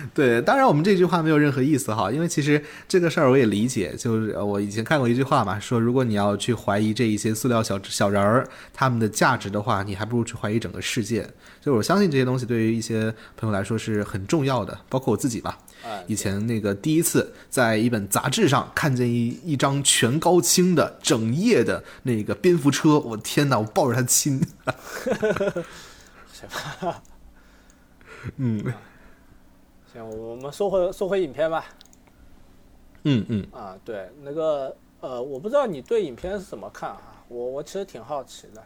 [0.14, 11.22] 对，当然我们这句话没有任何意思哈，因为其实这个事儿我也理解，就是呃我以前看过一句话嘛，说如果你要去怀疑这一些塑料小小人儿他们的价值的话，你还不如去怀疑整个世界。
[11.60, 15.58] 就是我相信这些东西对于一些朋友来说是很重要的，包括我自己吧。
[15.84, 24.40] 哎，以前那个第一次在一本杂志上看见一一张全高清的整页的那个蝙蝠车，我天哪，我抱着它亲。
[28.36, 28.64] 嗯
[29.92, 31.64] 行，我们说回说回影片吧。
[33.02, 37.24] 嗯嗯，啊，对，那个呃，我不知道你对影片是怎么看啊？
[37.26, 38.62] 我我其实挺好奇的。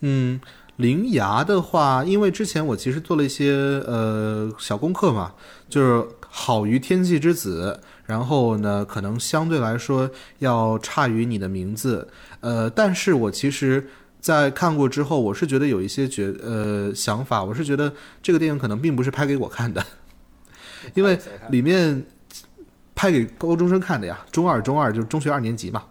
[0.00, 0.38] 嗯，
[0.76, 3.54] 灵芽的话，因为之前我其实做了一些
[3.86, 5.34] 呃小功课嘛，
[5.70, 10.10] 就是好于天气之子，然后呢，可能相对来说
[10.40, 12.08] 要差于你的名字，
[12.40, 13.88] 呃，但是我其实。
[14.26, 19.86] 在看过之后，我是觉得有一些觉呃想法，我是觉得这个电影可能并不是拍给我看的，
[20.94, 21.16] 因为
[21.48, 22.04] 里面
[22.92, 25.84] 拍给高中生看的呀，中二中二就是中学二年级嘛。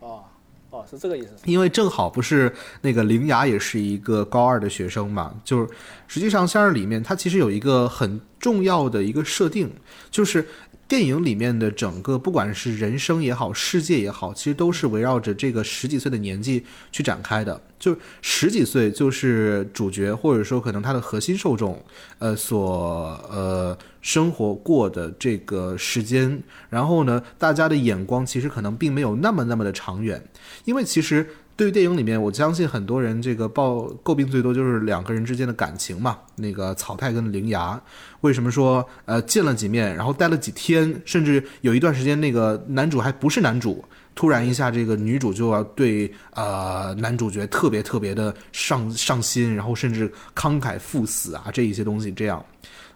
[0.00, 0.22] 哦
[0.68, 1.30] 哦，是这个意思。
[1.46, 2.52] 因为正好不是
[2.82, 5.66] 那个铃芽也是一个高二的学生嘛，就是
[6.06, 9.72] 实际上像是里面它其实有一个很重要的一个设定，
[10.10, 10.46] 就是
[10.88, 17.60] 电影里面的整个不管是人生也好，世界也好，其实都是围绕着这个十几岁的年纪去展开的。
[17.78, 21.80] 就十几岁就是主角，或者说可能他的核心受众，
[22.18, 30.20] 呃，所呃生活过的这个时间，然后呢，大家的眼光其实可能并没有那么那么的长远，
[30.64, 31.28] 因为其实
[31.58, 37.82] 对于电影里面，我相信很多人这个抱诟病最多就是两个人之间的感情嘛，那个草太跟铃芽，
[38.20, 52.40] 为什么说呃见了几面，然后待了几天，甚至有一段时间那个男主还不是男主，突然一下这个女主就要对呃男主角特别特别的上上心，然后甚至慷慨赴死啊这一些东西这样。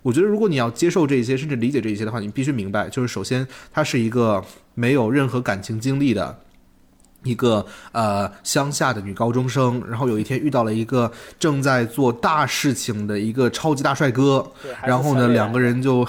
[0.02, 4.40] 我觉得，如果你要接受这些，甚至理解这一些的话，你必须明白，就是首先，他是一个
[4.74, 6.38] 没有任何感情经历的
[7.24, 14.52] 一个呃乡下的女高中生，然后有一天遇到了一个正在做大事情的一个超级大帅哥，
[14.84, 16.06] 然后呢，两个人就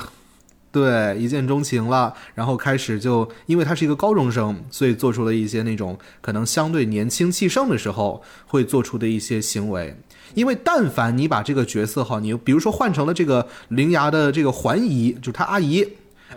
[0.71, 9.95] 对一见钟情了，然后开始就因为他是一个高中生，所以做出了一些那种可能相对年轻气盛的时候会做出的一些行为。
[10.33, 15.87] 因为但凡你把这个角色哈，你比如说换成了这个铃芽的这个环姨，就是他阿姨，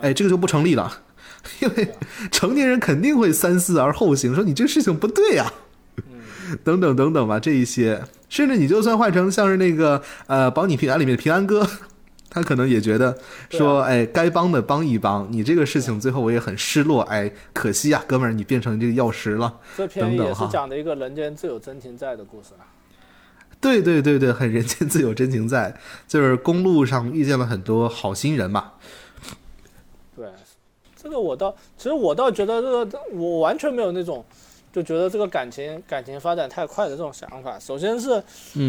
[0.03, 1.01] 哎，这个就不成立了，
[1.61, 1.89] 因为
[2.31, 5.53] 成年人肯定会三思而后行，说你这个事情不对呀、
[6.65, 11.69] 等等等等吧，这一些，甚至你就算换成像是那个呃《保你平安》里面的平安哥，
[12.31, 13.17] 他可能也觉得
[13.51, 19.59] 说，哎，该帮的帮一帮，你这个事情最后我也很失落，哎，可惜呀，哥们儿，你变成这个药石了。
[19.77, 22.67] 这篇也是讲的一个人间自有真情在的故事啊。
[23.59, 25.75] 对对对对，很人间自有真情在，
[26.07, 28.73] 就是公路上遇见了很多好心人嘛。
[31.07, 34.25] 对，这个我倒，其实我倒觉得这个我完全没有那种。
[34.73, 38.23] 就觉得这个感情感情发展太快的这种想法，首先是，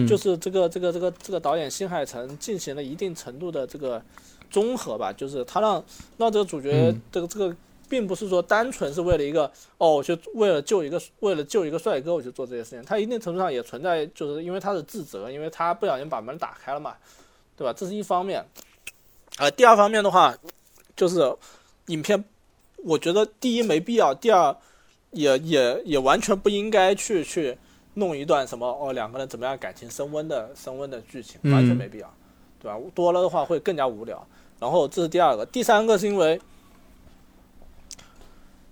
[0.08, 4.02] 就是这个这个这个这个导演新海诚进行了一定程度的这个
[4.50, 5.84] 综合吧，就是他让
[6.16, 7.54] 让这个主角这个这个
[7.90, 16.96] 并不是说单纯是为了一个哦，我就为了救一个为了救一个帅哥我去做这些事情，他一定程度上也存在就是因为他的自责，因为他不小心把门打开了嘛，
[17.58, 17.74] 对吧？
[17.76, 18.46] 这是一方面，
[19.40, 20.34] 呃，第二方面的话
[20.96, 21.36] 就是
[21.88, 22.24] 影片，
[22.84, 24.56] 我觉得第一没必要，第二。
[25.12, 27.58] 也也也完全不应该去去
[27.94, 32.14] 弄一段什么哦两个人怎么样感情升温的升温的剧情，完全没必要，
[32.62, 32.78] 对吧？
[32.94, 34.28] 多了的话会更加无聊。
[34.60, 36.40] 然后这是第二个，第三个是因为，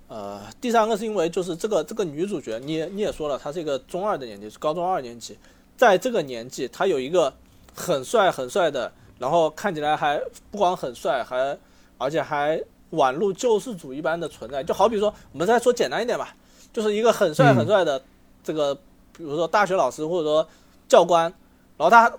[0.09, 5.39] 呃，第三个是因为就是这个这个女主角，你你也说了，她是一个中二的年纪，是高中二年级，
[5.77, 7.33] 在这个年纪，她有一个
[7.73, 10.21] 很帅很帅的，然后看起来还
[10.51, 11.57] 不光很帅，还
[11.97, 12.61] 而且还。
[12.95, 16.35] 宛如救世主一般的存在，就好比说，我们再说简单一点吧，
[16.73, 18.01] 就是一个很帅很帅的
[18.43, 20.47] 这个，比如说大学老师或者说
[20.87, 21.23] 教官，
[21.77, 22.11] 然后他，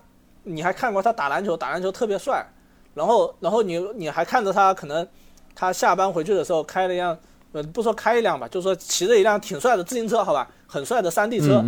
[0.44, 2.46] 你还看过他打篮球，打篮球特别帅，
[2.94, 5.06] 然后然后你你还看着他可能
[5.54, 7.18] 他下班回去的时候开了一辆，
[7.52, 11.64] 呃不说开一辆吧，就说骑着一辆挺帅的自行车，好吧，很帅的山地车，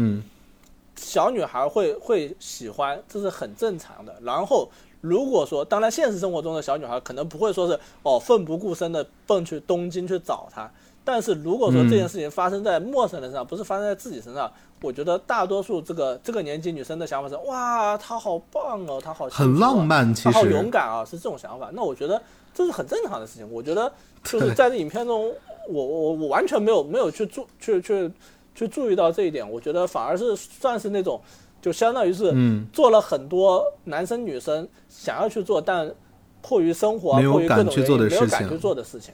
[0.97, 4.71] 小女孩会会喜欢，这是很正常的，然后。
[5.01, 10.69] 如果说，当然现实生活中的小女孩可能不会说是哦奋不顾身的奔去东京去找他，
[11.05, 14.53] 但是如果说这件事情发生在陌生人身上，不是发生在自己身上，
[14.83, 21.71] 我觉得大多数这个这个年纪女生的想法是哇，他好棒哦，他好很浪漫，其实好勇敢啊，是这种想法。
[21.73, 22.21] 那我觉得
[22.53, 23.49] 这是很正常的事情。
[23.53, 23.93] 我觉得
[24.25, 25.33] 就是在这影片中，
[25.69, 28.11] 我我我完全没有没有去注去去
[28.55, 31.21] 去注意到这一点，我觉得反而是算是那种。
[31.61, 32.35] 就相当于是
[32.73, 35.93] 做了很多男生女生想要去做，但
[36.41, 39.13] 迫于生活、迫于各种原因没有敢去做的事情。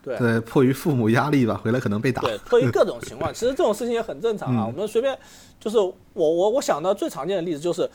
[0.00, 2.22] 对对，迫于父母压力吧，回来可能被打。
[2.22, 4.64] 对，迫于各种情况，其实这种事情也很正常啊。
[4.64, 5.18] 我们随便
[5.58, 7.90] 就是我我我想到最常见的例子就是，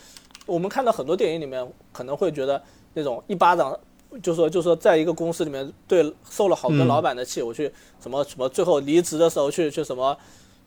[0.45, 2.61] 我们看到很多电影里面可能会觉得
[2.93, 3.75] 那种一巴掌，
[4.21, 7.71] 就说就说在一个公司里面对受了好多老板的气，我去
[8.01, 10.15] 什么什么最后离职的时候去去什么。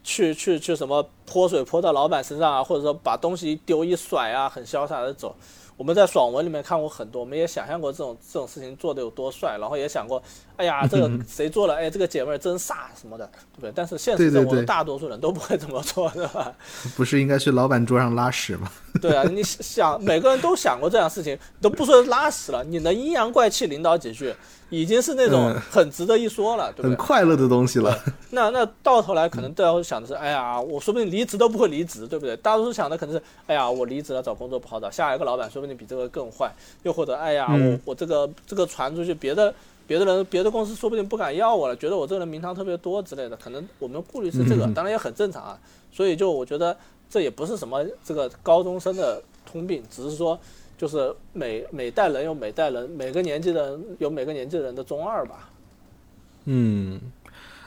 [0.07, 5.35] 去去去什么泼水泼到老板身上啊，或者说把东西一丢一甩啊，很潇洒的走。
[5.77, 10.23] 我们在爽文里面看过很多，我们也想象过这种这种事情做的有多帅，然后也想过，
[10.57, 11.75] 哎呀，这个谁做了？
[11.75, 13.73] 哎，这个姐妹儿真飒什么的，对不对？
[13.75, 16.53] 但是现实生活大多数人都不会这么做，对吧？
[16.97, 18.71] 不是应该去老板桌上拉屎吗？
[19.01, 24.35] 对啊，你想每个人都想过这样事情，都不说拉屎了，你能阴阳怪气领导几句？
[24.69, 26.89] 已经是那种很值得一说了，对不对？
[26.89, 27.97] 很快乐的东西了。
[28.31, 32.37] 那那到头来可能大家会想的是，哎呀，我说不定离职都不会离职，对不对？
[32.39, 36.53] 大多数想的可能是，哎呀，我离职了找工作不好找，下一个老板说不定比这个更坏，
[36.83, 39.55] 又或者，哎呀，我我这个这个传出去，别的
[39.87, 45.59] 别的人别的公司说不定不敢要我了，觉得我这个人名堂特别多之类的，可能我们顾虑是这个，当然也很正常啊。
[45.93, 46.77] 所以就我觉得
[47.09, 50.39] 这也不是什么这个高中生的通病，只是说。
[50.79, 55.51] 就是每每代人有每代人，每个年纪的人有每个年纪的人的中二吧。
[56.45, 57.01] 嗯，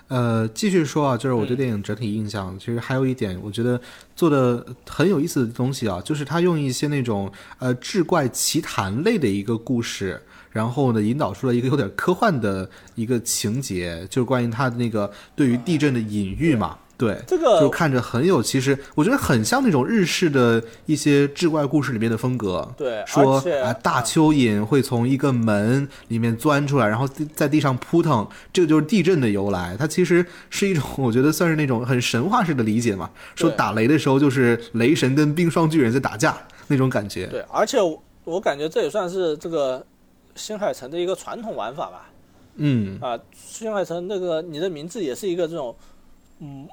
[0.10, 3.82] 呃，继续说啊，就是我对电影整体印象，其实还有一点，我觉得
[4.16, 10.22] 做的很有意思的东西啊，就是他用一些那种呃志怪奇谈类的一个故事，
[10.52, 16.78] 然后呢引导出了一个有点科幻的一个情节，就是关于他的那个对于地震的隐喻嘛。
[16.98, 22.70] 对，这个就看着很有，其实我觉得很像那种日式的一些志怪故事里面的风格。
[22.76, 29.78] 对，说啊，大蚯蚓会从一个门里面钻出来，然后在地上扑腾，这个就是地震的由来。
[29.80, 33.10] 它其实是一种，我觉得算是那种很神话式的理解嘛。
[33.34, 37.28] 说打雷的时候就是雷神跟冰霜巨人在打架那种感觉。
[37.28, 37.78] 对，而且
[38.26, 39.82] 我感觉这也算是这个
[40.40, 42.10] 新海诚的一个传统玩法吧。
[42.56, 45.76] 嗯啊，新海诚那个你的名字也是一个这种，
[46.40, 46.68] 嗯。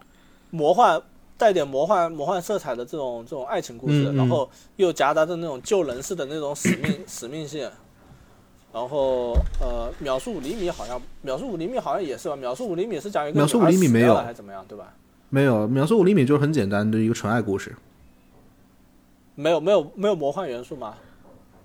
[0.50, 1.02] 魔幻
[1.36, 7.68] 带点魔幻魔幻色彩的这种这种爱情故事，然后又夹杂着那种救人式的那种使命使命性，
[8.72, 14.94] 然后呃，秒速五厘米好像秒速五厘米好像也是吧，秒速五厘米是讲一个秒速五厘米没有还是怎么样对吧？
[15.28, 17.74] 没有秒速五厘米就是很简单的一个纯爱故事，
[19.34, 20.94] 没有没有没有魔幻元素吗？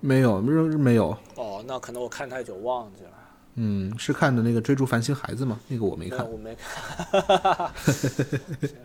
[0.02, 3.10] 没有没有没有哦，那可能我看太久忘记了。
[3.54, 5.60] 嗯，是看的那个追逐繁星孩子吗？
[5.68, 6.28] 那个我没看。
[6.30, 7.70] 我没看。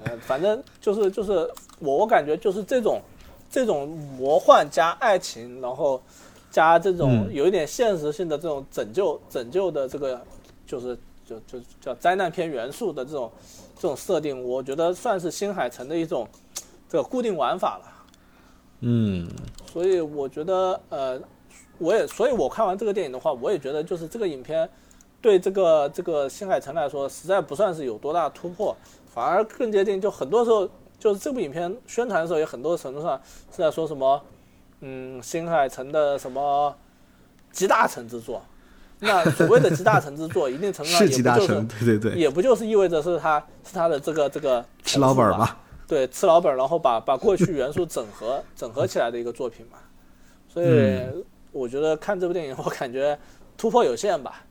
[0.04, 1.50] 呃， 反正就是就是
[1.80, 3.02] 我我感觉就是这种
[3.50, 6.00] 这种魔幻加爱情，然后
[6.52, 10.22] 加这种有一点现实性的这种拯救拯救的这个
[10.68, 10.96] 就是
[11.26, 13.32] 就就叫灾难片元素的这种
[13.76, 16.28] 这种设定，我觉得算是新海诚的一种
[16.88, 17.94] 这个固定玩法了。
[18.82, 19.28] 嗯，
[19.72, 21.22] 所以我觉得呃。
[21.80, 24.68] 我也，所以我看完这个电影的话，我也觉得就是这个影片，
[25.22, 28.76] 对这个这个新海诚来说，实在不算是有多大突破，
[29.14, 30.02] 反而更接近。
[30.02, 30.68] 就很多时候，
[30.98, 33.22] 就是这部影片宣传的时候，也很多程度上
[33.52, 34.20] 是在说什么，
[34.80, 36.76] 嗯，新海诚的什么
[37.52, 38.42] 集大成之作。
[38.98, 45.58] 那所谓的集大成之作，一定程度上也不就是对对对，也不就是意味着是他是他的这个这个吃老本嘛？
[45.88, 49.78] 对，吃老本，然后把把过去元素整合整合起来的一个作品嘛。
[50.48, 51.02] 所以。
[51.54, 53.18] 我觉得看这部电影，我感觉
[53.58, 54.44] 突破有限吧。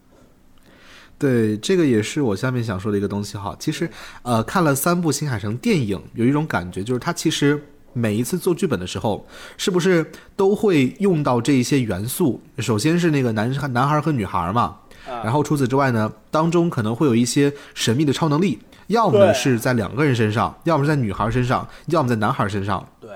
[1.18, 3.54] 对，这个也是我下面想说的一个东西哈。
[3.60, 3.88] 其实，
[4.22, 9.24] 呃，看了三部新海诚电影，有一种感觉，就是他其实每一次做剧本的时候，
[9.56, 12.40] 是不是都会用到这一些元素？
[12.58, 18.58] 首先是那个男男孩和女孩嘛，然后除此之外呢，当中可能会有一些神秘的超能力，
[18.88, 22.86] 要么是在两个人身上，要么是在女孩身上，要么在男孩身上。
[23.00, 23.10] 对，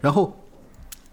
[0.00, 0.34] 然后。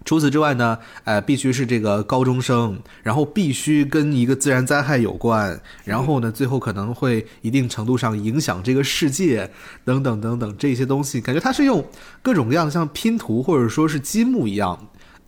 [0.08, 9.50] 除此之外呢，呃，必须是这个高中生，然后必须跟一个自然灾害有关，然后呢，最后可能会一定程度上影响这个世界，
[9.84, 11.84] 等等等等这些东西，感觉他是用
[12.22, 14.80] 各种各样的像拼图或者说是积木一样。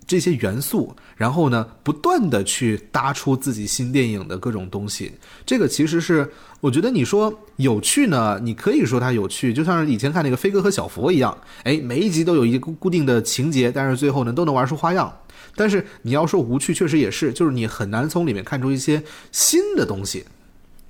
[0.08, 5.12] 这些元素，然后呢，不断的去搭出自己新电影的各种东西。
[5.46, 6.28] 这个其实是
[6.62, 15.14] 我觉得你说有趣呢，你可以说它有趣，就像是以前看那个飞哥和小佛一样，哎，每一集都有一个固定的情节，但是最后呢都能玩出花样。
[15.56, 20.24] 但是你要说无趣，确实也是，就是你很难从里面看出一些新的东西。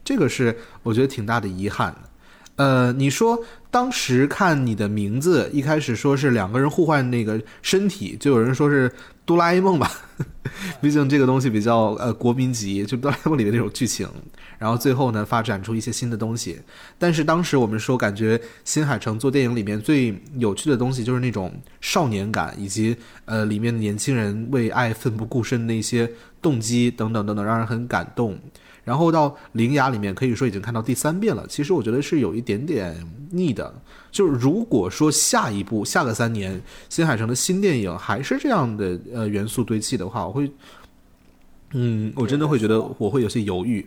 [0.06, 1.96] 这个是我觉得挺大的遗憾。
[2.58, 3.40] 呃，你说
[3.78, 8.92] 当时看你的名字，一开始说是两个人互换那个身体，就有人说是
[9.24, 9.92] 哆啦 A 梦吧，
[10.82, 14.10] 毕竟这个东西比较呃国民级，就哆啦 A 梦里面那种剧情。
[14.58, 16.60] 然后最后呢，发展出一些新的东西。
[16.98, 28.40] 但是当时我们说，感觉新海诚做电影里面最有趣的东西，就是那种少年感，以及呃里面的年轻人为爱奋不顾身的一些动机等等等等，让人很感动。
[28.88, 31.46] 然后到《灵牙》里面，可以说已经看到第三遍了。
[31.50, 32.96] 其实我觉得是有一点点
[33.32, 33.74] 腻的。
[34.10, 40.50] 就是如果说下一部、下个三年，新海诚的新电影还是这样的呃元素堆砌的话，我会，
[41.74, 43.86] 嗯，我真的会觉得我会有些犹豫。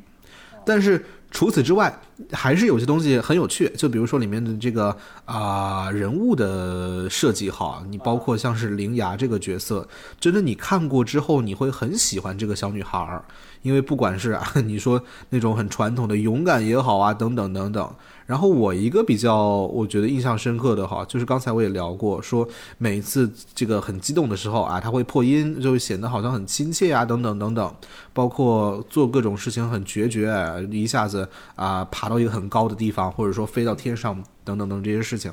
[0.66, 1.98] 但是除此之外，
[2.30, 3.72] 还是有些东西很有趣。
[3.78, 4.94] 就比如说里面的这个
[5.24, 9.88] 啊人物的设计哈，你包括像是灵牙这个角色，
[10.20, 13.24] 真的你看过之后，你会很喜欢这个小女孩儿。
[13.62, 17.94] 因为不管是啊， 你说那种很传统的勇敢也好啊，等等等等。
[18.26, 27.74] 然后我一个比较我觉得印象深刻的哈，就是刚才我也聊过，说每一次这个很激动的时候啊，他会破音，就会显得好像很亲切啊，等等等等。
[28.12, 30.32] 包括做各种事情很决绝，
[30.70, 35.32] 一下子啊爬到一个很高的地方，或者说飞到天上等等等这些事情。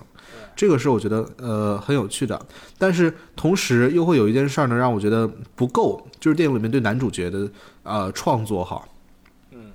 [0.56, 2.40] 这个是我觉得呃很有趣的，
[2.80, 7.48] 但是同时又会有一件事儿呢，让我觉得不够，就是电影里面对男主角的
[7.88, 8.86] 呃创作哈，
[9.52, 9.72] 嗯，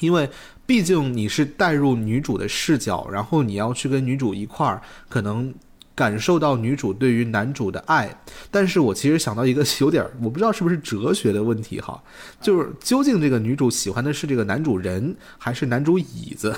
[0.00, 0.28] 因为
[0.66, 5.54] 毕竟你是带入女主的视角，然后你要去跟女主一块儿，可能
[5.94, 8.18] 感受到女主对于男主的爱，
[8.50, 12.02] 但是我其实想到一个有点我不知道是不是哲学的问题哈，
[12.40, 16.56] 就是究竟这个女主喜欢的是这个男主人还是男主椅子？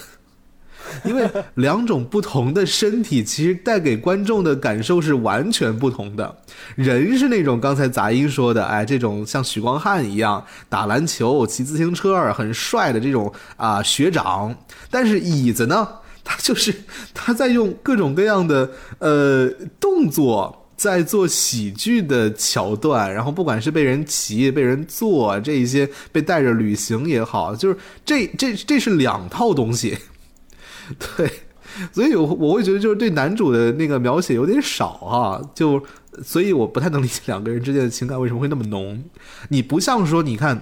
[1.05, 6.37] 因为两种不同的身体，其实带给观众的感受是完全不同的。
[6.77, 14.55] 人是那种刚才杂音说的，哎，这种像许光汉一样打篮球、骑自行车很帅的这种啊学长。
[14.91, 15.89] 但是椅子呢，
[16.23, 16.75] 他就是
[17.15, 19.49] 他在用各种各样的呃
[19.81, 23.13] 动作，在做喜剧的桥段。
[23.13, 29.99] 然后不管是被人骑、被人坐，这一些被带着旅行也好，就是这这这是两套东西。
[31.17, 31.31] 对，
[31.93, 35.83] 所以我我会觉得就是对男主的那个描写有点少啊，就
[36.23, 39.03] 所以我不太能理解两个人之间的情感为什么会那么浓。
[39.49, 40.57] 你不像说你看《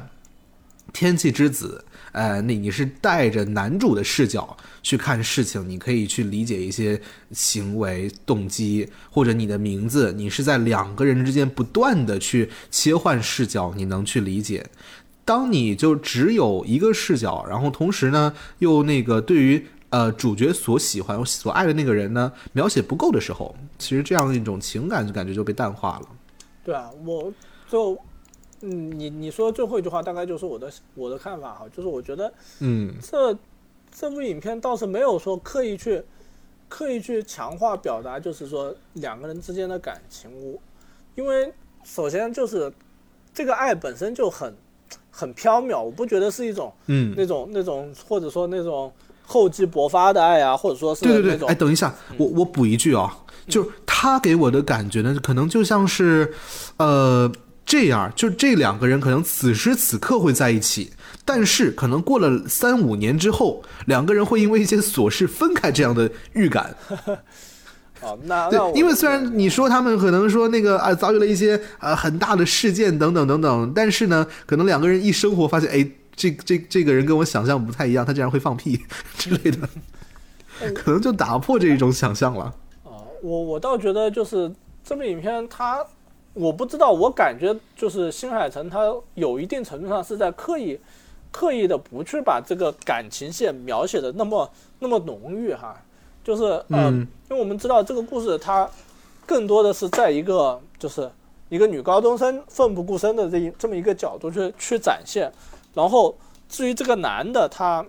[0.92, 7.00] 天气之子》，呃，那你是带着男主的视角去看事情，你可以去理解一些
[7.32, 14.66] 行为动机，或者你的名字，你是在两个人之间不断的去切换视角，你能去理解。
[15.24, 19.66] 当你就只有一个视角，然后同时呢又那个对于。
[19.90, 26.08] 呃，主角所喜欢、所爱的那个人呢，描写不够的时候，其实这样一种情感就感觉就被淡化了。
[26.64, 27.32] 对啊，我
[27.68, 27.98] 就
[28.60, 33.36] 嗯，你你说最后一句话大概就是我的我的看法哈，就是我觉得嗯这
[33.90, 36.02] 这部影片倒是没有说刻意去
[36.68, 40.30] 刻意去强化表达，就是说两个人之间的感情。
[40.40, 40.56] 我
[41.16, 41.52] 因为
[41.82, 42.72] 首先就是
[43.34, 44.54] 这个爱本身就很
[45.10, 48.92] 很缥缈，我不觉得是一种嗯，那种那种或者说那种
[49.30, 53.16] 厚积薄发的爱啊，或者说是对对对，哎，等一下，我我补一句啊，
[53.46, 56.34] 就是他给我的感觉呢，可能就像是，
[56.78, 57.30] 呃，
[57.64, 60.90] 这样，就这两个人可能此时此刻会在一起，
[61.24, 66.74] 但是可能过了三五年之后，两个人会因为一些琐事分开，这样的预感。
[68.02, 75.86] 哦，那对那，因为虽然你说他们可能说那个啊遭遇了一些啊很大的事件等等等等，但是呢，可能两个人一生活发现，哎，
[76.20, 78.78] 这这这个人跟我想象不太一样，他竟然会放屁
[79.16, 79.66] 之类的，
[80.74, 82.44] 可能就打破这一种想象了。
[82.84, 82.92] 啊，
[83.22, 84.52] 我我倒觉得就是
[84.84, 85.82] 这部影片它，
[86.34, 88.80] 我不知道，我感觉就是新海诚他
[89.14, 90.78] 有一定程度上是在刻意
[91.32, 95.74] 刻意的不去把这个感情线描写的那么那么浓郁哈，
[96.22, 97.06] 就是呃，嗯。
[97.30, 98.68] 因为我们知道这个故事它
[99.24, 101.10] 更多的是在一个就是
[101.48, 105.32] 一个女高中生奋不顾身的这一这么一个角度去去展现，
[105.74, 106.16] 然后
[106.48, 107.84] 至于这个男的他，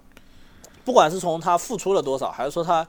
[0.83, 2.87] 不管是从他付出了多少，还是说他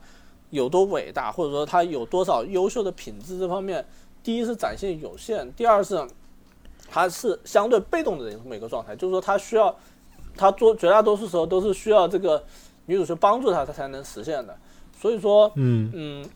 [0.51, 3.85] 有多伟大，或者说他有多少优秀的品质这方面，
[4.23, 6.07] 第一是展现有限，第二是
[6.91, 9.75] 他是相对被动的这么一个状态，就是说他需要
[10.37, 12.45] 他做绝大多数时候都是需要这个
[12.87, 14.57] 女主去帮助他，他才能实现的。
[15.01, 16.31] 所以说，嗯嗯，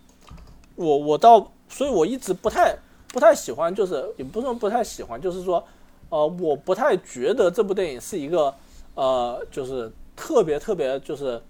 [0.75, 2.77] 我我倒，所以我一直不太
[3.09, 5.63] 不太喜欢，就是也不是说不太喜欢，就是说，
[6.09, 8.55] 呃，我不太觉得这部电影是一个
[8.95, 11.43] 呃，就是特别特别就是，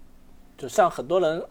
[0.57, 1.43] 就像很多人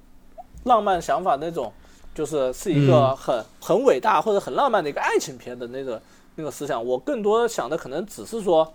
[0.65, 1.73] 浪漫想法那种，
[2.15, 6.03] 就是是一个很、很伟大或者很浪漫的一个爱情片的那个
[6.35, 6.85] 那个思想。
[6.85, 8.75] 我更多想的可能只是说，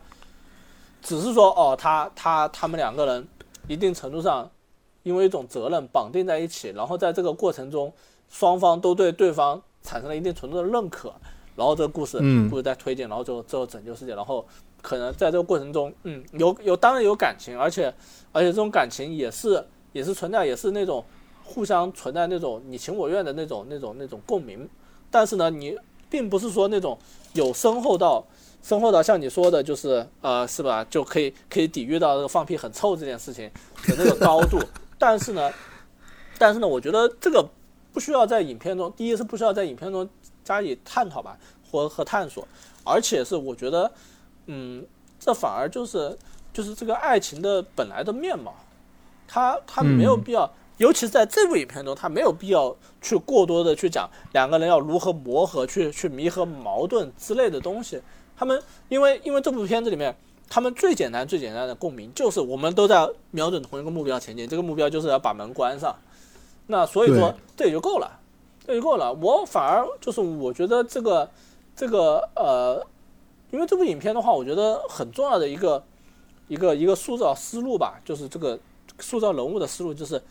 [1.01, 3.27] 只是说哦，他他他们两个人
[3.67, 4.49] 一定程度上
[5.03, 7.93] 因为一种责任绑定在一起，然后在这个过程中，
[8.29, 11.13] 双方都对对方产生了一定程度的认可，
[11.55, 14.45] 然后这个故事嗯故事在推进，然后最后最后拯救世界，然后
[14.81, 17.93] 可能在这个过程中，嗯，有有当然有感情，而且
[18.31, 19.63] 而且这种感情也是
[19.93, 21.03] 也是存在，也是那种
[21.43, 24.67] 互相存在那种你情我愿的那种那种那种共鸣，
[25.09, 25.77] 但是呢，你
[26.09, 26.97] 并不是说那种
[27.33, 28.25] 有深厚到
[28.61, 30.85] 深厚到像你说的，就是呃，是吧？
[30.89, 33.49] 就可以可以抵御到这个放屁很臭这件事情
[33.87, 34.59] 的那个高度。
[34.97, 35.51] 但是呢，
[36.37, 37.43] 但是呢，我觉得这个
[37.91, 40.07] 不需要在影片中，第一是不需要在影片中
[40.43, 41.37] 加以探讨吧，
[41.69, 42.47] 或和探索，
[42.83, 43.91] 而且是我觉得，
[44.47, 44.85] 嗯，
[45.19, 46.17] 这反而就是
[46.53, 48.53] 就是这个爱情的本来的面貌，
[49.27, 50.51] 他他没有必要。
[50.77, 58.01] 尤其在这部影片中，他没有必要去过多的去讲两个人要如何磨合，去去弥合矛盾之类的东西。
[58.35, 58.59] 他们
[58.89, 60.15] 因为因为这部片子里面，
[60.49, 65.95] 他们最简单最简单的共鸣就是我们都在瞄准同一个目标前进，这个目标就是要把门关上。
[66.65, 68.19] 那所以说这也就够了，
[68.65, 69.11] 这就够了。
[69.13, 71.29] 我反而就是我觉得这个
[71.75, 72.85] 这个呃，
[73.51, 75.83] 因为这部影片的话，我觉得很重要的一个
[76.47, 78.59] 一个一个塑造思路吧，就是这个
[78.99, 80.21] 塑造人物的思路就是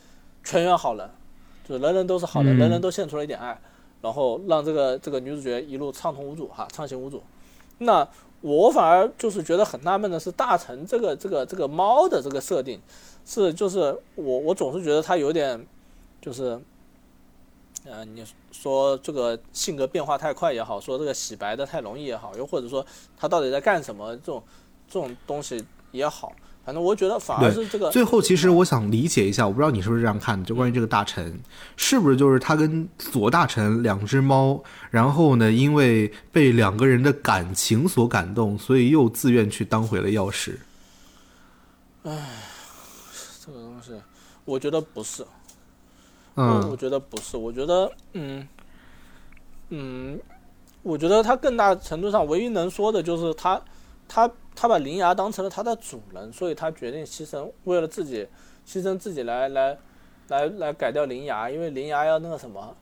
[0.44, 1.10] 全员好人，
[1.66, 3.60] 就是人人都是好人，嗯人人都献出了一点爱，
[4.00, 7.22] 然后让这个这个女主角一路畅通无阻哈，畅行无阻。
[7.78, 8.06] 那
[8.42, 12.80] 我反而就是觉得很纳闷的是，大成这个这个这个猫的这个设定，
[13.26, 15.66] 是就是我我总是觉得它有点
[16.22, 16.58] 就是，
[17.84, 22.84] 呃，你说这个性格变化太快也好，说这个洗白的太容易也好，又或者说
[23.16, 24.42] 他到底在干什么这种
[24.86, 26.30] 这种东西也好，
[26.62, 31.40] 反正我觉得反而是这个最后，其实我想理解一下，我不知道你是不是这样看的，就关于这个大臣，
[31.74, 40.60] 是不是就是他跟左大臣两只猫，然后呢，因为被两个人的感情所感动，所以又自愿去当回了药师。
[42.04, 42.10] 这
[43.50, 43.92] 个东西，
[44.44, 45.26] 我觉得不是。
[46.34, 48.48] 我我嗯觉得不是，我觉得，嗯，
[49.68, 50.20] 嗯，
[50.82, 53.60] 我觉得他更大程度上唯一能说的就是他，
[54.08, 58.26] 他他把灵牙当成了他的主人，所以他决定牺牲，为了自己
[58.66, 59.76] 牺牲自己来来
[60.28, 62.74] 来来改掉灵牙，因为灵牙要那个什么，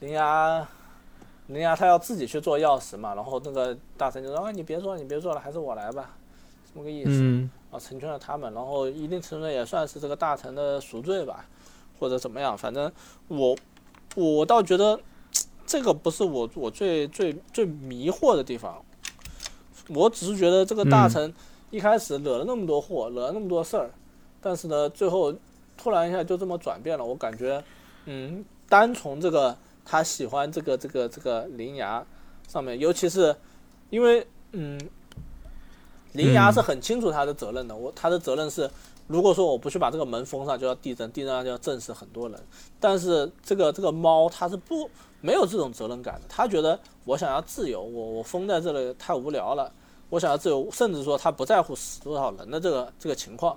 [0.00, 0.66] 灵牙，
[1.46, 6.16] 灵牙他要自己去做钥匙嘛，然后那个大神就说啊你别做了，你别做了，还是我来吧，
[6.72, 7.10] 这么个意思。
[7.12, 11.44] 嗯啊，成全了他们，然后一定程度上也算是这个大臣的赎罪吧，
[11.98, 12.90] 或者怎么样，反正
[13.28, 13.56] 我
[14.14, 14.98] 我倒觉得
[15.66, 18.84] 这个不是我我最最最迷惑的地方，
[19.88, 21.34] 我只是觉得这个大嗯臣
[21.70, 23.90] 一开始惹了那么多祸，惹了那么多事儿，
[24.40, 25.34] 但是呢，最后
[25.76, 27.62] 突然一下就这么转变了，我感觉，
[28.04, 32.04] 嗯，单从这个他喜欢这个这个这个灵牙
[32.48, 33.36] 上面，尤其是
[33.90, 34.80] 因为嗯。
[36.12, 38.70] 林牙是很清楚他的责任的，我他的责任是，
[39.06, 42.42] 如果说我不去把这个门封上，就要地震，地震上就要震死很多人。
[42.80, 44.88] 但是这个这个猫它是不
[45.20, 49.72] 没有这种责任感的，它觉得我想要自由，我我封在这里太无聊了，
[50.10, 53.56] 我想要自由，甚至说它不在乎死多少人的这个这个情况。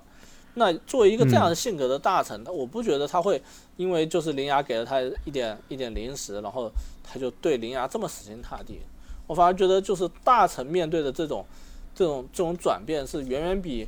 [0.54, 3.40] 那作为一个这样的性格的大臣，我不觉得他会
[3.76, 6.68] 因为就是林芽给了他一点一点零食，然后
[7.04, 8.80] 他就对林芽这么死心塌地。
[9.28, 11.46] 我反而觉得就是大臣面对的这种
[11.94, 13.86] 这种这种转变是远远比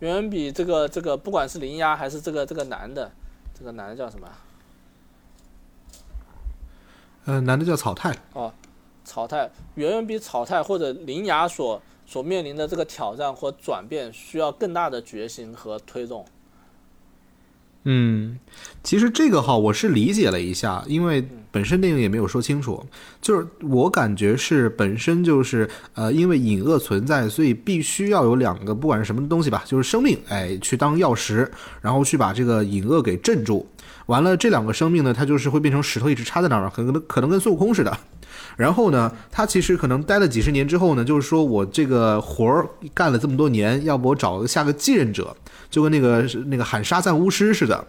[0.00, 3.10] 远远比这个这个不管是林芽还是这个这个男的，
[3.58, 4.28] 这个男的叫什么？
[7.24, 8.16] 呃，男的叫草太。
[8.32, 8.52] 哦，
[9.04, 11.80] 草太远远比草太或者林芽所。
[12.08, 16.24] 所面临的这个挑战或转变，需要更大的决心和推动。
[17.88, 18.36] 嗯，
[18.82, 22.84] 其实这个哈，我是理解了一下，因为本身电影也没有说清楚，
[23.22, 31.48] 就是我感觉是本身就是呃，因为隐恶存在，所以必须要有两个不管是什么东西吧，就是生命，哎，去当钥匙，
[31.80, 33.64] 然后去把这个隐恶给镇住。
[34.06, 37.96] 完了，这两个生命呢，它就是会变成石头，一直插在那儿，可能可能跟孙悟空似的。
[38.56, 45.36] 然后呢，他其实可能待了几十年之后呢，就是说我这个活儿干了这么多年，要不我找个下个继任者，
[45.70, 47.86] 就跟那个那个喊沙赞巫师似的。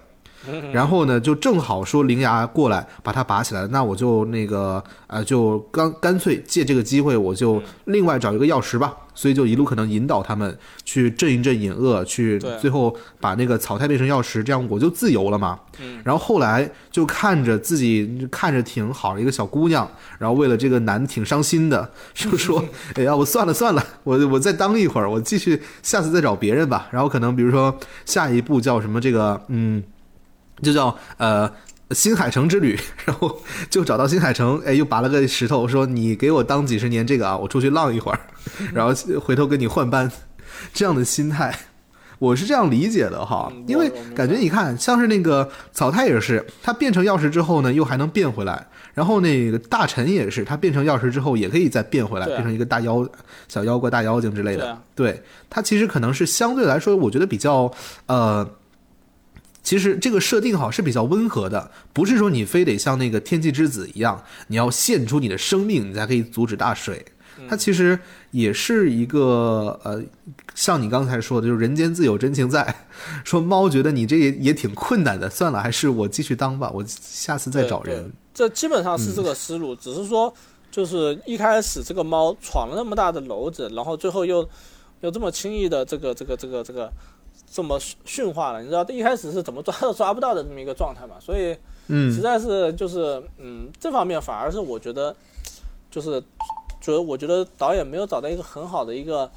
[0.73, 8.93] 然后呢，就正好说灵牙过来把它拔起来，那我就那个呃，就干干脆借这个机会，我就另外找一个药石吧。
[9.17, 10.55] 所以就一路可能引导他们
[10.85, 15.59] 去镇一镇隐恶，去最后把那个草太变成药石，这样我就自由了嘛。
[16.03, 22.63] 然后后来就看着自己看着挺好的一个小姑娘，然后为了这个男挺伤心的，就说
[22.93, 27.75] ：“哎呀，我算了算了，我我再当一会儿，我继续下次再找别人吧。”然后可能比如说
[28.05, 29.81] 下一步叫什么这个嗯。
[30.61, 31.51] 就叫呃
[31.91, 33.39] 新海城之旅，然后
[33.69, 38.19] 就找到新海城，哎，又拔了个石头，说你给我当几十年这个啊，我出去浪一会儿，
[38.73, 40.11] 然后回头跟你换班，
[40.73, 41.57] 这样的心态，
[42.19, 53.07] 我是这样理解的哈，因为感觉你看像是那个草太也是，他变成钥匙之后呢，又还能变回来，然后那个大臣也是，他变成钥匙之后也可以再变回来，变成一个大妖
[53.47, 57.71] 小妖怪、大妖精之类的，对他其实可能是相对来说，我觉得比较
[58.07, 58.45] 呃。
[59.67, 67.05] 其实这个设定好是比较温和的，不是说你非得像那个天气之子一样，你要献出你的生命，你才可以阻止大水。
[67.49, 67.99] 它其实
[68.31, 70.01] 也是一个呃，
[70.55, 72.87] 像你刚才说的，就是人间自有真情在。
[73.25, 78.09] 说猫觉得你这也也挺困难的，算了，还是我继续当吧，我下次再找人。
[78.33, 80.33] 这基本上是这个思路，只是说
[80.71, 84.47] 就是一开始这个猫闯了那么大的篓子，然后最后又
[85.01, 86.89] 又这么轻易的这个这个这个这个。
[87.49, 91.15] 这么驯化了，你知道一开始是怎么抓都抓不到的这么一个状态嘛？
[91.19, 91.55] 所以，
[91.87, 95.15] 嗯，实在是就是嗯，这方面反而是我觉得，
[95.89, 96.21] 就是
[96.81, 99.31] 觉得我觉得导演没有找到一个很好的一个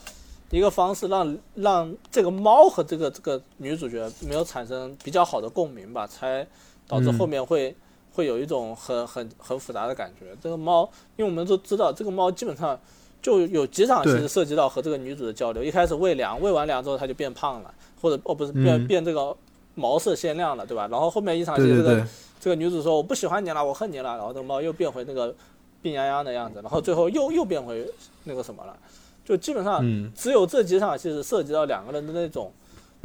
[0.51, 6.47] 一个方式，让让这个猫和这个这个女主角没有产生比较好的共鸣吧，才
[6.89, 7.75] 导致后面会
[8.13, 10.37] 会有一种很很很复杂的感觉。
[10.43, 10.83] 这个猫，
[11.17, 12.79] 因为我们都知道，这个猫基本上
[13.23, 15.63] 就有几场其实涉及到和这个女主的交流。
[15.63, 17.73] 一开始喂粮，喂完粮之后它就变胖了。
[18.01, 19.37] 或者哦不是变变这个
[19.75, 20.89] 毛色鲜亮了，对吧？
[20.91, 22.07] 然后后面一场戏，这个
[22.41, 24.17] 这个女主说我不喜欢你了，我恨你了。
[24.17, 25.35] 然后这个猫又变回那个
[25.83, 27.87] 病殃殃的样子，然后最后又又变回
[28.25, 28.77] 那个什么了。
[29.25, 32.53] 就基本上只有这几场戏是涉及到两个人的那种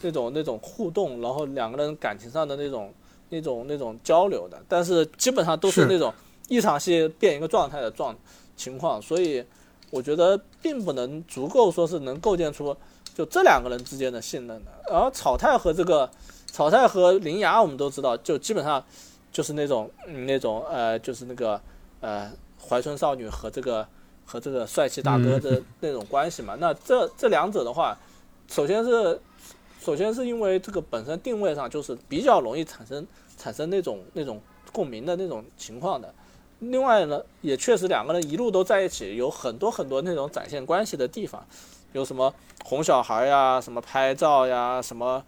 [0.02, 2.92] 那种那种互动，然后两个人感情上的那种
[3.30, 4.60] 那种那种交流的。
[4.68, 6.12] 但是基本上都是那种
[6.48, 8.16] 一场戏变一个状态的状
[8.58, 9.44] 情况，所以
[9.92, 12.76] 我觉得并不能足够说是能构建出。
[13.14, 16.10] 就这两个人之间的信任的，然后草太和这个
[16.48, 18.84] 草太和林芽，我们都知道，就基本上
[19.32, 21.60] 就是那种嗯那种呃，就是那个
[22.02, 22.32] 呃
[22.68, 23.88] 怀春少女和这个
[24.26, 26.56] 和这个帅气大哥的那种关系嘛。
[26.60, 27.98] 那这这两者的话，
[28.48, 29.20] 首先是
[29.82, 33.06] 首先是因为这个本身定位上就是比较容易产生
[33.38, 34.40] 产生那种那种
[34.72, 36.14] 共鸣的那种情况的。
[36.60, 41.46] 另外呢，也确实两个人一路都在一起，有很多很多那种展现关系的地方。
[41.96, 42.32] 有什么
[42.66, 45.24] 哄小孩呀，什么拍照呀，什么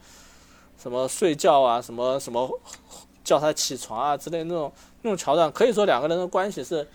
[0.77, 2.48] 什么睡觉啊，什么什么
[3.23, 4.69] 叫他起床啊之类那种
[5.02, 6.85] 那种桥段，可以说两个人的关系是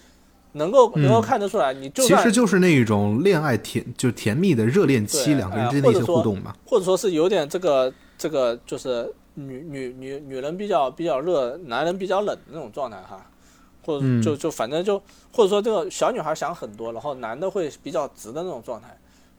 [0.53, 1.73] 能够能够看得出来。
[1.73, 13.25] 你就其实就是那一种恋爱甜，就甜蜜的热恋期两个人之间的一些互动嘛，或者说是有点这个这个就是女女女女人比较比较热，男人比较冷的那种状态哈，
[13.87, 14.99] 或者就就反正就
[15.33, 18.95] 或者说这个小女孩想很多，然后男的会比较直的那种状态。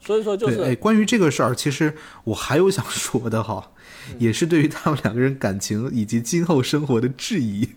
[0.05, 3.71] 所以说就是，哎，关于这个事儿，其实我还有想说的哈，
[4.19, 7.69] 也是对于他们两个人感情以及今后生活的质疑。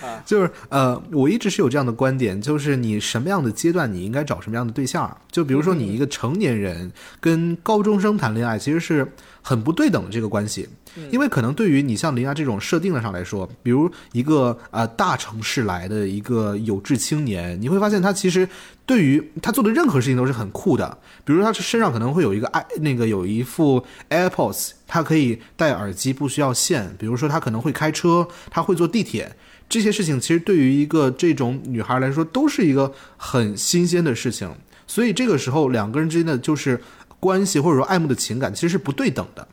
[0.00, 5.16] 啊，就是呃，我一直是有这样的观点，就是你什么样的阶段你应该找什么样的对象。
[5.32, 9.12] 就比如说你一个成年人跟高中生谈恋爱，其实是
[9.42, 10.68] 很不对等的这个关系，
[11.10, 18.48] 因为可能对于你像林芽这种设定的上来说，比如一个呃大城市来的一个有志青年，你会发现他其实
[18.84, 29.36] 对于他做的任何事情都是很酷的，比如他身上可能会有一个 i 那个有一副 AirPods，他可以戴耳机不需要线，比如说他可能会开车，他会坐地铁。
[29.68, 34.52] 这些事情其实对于一个这种女孩来说都是一个很新鲜的事情，
[34.84, 36.82] 所以这个时候两个人之间的就是
[37.20, 39.46] 关系或者说爱慕的情感其实是不对等的，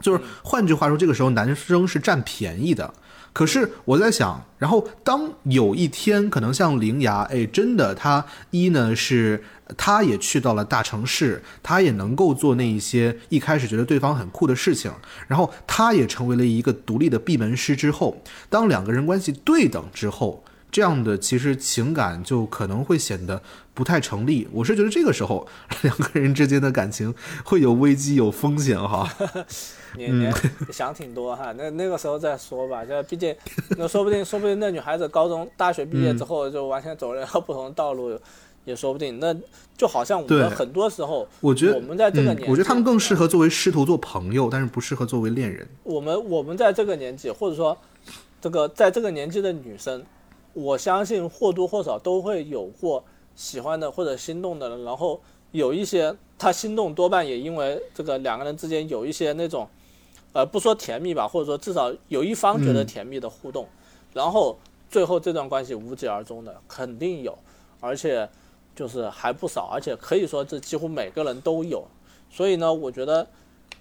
[0.00, 2.94] 就是换句话说，这个时候男生是占便宜的。
[3.32, 9.42] 可是我在想，然后当有一天可能像灵牙，哎，真的他一呢是。
[9.78, 14.92] 他也去到了大城市，他也能够做那一些一开始觉得对方很酷的事情，
[15.26, 20.44] 然后他也成为了一个独立的闭门师之后，当两个人关系对等之后，
[20.74, 23.40] 这样的其实情感就可能会显得
[23.72, 24.48] 不太成立。
[24.50, 25.46] 我是觉得这个时候
[25.82, 27.14] 两个人之间的感情
[27.44, 29.08] 会有危机、有风险哈。
[29.96, 30.28] 你你
[30.72, 33.32] 想挺多哈，那那个时候再说吧，就毕竟
[33.78, 38.18] 那说不定说不定那女孩子高中大学毕业之后就完全走了不同的道路。
[38.64, 39.32] 也说不定，那
[39.76, 45.68] 就好像我们很多时候，我觉得我们在这个年纪，我觉得他们更适合作为师徒做朋友，但是不适合作为恋人。
[45.82, 47.76] 我们我们在这个年纪，或者说
[48.40, 50.02] 这个在这个年纪的女生，
[50.54, 53.04] 我相信或多或少都会有过
[53.36, 55.20] 喜欢的或者心动的人，然后
[55.52, 59.68] 有一些他心动多半也因为这个两个人之间有一些那种，
[60.32, 63.68] 呃，不说甜蜜吧，或者说至少有一方觉得甜蜜的互动，
[64.14, 64.56] 然后
[64.88, 67.36] 最后这段关系无疾而终的肯定有，
[67.80, 68.28] 而且。
[68.76, 71.86] 就是还不少，而且可以说这几乎每个人都有，
[72.28, 73.24] 所以呢，我觉得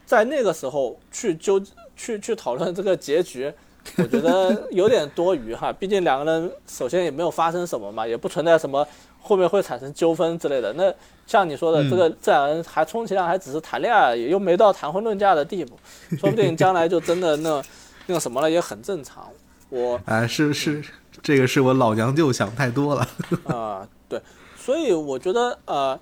[0.06, 1.60] 在那个时候去纠
[1.96, 3.52] 去去讨论这个结局，
[3.98, 5.72] 我觉得有点多余哈。
[5.74, 8.88] 毕竟两个人首先也没有发生什么嘛，也不存在什么
[9.22, 10.72] 后面会产生纠纷之类的。
[10.74, 10.94] 那
[11.28, 15.78] 像你说的，这个这两人还充其量还只是谈恋爱，也又没到谈婚论嫁的地步，
[16.18, 17.62] 说不定将来就真的那
[18.08, 19.30] 那个什么了，也很正常。
[19.70, 20.84] 我哎，是是，
[21.22, 23.08] 这个是我老娘舅想太多了
[23.46, 24.22] 啊，对。
[24.56, 26.00] 所以我觉得，呃，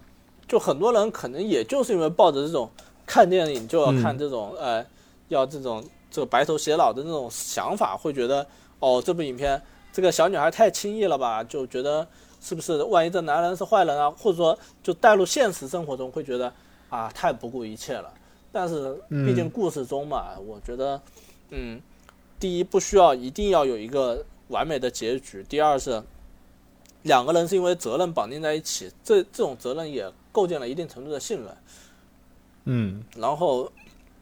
[0.48, 2.70] 就很多人可能也就是因为抱着这种
[3.06, 4.86] 看电影就要看这种，呃，
[5.30, 8.45] 要这种这个白头偕老的那种想法，会觉得，
[8.79, 9.59] 哦，这部影片
[9.91, 11.43] 这个小女孩太轻易了吧？
[11.43, 12.07] 就觉得
[12.41, 14.11] 是不是万一这男人是坏人啊？
[14.11, 16.53] 或者说就带入现实生活中会觉得
[16.89, 18.13] 啊，太不顾一切了。
[18.51, 21.01] 但是毕竟故事中嘛，我觉得，
[21.49, 21.81] 嗯，
[22.39, 26.03] 第一不需要一定要有一个完美的结局，第二是。
[27.03, 31.57] 两个人是因为责任绑定在一起，这这种责任也构建了一定程度的信任。
[32.65, 33.71] 嗯，然后，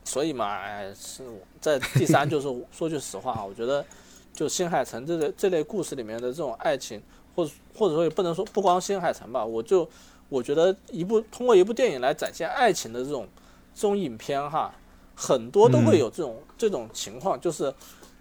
[0.10, 0.58] 所以嘛，
[0.96, 1.24] 是
[1.62, 3.86] 在第三就是说句实话啊，我觉得
[4.34, 7.00] 就新海诚这类这类故事里面的这种爱情，
[7.36, 9.88] 或者或者说也不能说不光新海诚吧，我就
[10.28, 13.28] 我觉得一部通过一部电影来展现爱情的这种
[13.76, 14.74] 这种影片哈，
[15.14, 17.72] 很多都会有这种这种情况，就是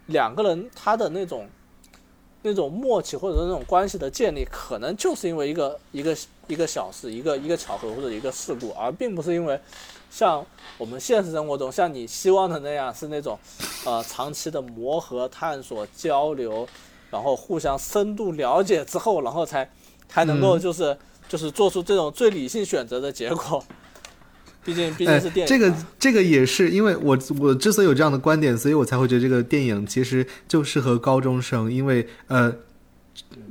[0.09, 1.49] 两个人他的那种。
[2.41, 6.17] 那种默契或者说那种关系的建立，可能就是因为一个一个
[6.47, 9.61] 一个小事，一个一个巧合或者一个事故，而并不是因为
[10.11, 10.45] 像
[10.77, 13.39] 我们现实生活中像你希望的那样是那种
[13.85, 16.67] 呃长期的磨合、探索、交流，
[17.11, 19.71] 然后互相深度了解之后，然后才
[20.09, 20.97] 才能够就是
[21.29, 23.65] 就是做出这种最理性选择的结果。
[24.65, 32.55] 毕竟毕竟是电影，这个这个也是因为我我之所以有这样的观点，所以我才会觉得这个电影其实就适合高中生，因为呃，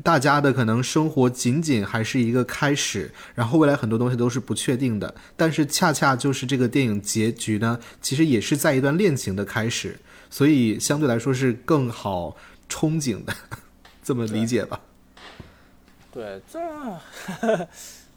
[0.04, 10.00] 大家的可能生活仅仅还是一个开始，然后未来很多东西都是不确定的，但是恰恰就是这个电影结局呢，其实也是在一段恋情的开始，
[10.30, 12.36] 所以相对来说是更好
[12.70, 13.34] 憧憬的，
[14.04, 14.80] 这么理解吧？
[16.12, 16.60] 对，这。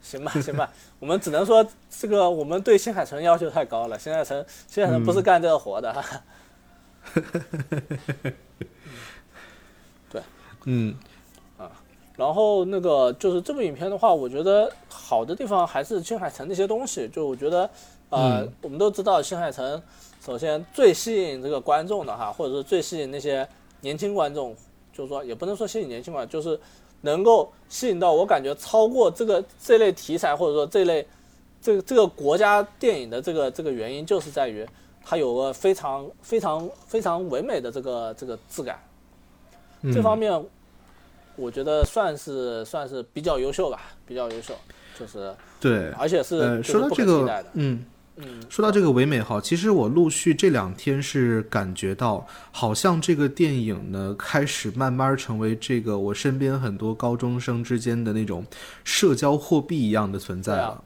[0.01, 0.69] 行吧，行吧，
[0.99, 3.97] 我们只能说这个我们对新海诚要求太高了。
[3.97, 6.03] 新海诚，新海诚不是干这个活的。
[10.09, 10.21] 对，
[10.65, 10.97] 嗯，啊，
[12.21, 17.09] 然后那个就是这部影片的话，我觉得好的地方还是新海诚那些东西。
[17.09, 17.67] 就我觉得，
[18.09, 19.81] 呃，我们都知道新海诚，
[20.23, 23.47] 首先最吸引这个观众的哈，或者是最吸引那些
[23.81, 24.55] 年轻观众，
[24.93, 26.59] 就是说也不能说吸引年轻观众，就是。
[27.03, 31.03] 能够吸引到我，感觉超过这个这类题材或者说这类
[31.59, 34.63] 这个这个国家电影的这个这个原因，就是在于
[35.03, 38.79] 它有个非常非常非常唯美的这个这个质感。
[39.91, 40.31] 这方面，
[41.35, 44.53] 我觉得算是算是比较优秀吧，比较优秀，
[44.99, 47.85] 就是对，而且是说到这个，嗯
[48.17, 58.45] 嗯，说到这个唯美号，其实我陆续这两天是感觉到，好像这个电影呢开始慢慢成为这个我身边很多高中生之间的那种
[58.83, 60.83] 社交货币一样的存在了。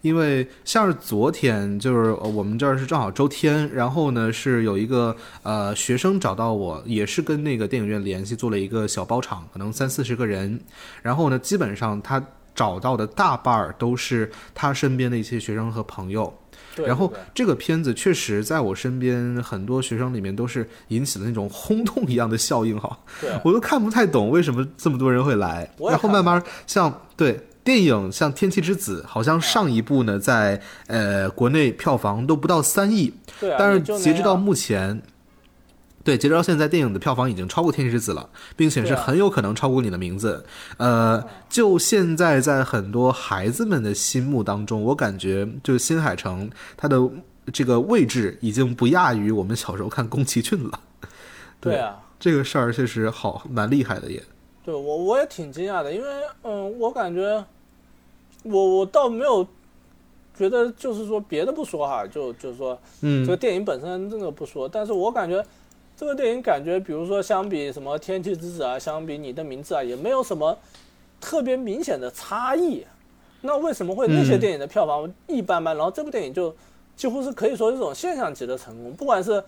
[0.00, 10.60] 因为像是昨天，就是呃我们这儿是正好周天，然后呢是有一个呃学生找到我，也是跟那个电影院联系，做了一个小包场，可能三四十个人，
[11.02, 16.32] 然后呢基本上他找到的大半儿都是他身边的一些学生和朋友。
[16.86, 22.96] 然后这个片子确实在我身边很多学生里面都是引起了那种轰动一样的效应哈，
[23.42, 25.68] 我都看不太懂为什么这么多人会来。
[25.80, 35.02] 然后慢慢像对电影像《天气之子》，好像上一部呢在呃国内票房都不到三亿，对啊，但是截止到目前。
[36.02, 40.46] 对，截止到现在，电影的票房已经超过《天气之子》了，并且是很有可能超过你的名字。
[40.78, 46.98] 呃，就现在在很多孩子们的心目当中，我感觉就是新海诚他的
[47.52, 50.80] 这个位置已经不亚于我们小时候看宫崎骏了。
[51.60, 54.22] 对啊，这个事儿确实好蛮厉害的也。
[54.64, 56.08] 对我我也挺惊讶的，因为
[56.42, 57.44] 嗯，我感觉
[58.42, 59.46] 我我倒没有
[60.36, 65.44] 觉得，就是说别的不说哈，就就是说嗯这个电影本身这个不说，但是我感觉
[65.96, 70.56] 这个电影感觉，比如说相比什么《天气之子》啊，相比你的名字啊，也没有什么
[71.20, 72.84] 特别明显的差异。
[73.40, 76.54] 那为什么会那些嗯电影的票房一般般，然后这部电影就
[76.96, 78.92] 几乎是可以说是这种现象级的成功？
[78.94, 79.42] 不管是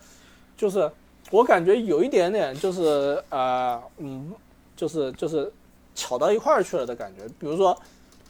[0.57, 0.89] 就是
[1.29, 4.31] 我感觉有一点点就是啊、呃嗯，
[4.75, 5.51] 就是就是
[5.93, 7.25] 巧到一块儿去了的感觉。
[7.39, 7.77] 比如说，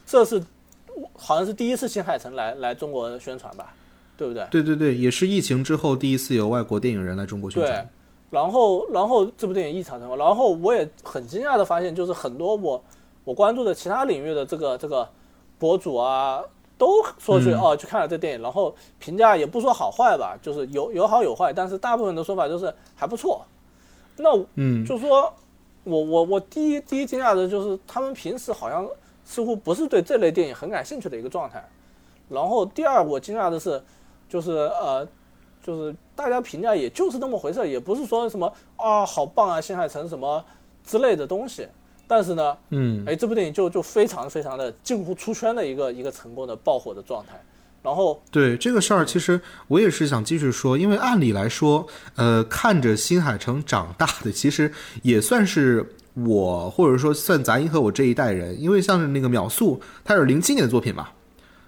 [0.06, 0.42] 这是
[1.14, 3.74] 好像是第一次新海诚来来中国宣传吧，
[4.16, 4.46] 对不对？
[4.50, 7.88] 对对对，也是疫情之后第一次有外国电影人来中国宣对传。，
[8.30, 12.82] 然后然后这部电影异常成功，然后我也很惊讶的发现，就是很多我
[13.24, 15.08] 我关注的其他领域的这个这个
[15.58, 16.42] 博主啊，
[16.78, 23.44] 都说去、嗯哦去看了这电影，然后评价也不说好坏吧，就是有有好有坏，但是大部分的说法就是还不错。
[24.16, 25.32] 那嗯，就说
[25.84, 28.86] 我我我第一第一惊讶的就是他们平时好像
[29.32, 31.66] 似乎不是对这类电影很感兴趣的一个状态。
[32.28, 33.82] 然后第二我惊讶的是，
[34.28, 35.08] 就是呃，
[35.64, 40.44] 就是大家评价也就是那么回事，也不是说什么啊好棒啊新海诚什么
[40.84, 41.66] 之类的东西。
[42.06, 47.42] 但是呢，嗯，哎，这部电影就就非常非常的近乎出圈的一个一个成功的爆火的状态。
[47.82, 51.84] 然后对这个事儿，其实我也是想继续说，因为按理来说，
[52.14, 54.72] 呃，看着新海诚长大的，其实
[55.02, 61.08] 也算是我，或者说算杂音和我这一代人，因为像是那个秒速，它是零七年的作品嘛，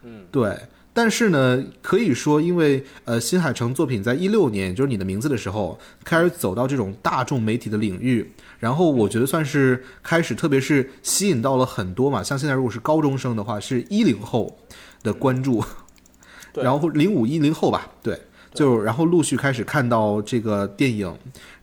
[0.02, 0.56] 嗯，对。
[0.96, 14.56] 但是呢，可以说，因为呃，新海诚作品在一六年，就是你的名字的时候，开始走到这种大众媒体的领域，然后我觉得算是开始，特别是吸引到了很多嘛，像现在如果是高中生的话，是一零后
[15.02, 15.64] 的关注，
[16.54, 18.16] 然后零五一零后吧，对，
[18.54, 21.12] 就然后陆续开始看到这个电影，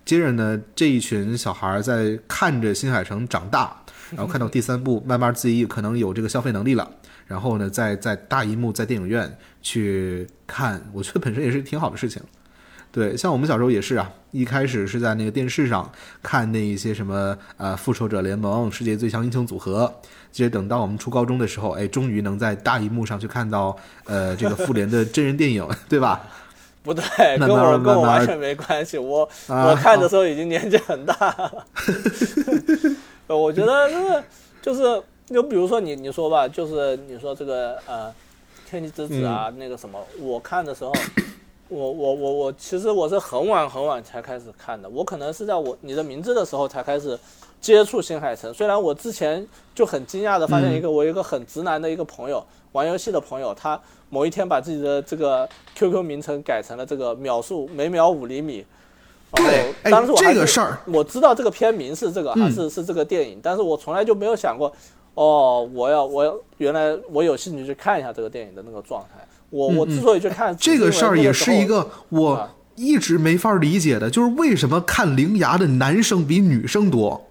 [0.04, 3.76] 接着呢，这一群小孩儿在看着新海诚长大，
[4.12, 6.90] 然后看到第三部，慢慢自己可能有这个消费能力了，
[7.28, 12.22] 然后呢，在在大荧幕在电影院去看，我觉得本身也是挺好的事情。
[12.92, 15.90] 对，像我们小时候也是啊，一开始是在那个电视上
[16.22, 23.74] 看那一些什么呃复仇者联盟、世界最强英雄组合，接着等到我们初高中的时候，哎，终于能在大荧幕上去看到
[24.04, 26.22] 呃这个复联的真人电影，对吧？
[26.84, 28.98] 不对，跟我跟我完全没关系。
[28.98, 31.66] 我、啊我看的时候已经年纪很大了。
[33.28, 34.24] 呃 我觉得就是
[34.62, 38.14] 就是，就比如说你你说吧，就是你说这个呃，
[38.70, 40.92] 天气之子啊，嗯那个什么，我看的时候，
[41.70, 47.18] 我我我我其实我是很晚很晚才开始看的，我可能是在我你的名字的时候才开始
[47.62, 48.54] 接触新海诚。
[48.54, 53.80] 虽然我之前就很惊讶的发现一个、我一个很直男的一个朋友，玩游戏的朋友，他
[54.12, 58.64] 某一天把自己的这个 QQ 名称改成了这个秒速每秒五厘米。
[59.34, 64.72] 对，哎当时我，还这个事儿，我知道这个片名是这个，嗯还是是这个电影，但是我从来就没有想过，
[65.14, 69.26] 哦，我要我要原来我有兴趣去看一下这个电影的那个状态。
[69.50, 77.30] 我我之所以去看这个事儿也是一个啊我一直没法理解的，就是为什么看《铃芽》的男生比女生多？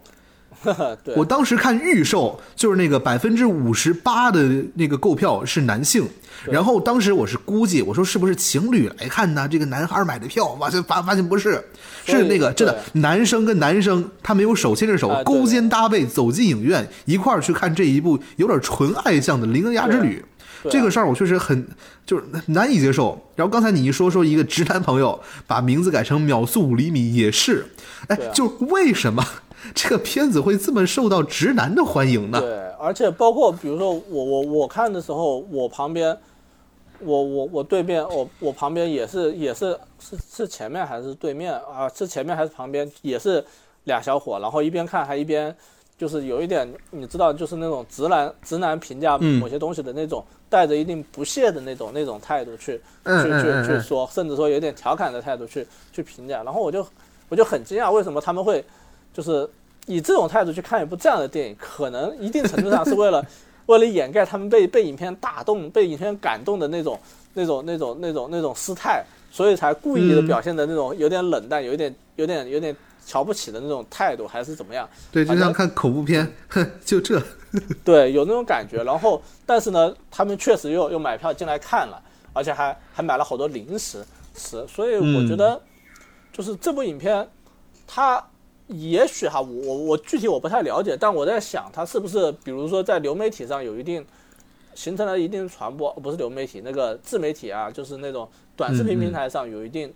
[1.03, 1.15] 对。
[1.15, 6.07] 我当时看预售，就是那个百分之五十八的那个购票是男性，
[6.45, 9.47] 然后当时我是估计，我说是不是情侣来看呢？
[9.47, 11.63] 这个男孩买的票，发现发发现不是，
[12.05, 20.23] 是那个真的男生跟男生他没有手牵着手啊勾肩搭背走进影院一块儿去看这一部有点纯爱向的《铃芽之旅》。
[20.69, 21.67] 这个事儿我确实很
[22.05, 23.19] 就是难以接受。
[23.35, 27.65] 然后刚才你一说说一个直男朋友把名字改成秒速五厘米，也是，
[28.07, 29.25] 哎，就为什么
[29.73, 32.39] 这个片子会这么受到直男的欢迎呢？
[32.39, 36.17] 对，而且包括比如说我我我看的时候，我旁边
[36.99, 41.89] 我我我对面，我我旁边也是也是是是前面还是对面啊？
[41.89, 42.89] 是前面还是旁边？
[43.01, 43.43] 也是
[43.85, 45.55] 俩小伙，然后一边看还一边
[45.97, 56.43] 就是有一点，你知道，就是那种直男直男评价某些东西的那种，带着一定不屑的那种那种态度去去去去说，甚至说有点调侃的态度去去评价。
[56.43, 56.85] 然后我就
[57.29, 58.63] 我就很惊讶，为什么他们会
[59.13, 59.49] 就是
[59.85, 61.55] 以这种态度去看一部这样的电影？
[61.59, 63.25] 可能一定程度上是为了。
[63.67, 66.99] 为了掩盖他们被被影片打动、被影片感动的那种、
[67.35, 69.01] 那种、那种、那种、那种失态，
[69.31, 72.75] 所以才故意的表现的那种有点冷淡、有点、有点、有点
[73.05, 74.89] 瞧不起的那种态度，还是怎么样？
[75.09, 77.21] 对，就像看恐怖片，哼，就这。
[77.85, 78.83] 对，有那种感觉。
[78.83, 82.01] 然后，但是呢，他们确实又又买票进来看了，
[82.33, 84.67] 而且还还买了好多零食吃。
[84.67, 85.61] 所以我觉得，
[86.33, 87.25] 就是这部影片，
[87.87, 88.21] 它。
[88.71, 94.05] 也许哈，我我我具体我不太了解，但我在想，它是不是比如说在流媒体上有一定
[94.73, 99.93] 形成了一定传播，不是流媒体那个自媒体啊，就是那种短视频平台上有一定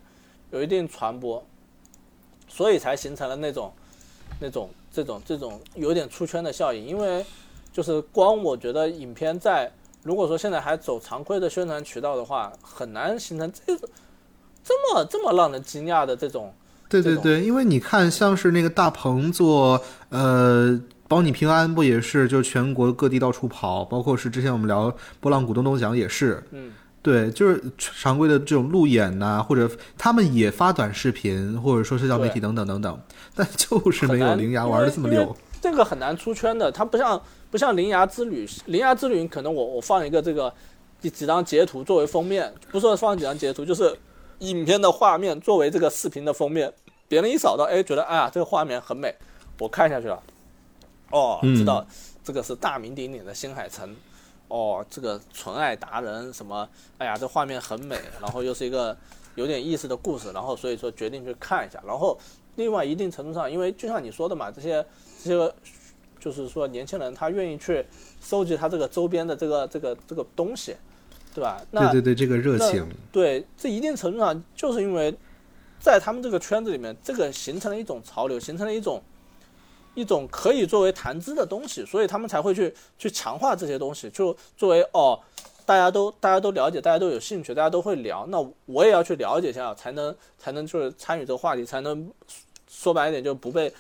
[0.52, 1.43] 有一定传播，
[2.47, 3.72] 所以才形成了那种
[4.39, 6.85] 那种这种这种有点出圈的效应。
[6.85, 7.26] 因为
[7.72, 9.72] 就是光我觉得影片在
[10.03, 13.89] 如果说现在还走常规的宣传渠道的话，很难形成这种
[14.64, 16.53] 这么这么让人惊讶的这种。
[17.01, 32.99] 对对对，因为你看，像是那个大鹏做呃保你平安，不也是就全国各地到处跑，包括是之前我们聊波浪鼓咚咚奖也是，嗯，对，就是常规的这种路演呐，或者他们也发短视频，或者说社交媒体等等等等，
[33.35, 35.35] 但就是没有灵牙玩的这么溜。
[35.61, 40.53] 这个很难出圈的，它不像不像灵牙之旅，灵牙之旅可能我我放一个这个
[40.99, 43.95] 几几张截图作为封面，不说放几张截图，就是。
[44.39, 46.72] 影片的画面作为这个视频的封面，
[47.07, 49.14] 别人一扫到，哎，觉得哎呀，这个画面很美，
[49.60, 50.22] 我看下去了，
[51.11, 51.86] 哦，知道
[52.23, 53.95] 这个是大名鼎鼎的新海诚，
[54.48, 56.68] 哦，这个纯爱达人什么，
[56.98, 58.95] 哎呀，这画面很美，然后又是一个
[59.36, 62.18] 有点意思的故事，然后所以说决定去看一下，然后
[62.56, 64.86] 另外一定程度上，因为就像你说的嘛，这些
[65.23, 65.53] 这些
[66.19, 67.86] 就是说年轻人他愿意去
[68.22, 70.76] 收集他这个周边的这个这个这个东西。
[71.36, 71.61] 对吧？
[71.72, 75.14] 那对对对，这个热情，对，这一定程度上就是因为，
[75.85, 78.99] 在他们这个圈子里面，这个形成了一种潮流，形成了一种
[79.93, 85.19] 一种可以作为谈资的东西，所以他们才会去去强化这些东西，就作为哦，
[85.63, 92.11] 大家都大家都了解，大家都有兴趣，大家都会聊，那我也要去了解一下，才能才能就是参与这个话题，才能
[92.67, 93.71] 说白一点就不被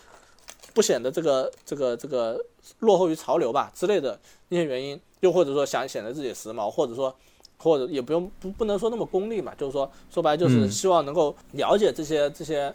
[0.75, 2.39] 不显得这个这个这个
[2.81, 4.19] 落后于潮流吧之类的
[4.49, 7.15] 那些原因，又或者说想显得自己时髦，或者说。
[7.57, 12.73] 或者也不用不不能说那么功利嘛，就是说说白就是希望能够了解这些这些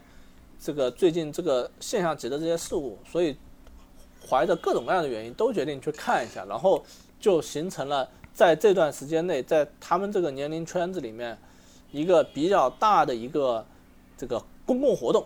[0.58, 3.36] 这个最近这个现象级的这些事物，所以
[4.28, 6.82] 怀着各种各样的原因都决定去看一下，然后
[7.20, 11.38] 就形成了在这段时间内，在他们这个年龄圈子里面
[11.92, 13.64] 一个比较大的一个
[14.16, 15.24] 这个公共活动，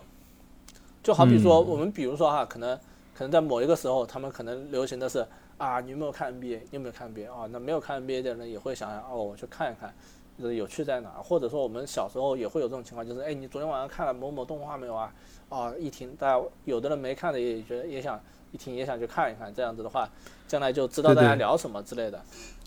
[1.01, 2.77] 就好比说我们比如说哈，可能
[3.15, 5.25] 可能在某一个时候，他们可能流行的是。
[5.57, 6.59] 啊，你有没有看 NBA？
[6.63, 7.47] 你有没有看 NBA 啊？
[7.49, 9.93] 那没有看 NBA 的人也会想想，哦，我去看一看，
[10.37, 11.09] 就是有趣在哪？
[11.23, 15.13] 或者说我们小时候也会有这种情况，就是哎，你昨天晚上看了某某动画没有啊？
[15.47, 18.19] 啊，一听，大家有的人没看的也觉得也想
[18.51, 20.09] 一听也想去看一看，这样子的话，
[20.45, 22.21] 将来就知道大家聊什么之类的。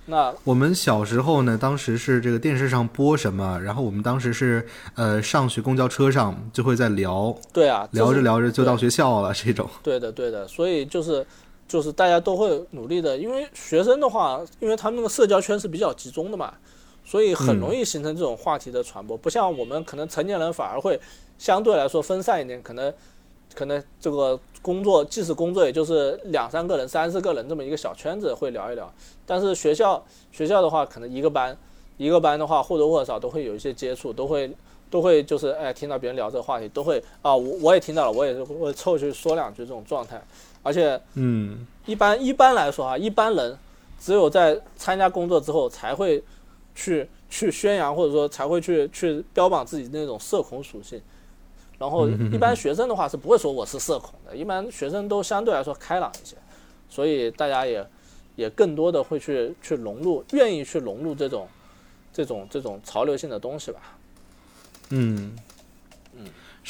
[0.06, 9.68] 那我们小时候呢，当时是这个电视上播什么，然后我们当时是呃上学公交车上就会在聊，对啊，聊着聊着就到学校了这种。
[9.82, 11.26] 对的，对的，所以就是。
[11.68, 16.54] 就是大家都会努力的，因为学生的话，因为他们那个社交圈是比较集中的嘛，
[17.04, 19.14] 所以很容易形成这种话题的传播。
[19.14, 20.98] 不像我们可能成年人反而会
[21.38, 22.92] 相对来说分散一点，可能
[23.54, 28.90] 可能这个工作即使工作也就是两三个人、三四个人这么一个小圈子会聊一聊。
[29.26, 31.54] 但是学校学校的话，可能一个班
[31.98, 34.50] 一个班的话或多或少都会有一些接触，都会
[34.88, 40.22] 都会就是哎听到别人聊这个话题，都会啊我我也听到了，我也是会凑去说两句这种状态。
[40.62, 43.56] 而且，嗯，一般一般来说啊，一般人
[43.98, 46.22] 只有在参加工作之后才会
[46.74, 51.00] 去去宣扬，或者说才会去去标榜自己那种社恐属性。
[51.78, 56.36] 然后，一般学生的话是不会说我是社恐的，一般学生都相对来说开朗一些，
[56.88, 57.86] 所以大家也
[58.34, 61.48] 也更多的会去去融入，愿意去融入这种
[62.12, 63.80] 这种这种潮流性的东西吧。
[64.90, 65.36] 嗯。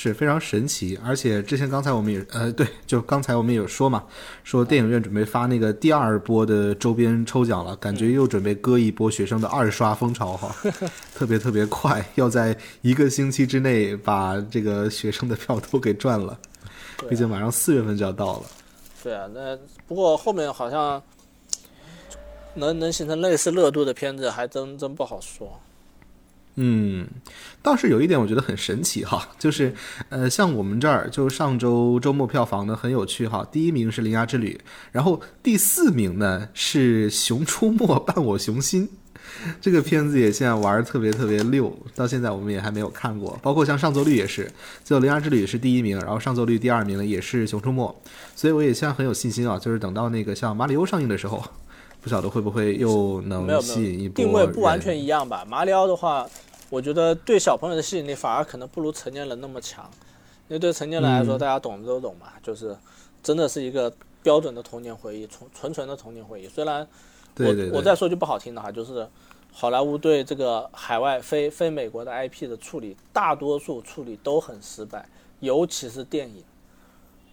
[0.00, 4.04] 是非常神奇，而且之前刚才我们也呃对，就刚才我们也有说嘛，
[4.44, 10.54] 说电影院准备发那个第二波的周边抽奖了，感觉又准备割一波学生的二刷风潮哈，
[11.12, 16.38] 特别特别快，要在一个星期之内把这个学生的票都给赚了，
[17.08, 18.42] 毕竟马上四月份就要到了。
[19.02, 19.58] 对啊，那
[19.88, 21.02] 不过后面好像
[22.54, 25.58] 能能形成类似热度的片子还真真不好说。
[26.60, 27.06] 嗯，
[27.62, 29.72] 倒是有一点我觉得很神奇哈， 就是
[30.08, 34.60] 呃，像我们这儿就上周周末票房呢很有趣哈，第一名是《铃芽之旅》，
[34.90, 38.88] 然后第四名呢是《熊出没伴我熊心》，
[39.62, 44.50] 这个片子也现在玩儿特别特别溜，到现在我们也还没有看过，包括像上座率也是，
[44.82, 47.88] 就《铃芽之旅》是第一名，然后上座率第二名呢也是《熊出没》，
[48.34, 51.40] 所以我也现在很有信心啊，就是等到那个像马里奥上映的时候，
[52.00, 55.44] 不晓得会不会又能吸引一波定位不完全一样吧。
[55.48, 56.26] 马里奥的话，
[56.70, 59.88] 我觉得对小朋友的吸引力反而可能不如成年人那么强，
[60.48, 61.38] 因为对成年人来说，嗯。
[61.38, 62.76] 大家懂的都懂嘛，就是
[63.22, 63.92] 真的是一个
[64.22, 66.48] 标准的童年回忆，纯纯纯的童年回忆。
[66.48, 66.86] 虽然
[67.36, 69.08] 我我再说句不好听的哈，就是
[69.52, 75.08] 好莱坞对这个海外非非美国的 IP 的处理，大多数处理都很失败，
[75.40, 76.44] 尤其是电影，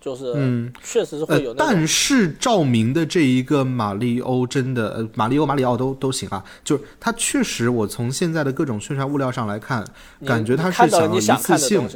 [0.06, 0.72] 就是嗯。
[0.84, 9.84] 确实是呃会有，但是照明的这一个马里欧真的，呃，马里欧、马里奥都都行啊，就是它确实，我从现在的各种宣传物料上来看，
[10.24, 11.90] 感觉他是想要一次性，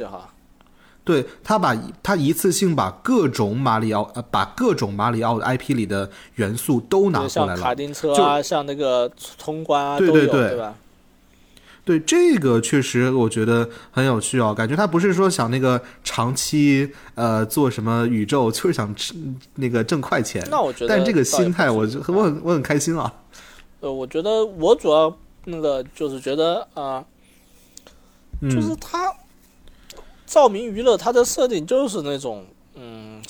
[1.04, 7.56] 对他把他一次性把各种马里奥呃把各种马里奥的 IP 里的元素都拿过来了。
[7.56, 10.48] 像卡丁车啊，像那个通关啊，对都有，对。
[10.50, 10.74] 对吧？
[11.84, 19.14] 对这个确实我觉得很有趣啊，感觉他不是说想那个长期呃做什么宇宙，就是想吃
[19.54, 23.12] 那个挣快钱，那我觉得，但这个心态我就我很我很开心啊，
[23.80, 25.16] 呃，我觉得我主要
[25.46, 27.04] 那个就是觉得啊、
[28.42, 29.12] 嗯，就是他
[30.26, 32.54] 照明娱乐它的设定就是那种，嗯，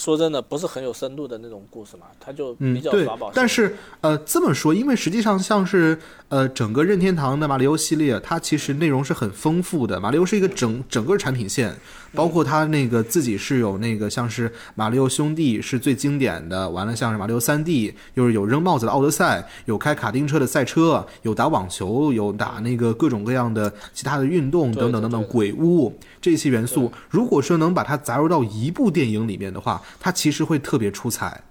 [0.01, 5.99] 说真的不是很有深度的那种故事嘛，它就嗯，比较对耍宝。，但是呃，这么说，因为实际上像是
[6.29, 10.01] 呃整个任天堂的马里奥系列，它其实内容是很丰富的。
[10.01, 11.77] 马里奥是一个整整个产品线，
[12.15, 31.43] 包括它那个自己是有那个像是马里奥兄弟是最经典的，完了像是马里奥三 D，又是有扔帽子的奥德赛，有开卡丁车的赛车，有打网球，有打那个各种各样的其他的运动对等等等等对对鬼屋这些元素，如果说能把它杂入到一部电影里面的话，它其实会特别出彩。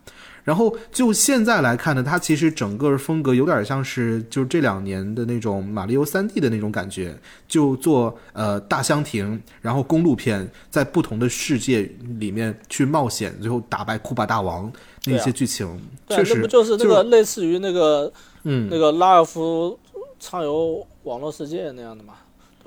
[0.46, 7.16] 然后就现在来看呢，它其实整个风格有点像是就是这两年的那种马里奥三 D 的那种感觉，
[7.48, 11.82] 就做呃大箱庭，然后公路片，在不同的世界
[12.18, 14.72] 里面去冒险，最后打败库巴大王
[15.06, 18.12] 那些剧情，确实这不就是那个类似于那个
[18.44, 19.78] 嗯那个拉尔夫
[20.20, 22.14] 畅游网络世界那样的嘛？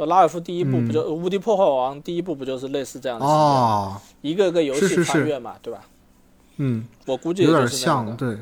[0.06, 5.84] 拉尔夫第一部不就、无敌破坏王第一部不就是类似这样的？，一个个游戏穿越嘛，对吧？
[6.56, 8.36] 嗯，我估计也有点像对。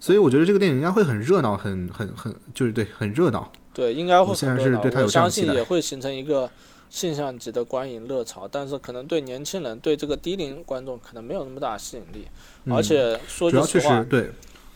[0.00, 3.50] 所以我觉得这个电影应该会很热闹，很很很，就是对，很热闹。
[3.72, 4.78] 对，应该会很热闹。
[4.78, 6.50] 在是对它有我相信也会形成一个
[6.90, 12.26] 现象级的观影热潮，但是可能对年轻人、对这个低龄观众可能没有那么大吸引力。
[12.64, 14.30] 嗯而且说句实话，对，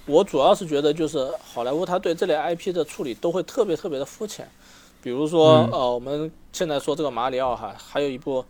[0.06, 4.48] 我主要是觉得就是好莱坞他对这类 IP 的处理都会特别特别的肤浅。
[5.06, 8.44] 比如说，嗯呃，我们现在说这个马里奥哈，还有一部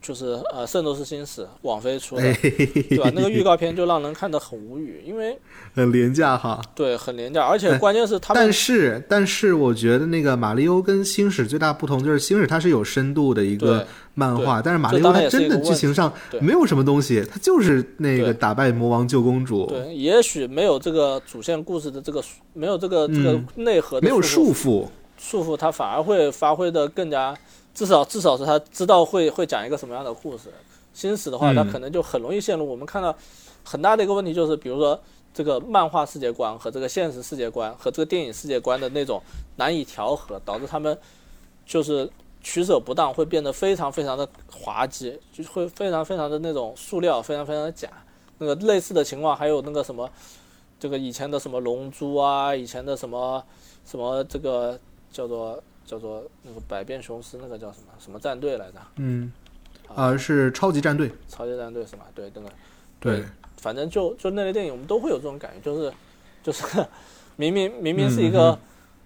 [0.00, 3.12] 就是呃《圣斗士星矢》，网飞出的，哎，对吧？
[3.14, 5.38] 那个预告片就让人看得很无语，因为
[5.76, 6.58] 很廉价哈。
[6.74, 16.10] 对很廉价，而且哎关键是他们但是，但是我觉得那个马里欧跟星矢最大不同就是星矢它是有深度的一个漫画，但是马里这当然也是欧它真的剧情上
[16.40, 22.24] 没有什么东西，它就是那个打败魔王救公主，对，也许没有这个主线故事的这个
[22.54, 24.88] 没有这个这个嗯内核的没有束缚
[25.20, 25.54] 束缚。
[25.56, 27.36] 他反而会发挥的更加，
[27.74, 30.44] 至少至少是他知道会会讲一个什么样的故事。
[30.94, 32.68] 心死的话，嗯他可能就很容易陷入。
[32.68, 33.14] 我们看到
[33.62, 34.98] 很大的一个问题就是，比如说
[35.32, 39.22] 这个漫画世界观和这个现实世界观和这个电影世界观的那种
[39.56, 40.98] 难以调和，导致他们
[41.64, 42.10] 就是
[42.42, 47.88] 取舍不当，会变得非常非常的滑稽，就会非常非常的那种塑料，非常非常的假。
[48.38, 50.10] 那个类似的情况还有那个什么，
[50.80, 53.42] 这个以前的什么龙珠啊，以前的什么
[53.86, 54.78] 什么这个
[55.10, 58.78] 叫做叫做那个百变雄狮，那个叫什么什么战队来着？
[58.96, 59.32] 嗯，
[59.94, 62.06] 啊，是超级战队，超级战队是吧？
[62.14, 62.48] 对，那个
[62.98, 63.24] 对，
[63.56, 65.92] 反正就就那类电影，我们都会有这种感觉，就是
[66.42, 66.64] 就是
[67.36, 68.58] 明明明明是一个、嗯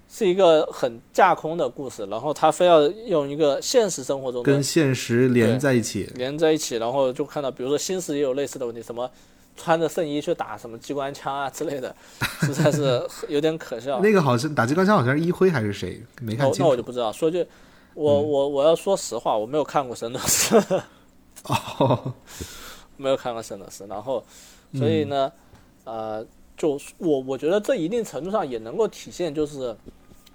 [0.07, 6.09] 是一个很架空的故事，然后他非要用一个现实生活中跟现实连在一起。
[6.15, 9.11] 连在一起，然后就看到，比如说新史也有类似的问题，什么
[9.57, 11.95] 穿着圣衣去打什么机关枪啊之类的，
[12.41, 14.01] 实在是有点可笑。
[14.03, 16.03] 那个好像打机关枪，好像是一辉还是谁？
[16.21, 16.63] 没看那清楚。
[16.65, 17.13] 那我就不知道。
[17.13, 17.47] 说句，
[17.95, 20.57] 我、我我要说实话，我没有看过《神斗士》，
[21.45, 22.13] 哦，
[22.97, 24.25] 没有看过《圣斗士》，然后
[24.75, 25.31] 所以呢，
[25.85, 26.25] 呃，
[26.57, 29.77] 就我我觉得这一定程度上也能够体现，就是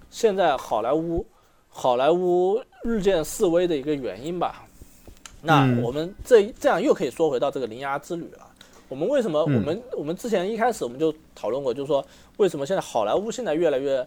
[0.09, 1.25] 现在好莱坞
[1.67, 4.65] 好莱坞日渐式微的一个原因吧。
[5.41, 8.45] 那嗯我们这这样又可以说回到这个铃芽之旅了。
[8.89, 9.39] 我们为什么？
[9.47, 12.05] 嗯我们我们之前一开始我们就讨论过，就是说
[12.37, 14.05] 为什么现在好莱坞现在越来越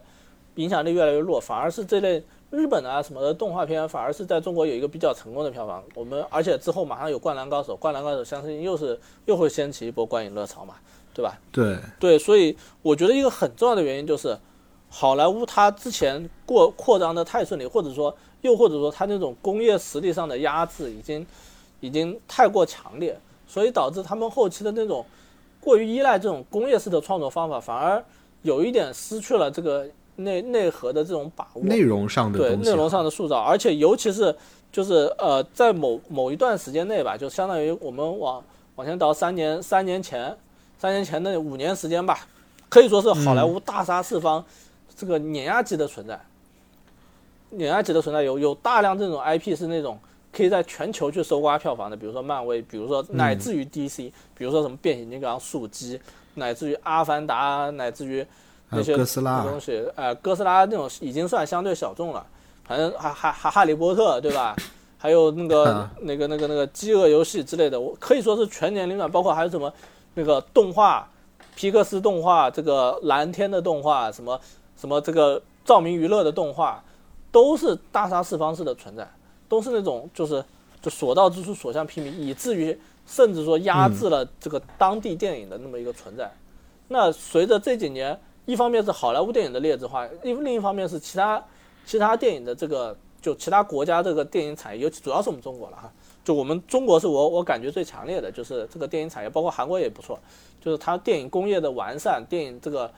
[0.56, 5.82] 影响力越来越弱，反而是这类日本啊什么的动画片反而是在中国有一个比较成功的票房。
[5.94, 10.74] 我们而且之后马上有《灌篮高手》，《灌篮高手》相信又是又会掀起一波观影热潮嘛，
[11.14, 11.38] 对吧？
[11.50, 14.36] 对对，所以我觉得一个很重要的原因就是，
[14.90, 21.26] 好莱坞它之前过扩张的太顺利，或者说又或者说它那种工业实力上的压制已经
[21.80, 23.18] 已经太过强烈，
[23.52, 25.04] 所以导致他们后期的那种
[25.60, 28.02] 过于依赖这种工业式的创作方法，反而
[28.40, 31.62] 有一点失去了这个内内核的这种把握。
[31.62, 34.34] 内容上的，对内容上的塑造，而且尤其是
[34.72, 38.42] 就是呃，在某某一段时间内吧，就相当于我们往
[38.76, 40.34] 往前倒三年三年前，
[40.78, 42.26] 三年前的五年时间吧，
[42.70, 44.42] 可以说是好莱坞大杀四方，
[44.96, 46.18] 这个碾压级的存在，
[47.50, 49.98] 碾压级的存在有有大量这种 IP 是那种
[50.32, 56.00] 可以在全球去搜刮票房的，比如说漫威，比如说乃至于 DC，、比如说什么变形金刚、速激，
[56.34, 58.26] 乃至于阿凡达，乃至于
[58.70, 59.42] 那些哥斯拉。
[59.42, 62.26] 东西，呃，哥斯拉那种已经算相对小众了，
[62.64, 64.56] 反正还还还哈利波特对吧？
[64.96, 69.72] 还有那个啊那个那个那个饥饿游戏之类的，我可以说是全年龄段，包括还有什么
[70.14, 71.08] 那个动画，
[71.56, 74.40] 皮克斯动画，这个蓝天的动画，什么
[74.76, 76.80] 什么这个照明娱乐的动画，
[77.32, 79.04] 都是大杀四方式的存在，
[79.52, 80.42] 都是那种就是
[80.80, 82.74] 就所到之处所向披靡，以至于
[83.06, 86.32] 甚至说压制了这个当地电影的那么一个存在。
[86.88, 91.44] 那随着这几年，一方面是好莱坞电影的劣质化，另另一方面是其他
[91.84, 95.92] 其他电影的这个就其他国家这个电影产业，尤其主要是我们中国了哈。
[96.24, 100.18] 就我们中国是我我感觉最强烈的，就是这个电影产业，包括韩国也不错，
[100.62, 102.90] 就是它电影工业的完善，电影这个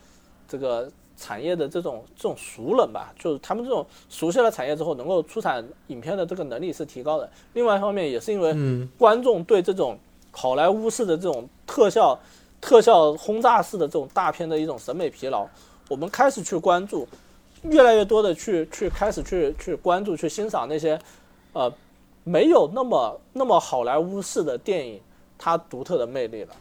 [0.47, 7.31] 这个产业的这种这种熟人吧，就是他们这种熟悉了产业之后，能够出产影片的这个能力是提高的。
[7.53, 9.99] 另外一方面也是因为嗯观众对这种
[10.32, 12.19] 好莱坞式的这种特效、
[12.61, 15.47] 特效轰炸式的这种大片的一种审美疲劳，
[15.89, 17.07] 我们开始去关注，
[17.62, 20.99] 越来越多的去去开始去去关注、去欣赏那些
[21.53, 21.73] 呃
[22.24, 25.01] 没有那么那么好莱坞式的电影
[25.39, 26.55] 它独特的魅力了。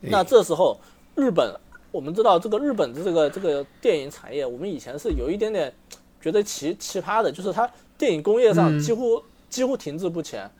[0.00, 0.78] 那这时候，
[1.14, 1.58] 日本
[1.94, 5.72] 我们知道这个日本的这个这个电影产业，我们以前是有一点点
[6.20, 8.80] 觉得奇奇葩的，就是它电影工业上嗯。
[8.80, 10.50] 几乎、几乎停滞不前，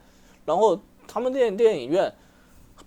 [0.45, 0.79] 然后
[1.09, 2.15] 他们电电影院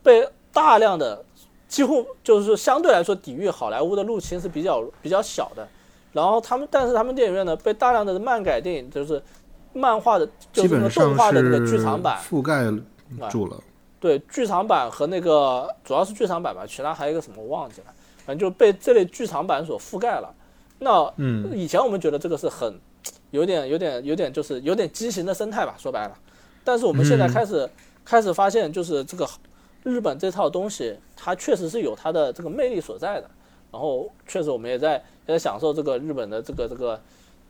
[0.01, 1.21] 被大量的
[1.67, 5.67] 几乎就是说相对来说抵御好莱坞的入侵是比较比较小的，
[6.13, 9.21] 然后他们但是他们电影院呢被大量的漫改电影就是
[9.73, 12.63] 漫画的就是动画的那个剧场版，覆盖
[13.29, 13.61] 住了。
[13.99, 17.87] 对，剧场版和那个主要是剧场版吧，其他还有一个什么我忘记了，
[18.27, 20.35] 反正就被这类剧场版所覆盖了。
[20.79, 22.77] 那嗯，以前我们觉得这个是很
[23.31, 26.19] 有点、有点、有点就是有点畸形的生态吧，说白了。
[26.65, 27.69] 但是我们现在嗯开始、
[28.03, 29.25] 开始发现，就是这个
[29.83, 33.29] 日本这套东西，它确实是有它的这个魅力所在的。
[33.71, 34.95] 然后确实我们也在
[35.25, 37.01] 也在享受这个日本的这个这个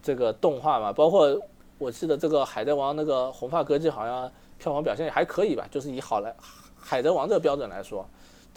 [0.03, 1.35] 这个动画嘛，包括
[1.79, 6.29] 我记得这个《海贼王》那个红发歌姬好像票房表现也还可以吧，就是以好莱
[6.79, 8.07] 《海贼王》这个标准来说，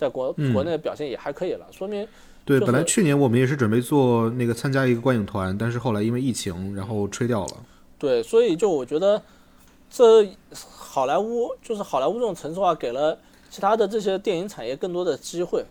[0.01, 2.09] 在国嗯国内的表现也还可以了，说明
[2.47, 7.53] 对，就是本来去年我们也是准备做那个参加一个观影团，但是后来因为疫情，然后吹掉了。
[7.99, 9.23] 对，所以就我觉得，
[9.91, 10.27] 这
[10.59, 13.19] 好莱坞就是好莱坞这种城市化，给了
[13.51, 15.63] 其他的这些电影产业更多的机会。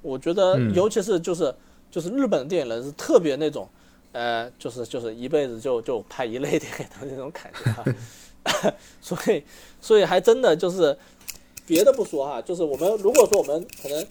[0.00, 1.54] 我觉得，嗯尤其是就是
[1.90, 3.68] 就是日本的电影人是特别那种，
[4.12, 7.84] 呃，就是就是一辈子就就拍一类电影的那种感觉哈。
[9.00, 9.42] 所以
[9.80, 10.94] 所以还真的就是
[11.66, 14.06] 别的不说哈，就是我们如果说我们可能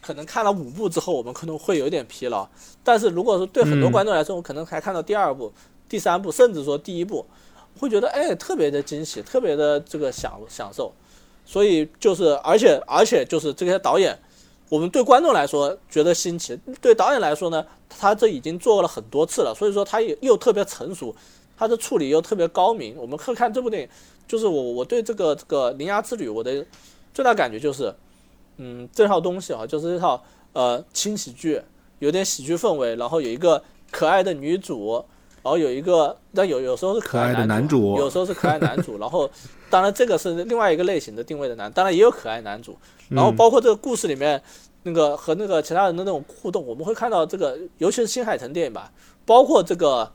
[0.00, 2.48] 可能看了五部之后，我们可能会有点疲劳，
[2.82, 5.52] 但是如果说对很多嗯观众来说，我可能还看到第二部。
[5.86, 7.24] 第三部，甚至说第一部，
[7.78, 10.92] 会觉得哎特别的惊喜，特别的这个享享受。
[11.44, 14.18] 所以就是，而且而且就是这些导演，
[14.70, 21.14] 我们对观众来说觉得新奇，对导演来说呢，他这已经做了很多次了，所以说他也又特别成熟，
[21.56, 22.96] 他的处理又特别高明。
[22.96, 23.88] 我们会看这部电影，
[24.26, 26.64] 就是我我对这个这个《铃芽之旅》我的
[27.12, 27.94] 最大感觉就是，
[28.56, 30.22] 嗯，这套东西啊，就是这套
[30.52, 31.60] 呃轻喜剧，
[31.98, 35.04] 有点喜剧氛围，然后有一个可爱的女主。
[35.42, 39.30] 然后有一个，但有有时候是可爱的男男主有时候是可爱男主，然后
[39.68, 42.74] 当然这个是另外一个类型的定位的男，当然也有可爱男主，
[43.10, 44.42] 然后嗯包括这个故事里面
[44.84, 48.90] 那个和那个其他人的那种互动，我们会看到这个，尤其是新海诚电影吧，
[49.26, 50.10] 包括这个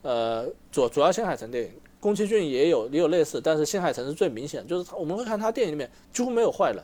[0.00, 1.70] 呃主主要新海诚电影，
[2.06, 6.80] 宫崎骏也有也有类似，但是新海诚是最明显，就是他我们会看他电影里面几乎没有坏人，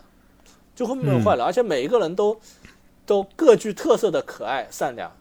[0.75, 2.37] 几乎没有坏人，而且每一个人都
[3.07, 5.13] 都各具特色的可爱善良。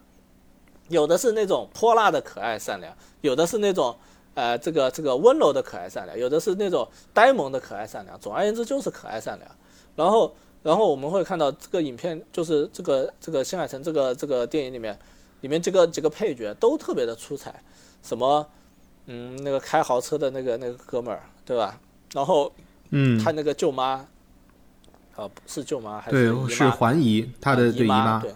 [0.88, 2.91] 有的是那种泼辣的可爱善良，
[3.22, 3.95] 有的是那种
[4.34, 8.19] 呃这个这个温柔的可爱善良，有的是那种呆萌的可爱善良。
[8.19, 9.52] 总而言之就是可爱善良。
[9.95, 10.34] 然后
[10.64, 14.98] 然后我们会看到这个影片就是这个这个新海诚这个这个电影里面，
[15.41, 17.53] 里面这个几个配角都特别的出彩。
[18.02, 18.49] 什么，
[19.12, 21.78] 嗯，那个开豪车的那个那个哥们儿，对吧？
[22.14, 22.50] 然后
[22.92, 24.06] 嗯，他那个舅妈，
[25.16, 26.48] 啊，不是舅妈还是姨妈？
[26.48, 28.34] 对，是环姨，他的啊姨对姨妈，对，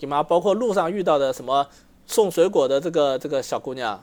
[0.00, 1.64] 姨妈，包括路上遇到的什么
[2.06, 4.02] 送水果的这个这个小姑娘，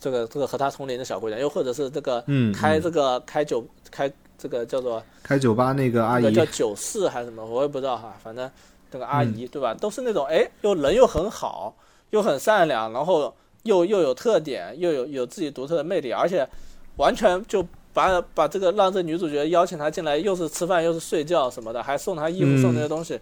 [0.00, 8.50] 这个这个和他同龄的小姑娘，又或者是这个嗯，嗯开这个开酒开这个叫做开酒吧那个阿姨，那个叫酒肆还是什么，我也不知道哈，反正
[8.90, 9.48] 那个阿姨、嗯。
[9.48, 11.74] 对吧，都是那种哎，又人又很好，
[12.10, 13.34] 又很善良，然后
[13.68, 16.48] 又又有特点，又有有自己独特的魅力，而且
[16.96, 23.20] 完全就把把这个让这女主角邀请她进来，又是吃饭又是睡觉什么的，还送她衣服、嗯送这些东西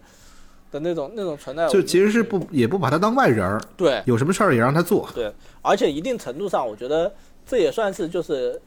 [0.71, 5.07] 的那种那种存在，就其实是不也不把她当外人儿，对有什么事儿也让她做。
[5.13, 7.13] 对，而且一定程度上，我觉得
[7.45, 8.59] 这也算是就是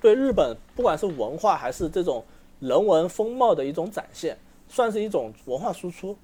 [0.00, 2.24] 对日本不管是文化还是这种
[2.60, 4.36] 人文风貌的一种展现，
[4.68, 6.16] 算是一种文化输出。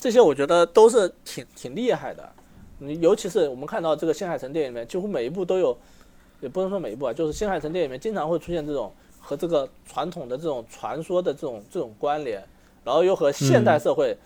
[0.00, 2.32] 这些我觉得都是挺挺厉害的。
[2.78, 5.76] 你尤其是我们看到这个新海诚电影里面，几乎每一部都有，
[6.40, 12.42] 也不能说每一部啊，就是新海诚电影里面经常会出现这种和这个传统的这种传说的这种这种关联，
[12.84, 14.16] 然后又和现代社会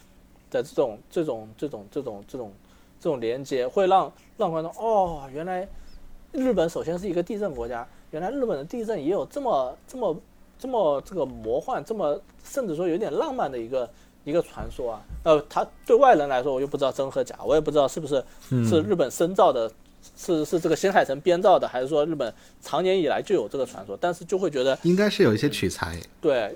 [0.50, 2.52] 的这种、这种这种这种这种
[3.00, 5.66] 这种连接，会让让观众哦，原来
[6.30, 10.16] 日本首先是一个地震国家，原来日本的地震也有这么这么
[10.58, 13.88] 这么这个魔幻，这么甚至说有点浪漫的一个
[14.24, 15.02] 一个传说啊。
[15.24, 19.70] 呃，它对外人来说，我又不知道真和假，我也不知道是不是嗯是日本深造的，
[20.16, 26.54] 是是这个新海诚编造的，还是说日本常年以来就有这个传说，但是就会觉得应该是有一些取材，对，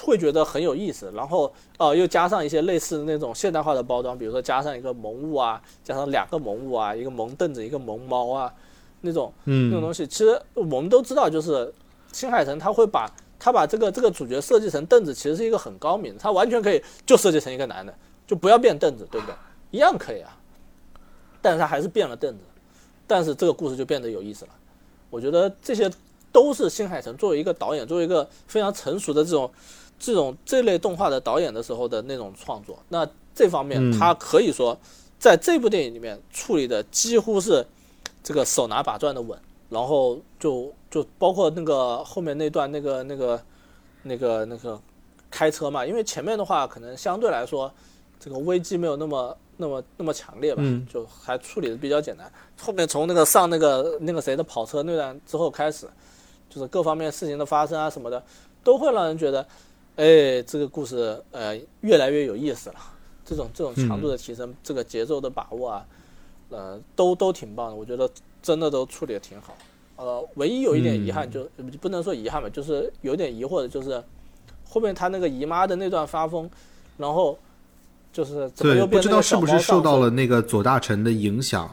[0.00, 1.10] 会觉得很有意思。
[1.14, 8.52] 然后呃，又加上一些类似那种现代化的包装，比如说加上一个萌物啊，加上两个萌物啊，一个萌凳子，一个萌猫啊，
[9.00, 11.72] 那种那种嗯，东西，其实我们都知道，就是
[12.12, 13.10] 新海诚他会把
[13.42, 17.92] 他把这个这个主角设计成凳子，其实是一个很高明，他完全可以就设计成一个男的，
[18.24, 19.34] 就不要变凳子，对不对？
[19.72, 20.38] 一样可以啊，
[21.40, 22.44] 但是他还是变了凳子，
[23.04, 24.52] 但是这个故事就变得有意思了。
[25.10, 25.90] 我觉得这些
[26.30, 29.50] 都是新海诚作为一个导演，作为一个非常成熟的这种
[29.98, 32.78] 这种这类动画的导演的时候的那种创作。
[32.90, 33.04] 那
[33.34, 34.78] 这方面他可以说
[35.18, 37.66] 在这部电影里面处理的几乎是
[38.22, 39.36] 这个手拿把攥的稳，
[39.68, 43.42] 然后就就包括那个后面那段那个那个
[44.02, 44.78] 那个那个
[45.30, 47.72] 开车嘛，因为前面的话可能相对来说
[48.20, 52.30] 这个危机没有那么那么那么强烈吧，嗯就还处理的比较简单。
[52.60, 55.88] 后面从那个上那个那个谁的跑车那段之后开始，
[56.50, 58.22] 就是各方面事情的发生啊什么的，
[58.62, 59.40] 都会让人觉得，
[59.96, 62.76] 哎，这个故事呃越来越有意思了。
[63.24, 65.86] 这种这种强度的提升，这个节奏的把握啊，
[66.50, 67.74] 呃，都都挺棒的。
[67.74, 68.10] 我觉得
[68.42, 69.56] 真的都处理的挺好。
[70.02, 71.48] 呃，唯一有一点遗憾就、
[71.80, 74.02] 不能说遗憾吧，就是有点疑惑的就是
[74.68, 76.50] 后面他那个姨妈的那段发疯，
[76.96, 77.38] 然后
[78.12, 81.70] 就是怎么对，又不知道是不是受到了那个左大臣的影响。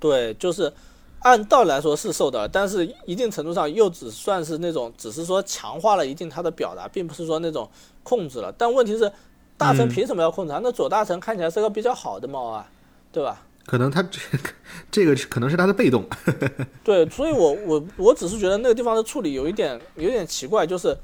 [0.00, 0.72] 对，就是
[1.20, 7.68] 按道理来说是受的，但是一定程度上又只算是那种，只是说强化了一定他的表达，并不是说那种
[8.02, 8.50] 控制了。
[8.56, 9.12] 但问题是，
[9.58, 10.58] 大臣嗯凭什么要控制他？
[10.62, 12.66] 那左大臣看起来是个比较好的猫啊，
[13.12, 13.42] 对吧？
[13.68, 14.50] 可能他 这个
[14.90, 16.02] 这个是可能是他的被动，
[16.82, 20.96] 对，所以我我我只是觉得那个地方的处理有一点有点奇怪，就是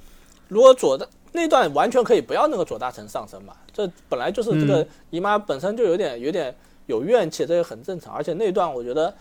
[0.48, 8.14] 如果左大那段完全可以不要那个左大臣上身嘛，这本来就是这个嗯姨妈本身就有点有点有怨气，这也很正常。
[8.14, 9.14] 而且那段我觉得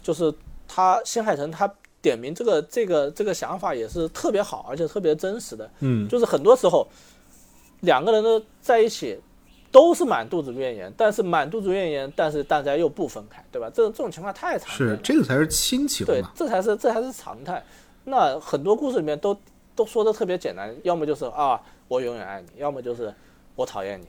[0.00, 0.32] 就是
[0.68, 1.68] 他新海诚他
[2.00, 6.86] 点名这个这个这个想法也是特别好，而且特别真实的，嗯，就是很多时候
[7.80, 9.18] 两个人的在一起。
[9.74, 13.68] 都是满肚子怨言，但是满肚子怨言，但是大家又不分开，对吧？
[13.74, 14.96] 这这种情况太常见是了。
[14.98, 17.60] 这个才是亲情对嘛，，这才是这才是常态。
[18.04, 19.36] 那很多故事里面都
[19.74, 23.12] 都说的特别简单，要么就是啊我永远爱你，要么就是
[23.56, 24.06] 我讨厌你。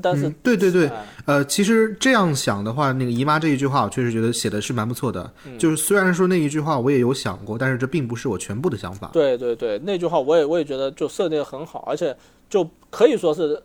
[0.00, 5.28] 但是、嗯，对对对，哎呃，其实这样想的话，那个姨妈这一句话，我确实觉得写的是蛮不错的。
[5.44, 9.10] 嗯就是虽然说那一句话我也有想过，但是这并不是我全部的想法。
[9.12, 12.16] 对对对，那句话我也我也觉得就设计的很好，而且
[12.48, 13.60] 就可以说是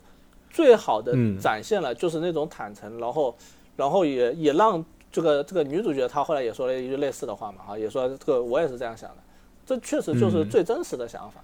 [0.49, 1.37] 最好的嗯。
[1.39, 3.35] 展现了就是那种坦诚，然后
[3.75, 9.17] 然后也也让这个这个女主角她后来也说了一句类似的话嘛，哈，也说这个我也是这样想的，
[9.65, 10.49] 这确实就是嗯。
[10.49, 11.41] 最真实的想法。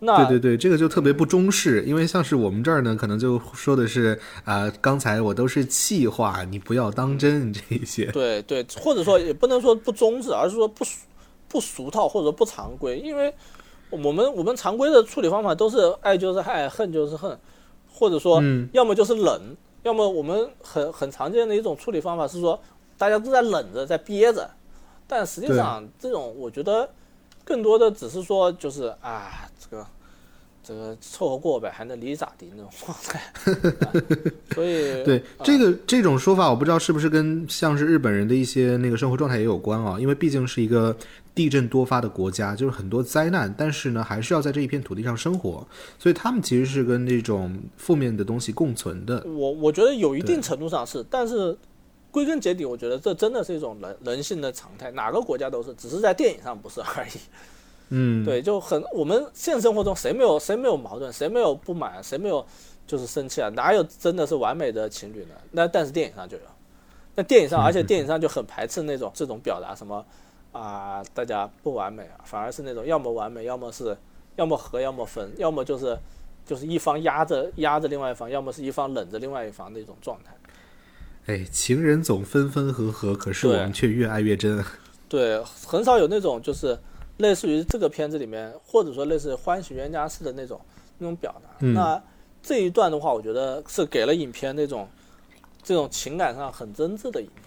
[0.00, 8.06] 那对对对，这个就特别不中式，因为像是我们这儿呢，可能就说的是啊、刚才我都是气话，你不要当真这一些。
[8.12, 11.00] 对对，或者说也不能说不中式，而是说不俗
[11.48, 13.34] 不俗套或者不常规，因为
[13.90, 17.36] 我们我们常规的处理方法都是爱就是爱，恨就是恨，
[17.98, 18.68] 或者说嗯。
[18.72, 22.60] 要么就是冷，要么我们很很常见的一种处理方法是说
[22.96, 24.48] 大家都在冷着，在憋着，
[25.06, 26.88] 但实际上这种我觉得
[27.44, 29.86] 更多的只是说就是啊这个
[30.62, 33.20] 这个凑合过呗，还能离咋地那种状态。
[33.86, 33.92] 啊
[34.54, 35.42] 所以对啊。
[35.42, 40.94] 这个这种说法，我不知道是不是跟像是日本人的一些那个生活状态也有关啊，因为毕竟是一个
[41.38, 45.64] 地震多发的国家，就是很多灾难，但是呢，还是要在这一片土地上生活，
[45.96, 49.22] 所以他们其实是跟这种负面的东西共存的。
[49.24, 51.56] 我我觉得有一定程度上是，但是
[52.10, 57.10] 归根结底，我觉得这真的是一种人人性的常态，哪个国家都是，只是在电影上不是而已。
[57.90, 62.44] 嗯，对，就很我们现实生活中谁没有谁没有矛盾，谁没有不满，谁没有
[62.84, 63.48] 就是生气啊？
[63.50, 65.36] 哪有真的是完美的情侣呢？
[65.52, 66.42] 那但是电影上就有，
[67.14, 70.04] 那电影上， 而且电影上就很排斥那种这种表达什么
[70.58, 73.96] 啊，大家不完美啊，反而是那种要么完美，要么是
[74.34, 75.96] 要么和，要么分，要么就是
[76.44, 80.34] 就是一方压着压着另外一方，要么是一方冷着另外一方那种状态。
[81.26, 84.64] 哎，情人总分分合合，可是我们却越爱越真。
[85.08, 86.76] 对，很少有那种就是
[87.18, 90.60] 类似于这个片子里面，或者说类似《欢喜冤家》式的那种
[90.98, 91.50] 那种表达。
[91.60, 92.02] 嗯那
[92.42, 94.88] 这一段的话，我觉得是给了影片那种
[95.62, 97.44] 这种情感上很真挚的一面，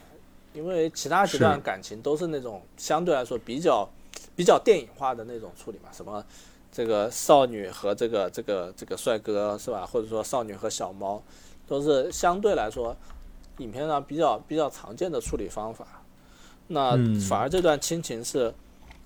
[0.54, 3.88] 因为其他几段感情都是那种相对来说比较
[4.36, 6.24] 比较电影化的那种处理嘛，什么
[6.72, 11.22] 这个少女和这个这个这个帅哥是吧，或者说少女和小猫，
[11.68, 12.96] 都是相对来说
[13.58, 15.86] 影片上比较比较常见的处理方法。
[16.68, 18.54] 那嗯反而这段亲情是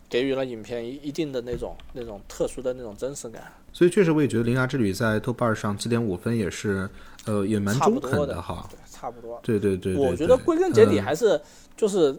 [0.08, 3.52] 给予了影片一一定的那种那种特殊的那种真实感。
[3.76, 6.90] 所以确实，我也觉得《铃芽之旅》在豆瓣上七点五分也是，
[7.26, 8.66] 呃，也蛮中肯的哈。
[8.72, 9.38] 对，差不多。
[9.44, 11.40] 对对对对我觉得归根结底嗯还是
[11.76, 12.18] 就是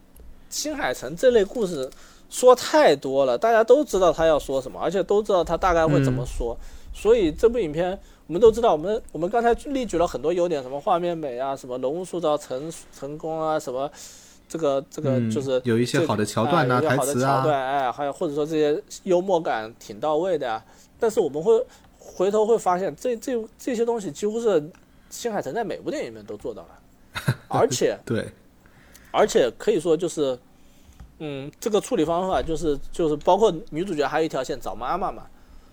[0.51, 1.89] 新海诚这类故事
[2.29, 6.59] 说太多了，大家都知道他要说什么，而且都知道他大概会怎么嗯说，
[6.93, 13.91] 所以这部影片我们都知道，我们我们刚才列举了很多优点，什么画面美啊，什么人物塑造成成功啊，什么
[14.47, 20.63] 这个这个嗯就是这有一些好的桥段呐、台词啊，好的桥段，哎，还有或者说这些幽默感挺到位的呀、
[20.99, 21.65] 但是我们会
[21.99, 24.71] 回头会发现，这这这些东西几乎是
[25.11, 28.27] 新海诚在每部电影里面都做到了， 而且对，
[29.11, 30.39] 而且可以说就是，
[31.19, 35.27] 嗯，这个处理方法就是就是包括女主角还有一条线找妈妈嘛，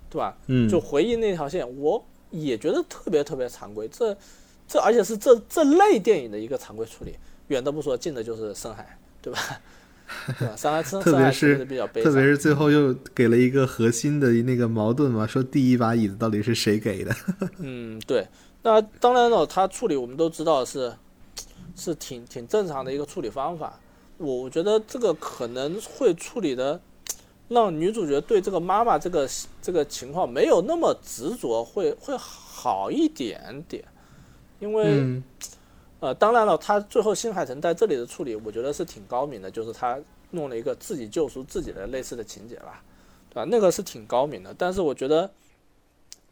[0.09, 0.35] 对吧？
[0.47, 4.15] 嗯，就回忆那条线，我也觉得特别特别常规，这
[4.67, 7.15] 这而且是这这类电影的一个常规处理，
[7.47, 9.39] 远的不说，近的就是深海，对吧？
[10.39, 10.55] 对吧？
[10.55, 17.15] 深海深特别是比较悲伤，特别是最后又给了一个核心的那个矛盾嘛，说第一把椅子到底是谁给的？
[17.59, 18.27] 嗯，对。
[18.65, 20.93] 那当然了，他处理我们都知道是
[21.75, 23.77] 是挺挺正常的一个处理方法。
[24.17, 26.79] 我我觉得这个可能会处理的，
[27.49, 29.27] 让女主角对这个妈妈这个
[29.61, 33.83] 这个情况没有那么执着，会会好一点点。
[34.59, 35.21] 因为、嗯
[36.03, 39.97] 呃，当然了，他最后新海诚在这里的处理，我觉得是挺高明的，就是他
[40.31, 42.83] 弄了一个自己救赎自己的类似的情节吧，
[43.29, 43.45] 对吧？
[43.49, 45.31] 那个是挺高明的，但是我觉得，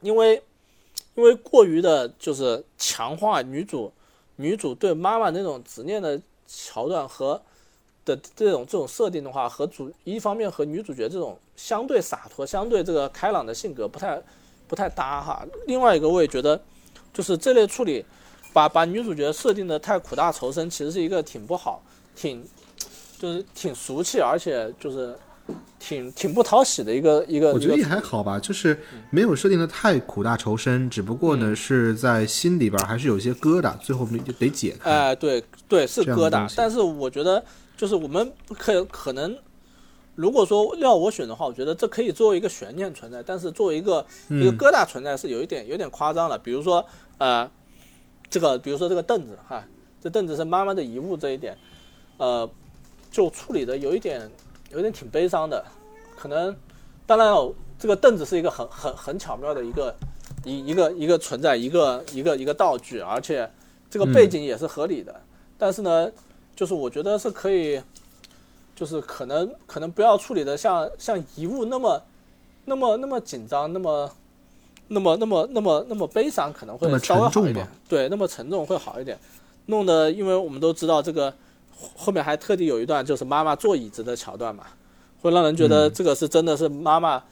[0.01, 0.43] 因为
[1.15, 3.89] 因为过于的就是强化女主
[4.35, 7.41] 女主对妈妈那种执念的桥段和
[8.03, 14.21] 的这种这种设定的话，和主一方面和女主角这种相对洒脱、相对这个开朗的性格不太
[14.67, 15.47] 不太搭哈。
[15.65, 16.61] 另外一个，我也觉得
[17.13, 18.03] 就是这类处理。
[18.53, 21.83] 把把女主角设定的太苦大仇深，其实是一个挺不好、
[22.15, 22.43] 挺
[23.19, 25.15] 就是挺俗气，而且就是
[25.79, 27.53] 挺挺不讨喜的一个一个。
[27.53, 28.79] 我觉得也还好吧，就是
[29.09, 34.89] 没有设定的太苦大仇深，只不过嗯呢、是在心里边还是有一些疙瘩，最后没得解开。
[34.89, 36.51] 哎，对对，是疙瘩。
[36.55, 37.43] 但是我觉得，
[37.77, 39.37] 就是我们可可能，
[40.15, 46.37] 如果说要我选的话，我觉得这可以作为一个悬念存在，但是作为一个、一个嗯疙瘩存在是有一点有点夸张了。
[46.37, 46.85] 比如说，
[47.17, 47.49] 呃，
[48.31, 49.63] 这个比如说这个凳子哈，
[50.01, 51.55] 这凳子是妈妈的遗物这一点，
[52.17, 52.49] 呃，
[53.11, 54.27] 就处理的有一点
[54.71, 55.63] 有一点挺悲伤的。
[56.15, 56.55] 可能，
[57.05, 59.93] 当然哦，这个凳子是一个很很很巧妙的一个
[60.45, 63.49] 一一个一个存在，一个一个一个道具，而且
[63.89, 65.13] 这个背景也是合理的。
[65.57, 66.09] 但是呢，
[66.55, 67.81] 就是我觉得是可以，
[68.75, 72.01] 就是可能可能不要处理的像像遗物那么
[72.63, 74.09] 那么那么紧张，那么
[74.93, 77.65] 那么那么那么那么悲伤，可能会稍微重好一点。
[77.87, 79.17] 对，那么沉重会好一点。
[79.67, 81.31] 弄得，因为我们都知道这个
[81.77, 84.65] 后后面还特地有一段就是妈妈坐椅子的桥段嘛，
[85.21, 87.23] 会让人觉得嗯这个是真的是妈妈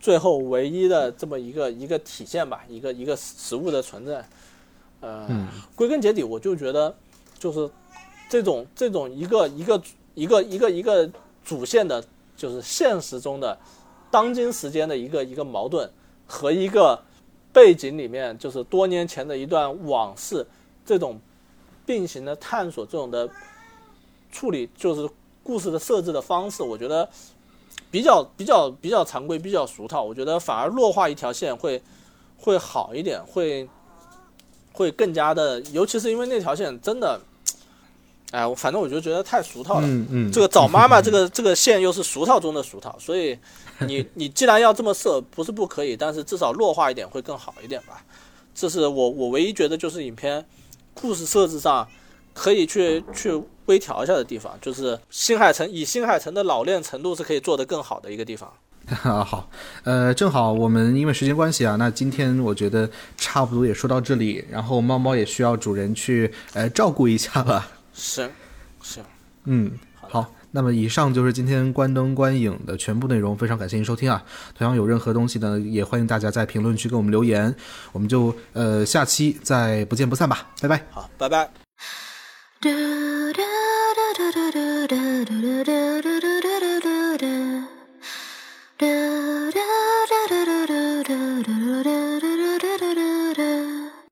[0.00, 4.28] 最后唯一的这么一个一个体现吧，一个一个实物的存在。
[5.00, 5.46] 呃，嗯
[5.76, 6.92] 归根结底，我就觉得
[7.38, 7.70] 就是
[8.28, 9.80] 这种这种一个一个
[10.14, 11.08] 一个一个一个
[11.44, 12.02] 主线的，
[12.36, 13.56] 就是现实中的
[14.10, 15.88] 当今时间的一个一个矛盾
[16.26, 17.00] 和一个
[17.52, 20.46] 背景里面就是多年前的一段往事，
[20.84, 21.20] 这种
[21.84, 23.28] 并行的探索，这种的
[24.30, 25.08] 处理，就是
[25.42, 27.08] 故事的设置的方式，我觉得
[27.90, 30.02] 比较比较比较常规，比较俗套。
[30.02, 31.80] 我觉得反而弱化一条线会
[32.36, 33.68] 会好一点，会
[34.72, 37.20] 会更加的，尤其是因为那条线真的，
[38.32, 39.86] 哎，我反正我就觉得太俗套了。
[39.86, 43.38] 嗯嗯，这个找妈妈 这个这个线又是俗套中的俗套，所以
[43.80, 48.02] 你 你既然要这么设，不是不可以，但是至少弱化一点会更好一点吧。
[48.54, 50.44] 这是我我唯一觉得就是影片
[50.94, 51.86] 故事设置上
[52.34, 58.52] 可以去去微调一下的地方，就是新海诚以新海诚的老练程度是可以做得更好的一个地方。
[59.02, 59.48] 啊， 好，
[59.84, 67.66] 呃，正好我们因为时间关系啊，那今天我觉得差不多也说到这里，然后猫猫也需要主人去呃照顾一下了。
[67.96, 68.30] 行，
[68.82, 69.02] 行，
[69.44, 74.22] 嗯，好，那么以上就是今天关灯观影的全部内容，非常感谢您收听啊。
[74.54, 77.54] 同样有任何东西呢，也欢迎大家在评论区给我们留言，
[77.92, 80.84] 我们就呃下期再不见不散吧，拜拜。
[80.90, 81.50] 好，拜拜。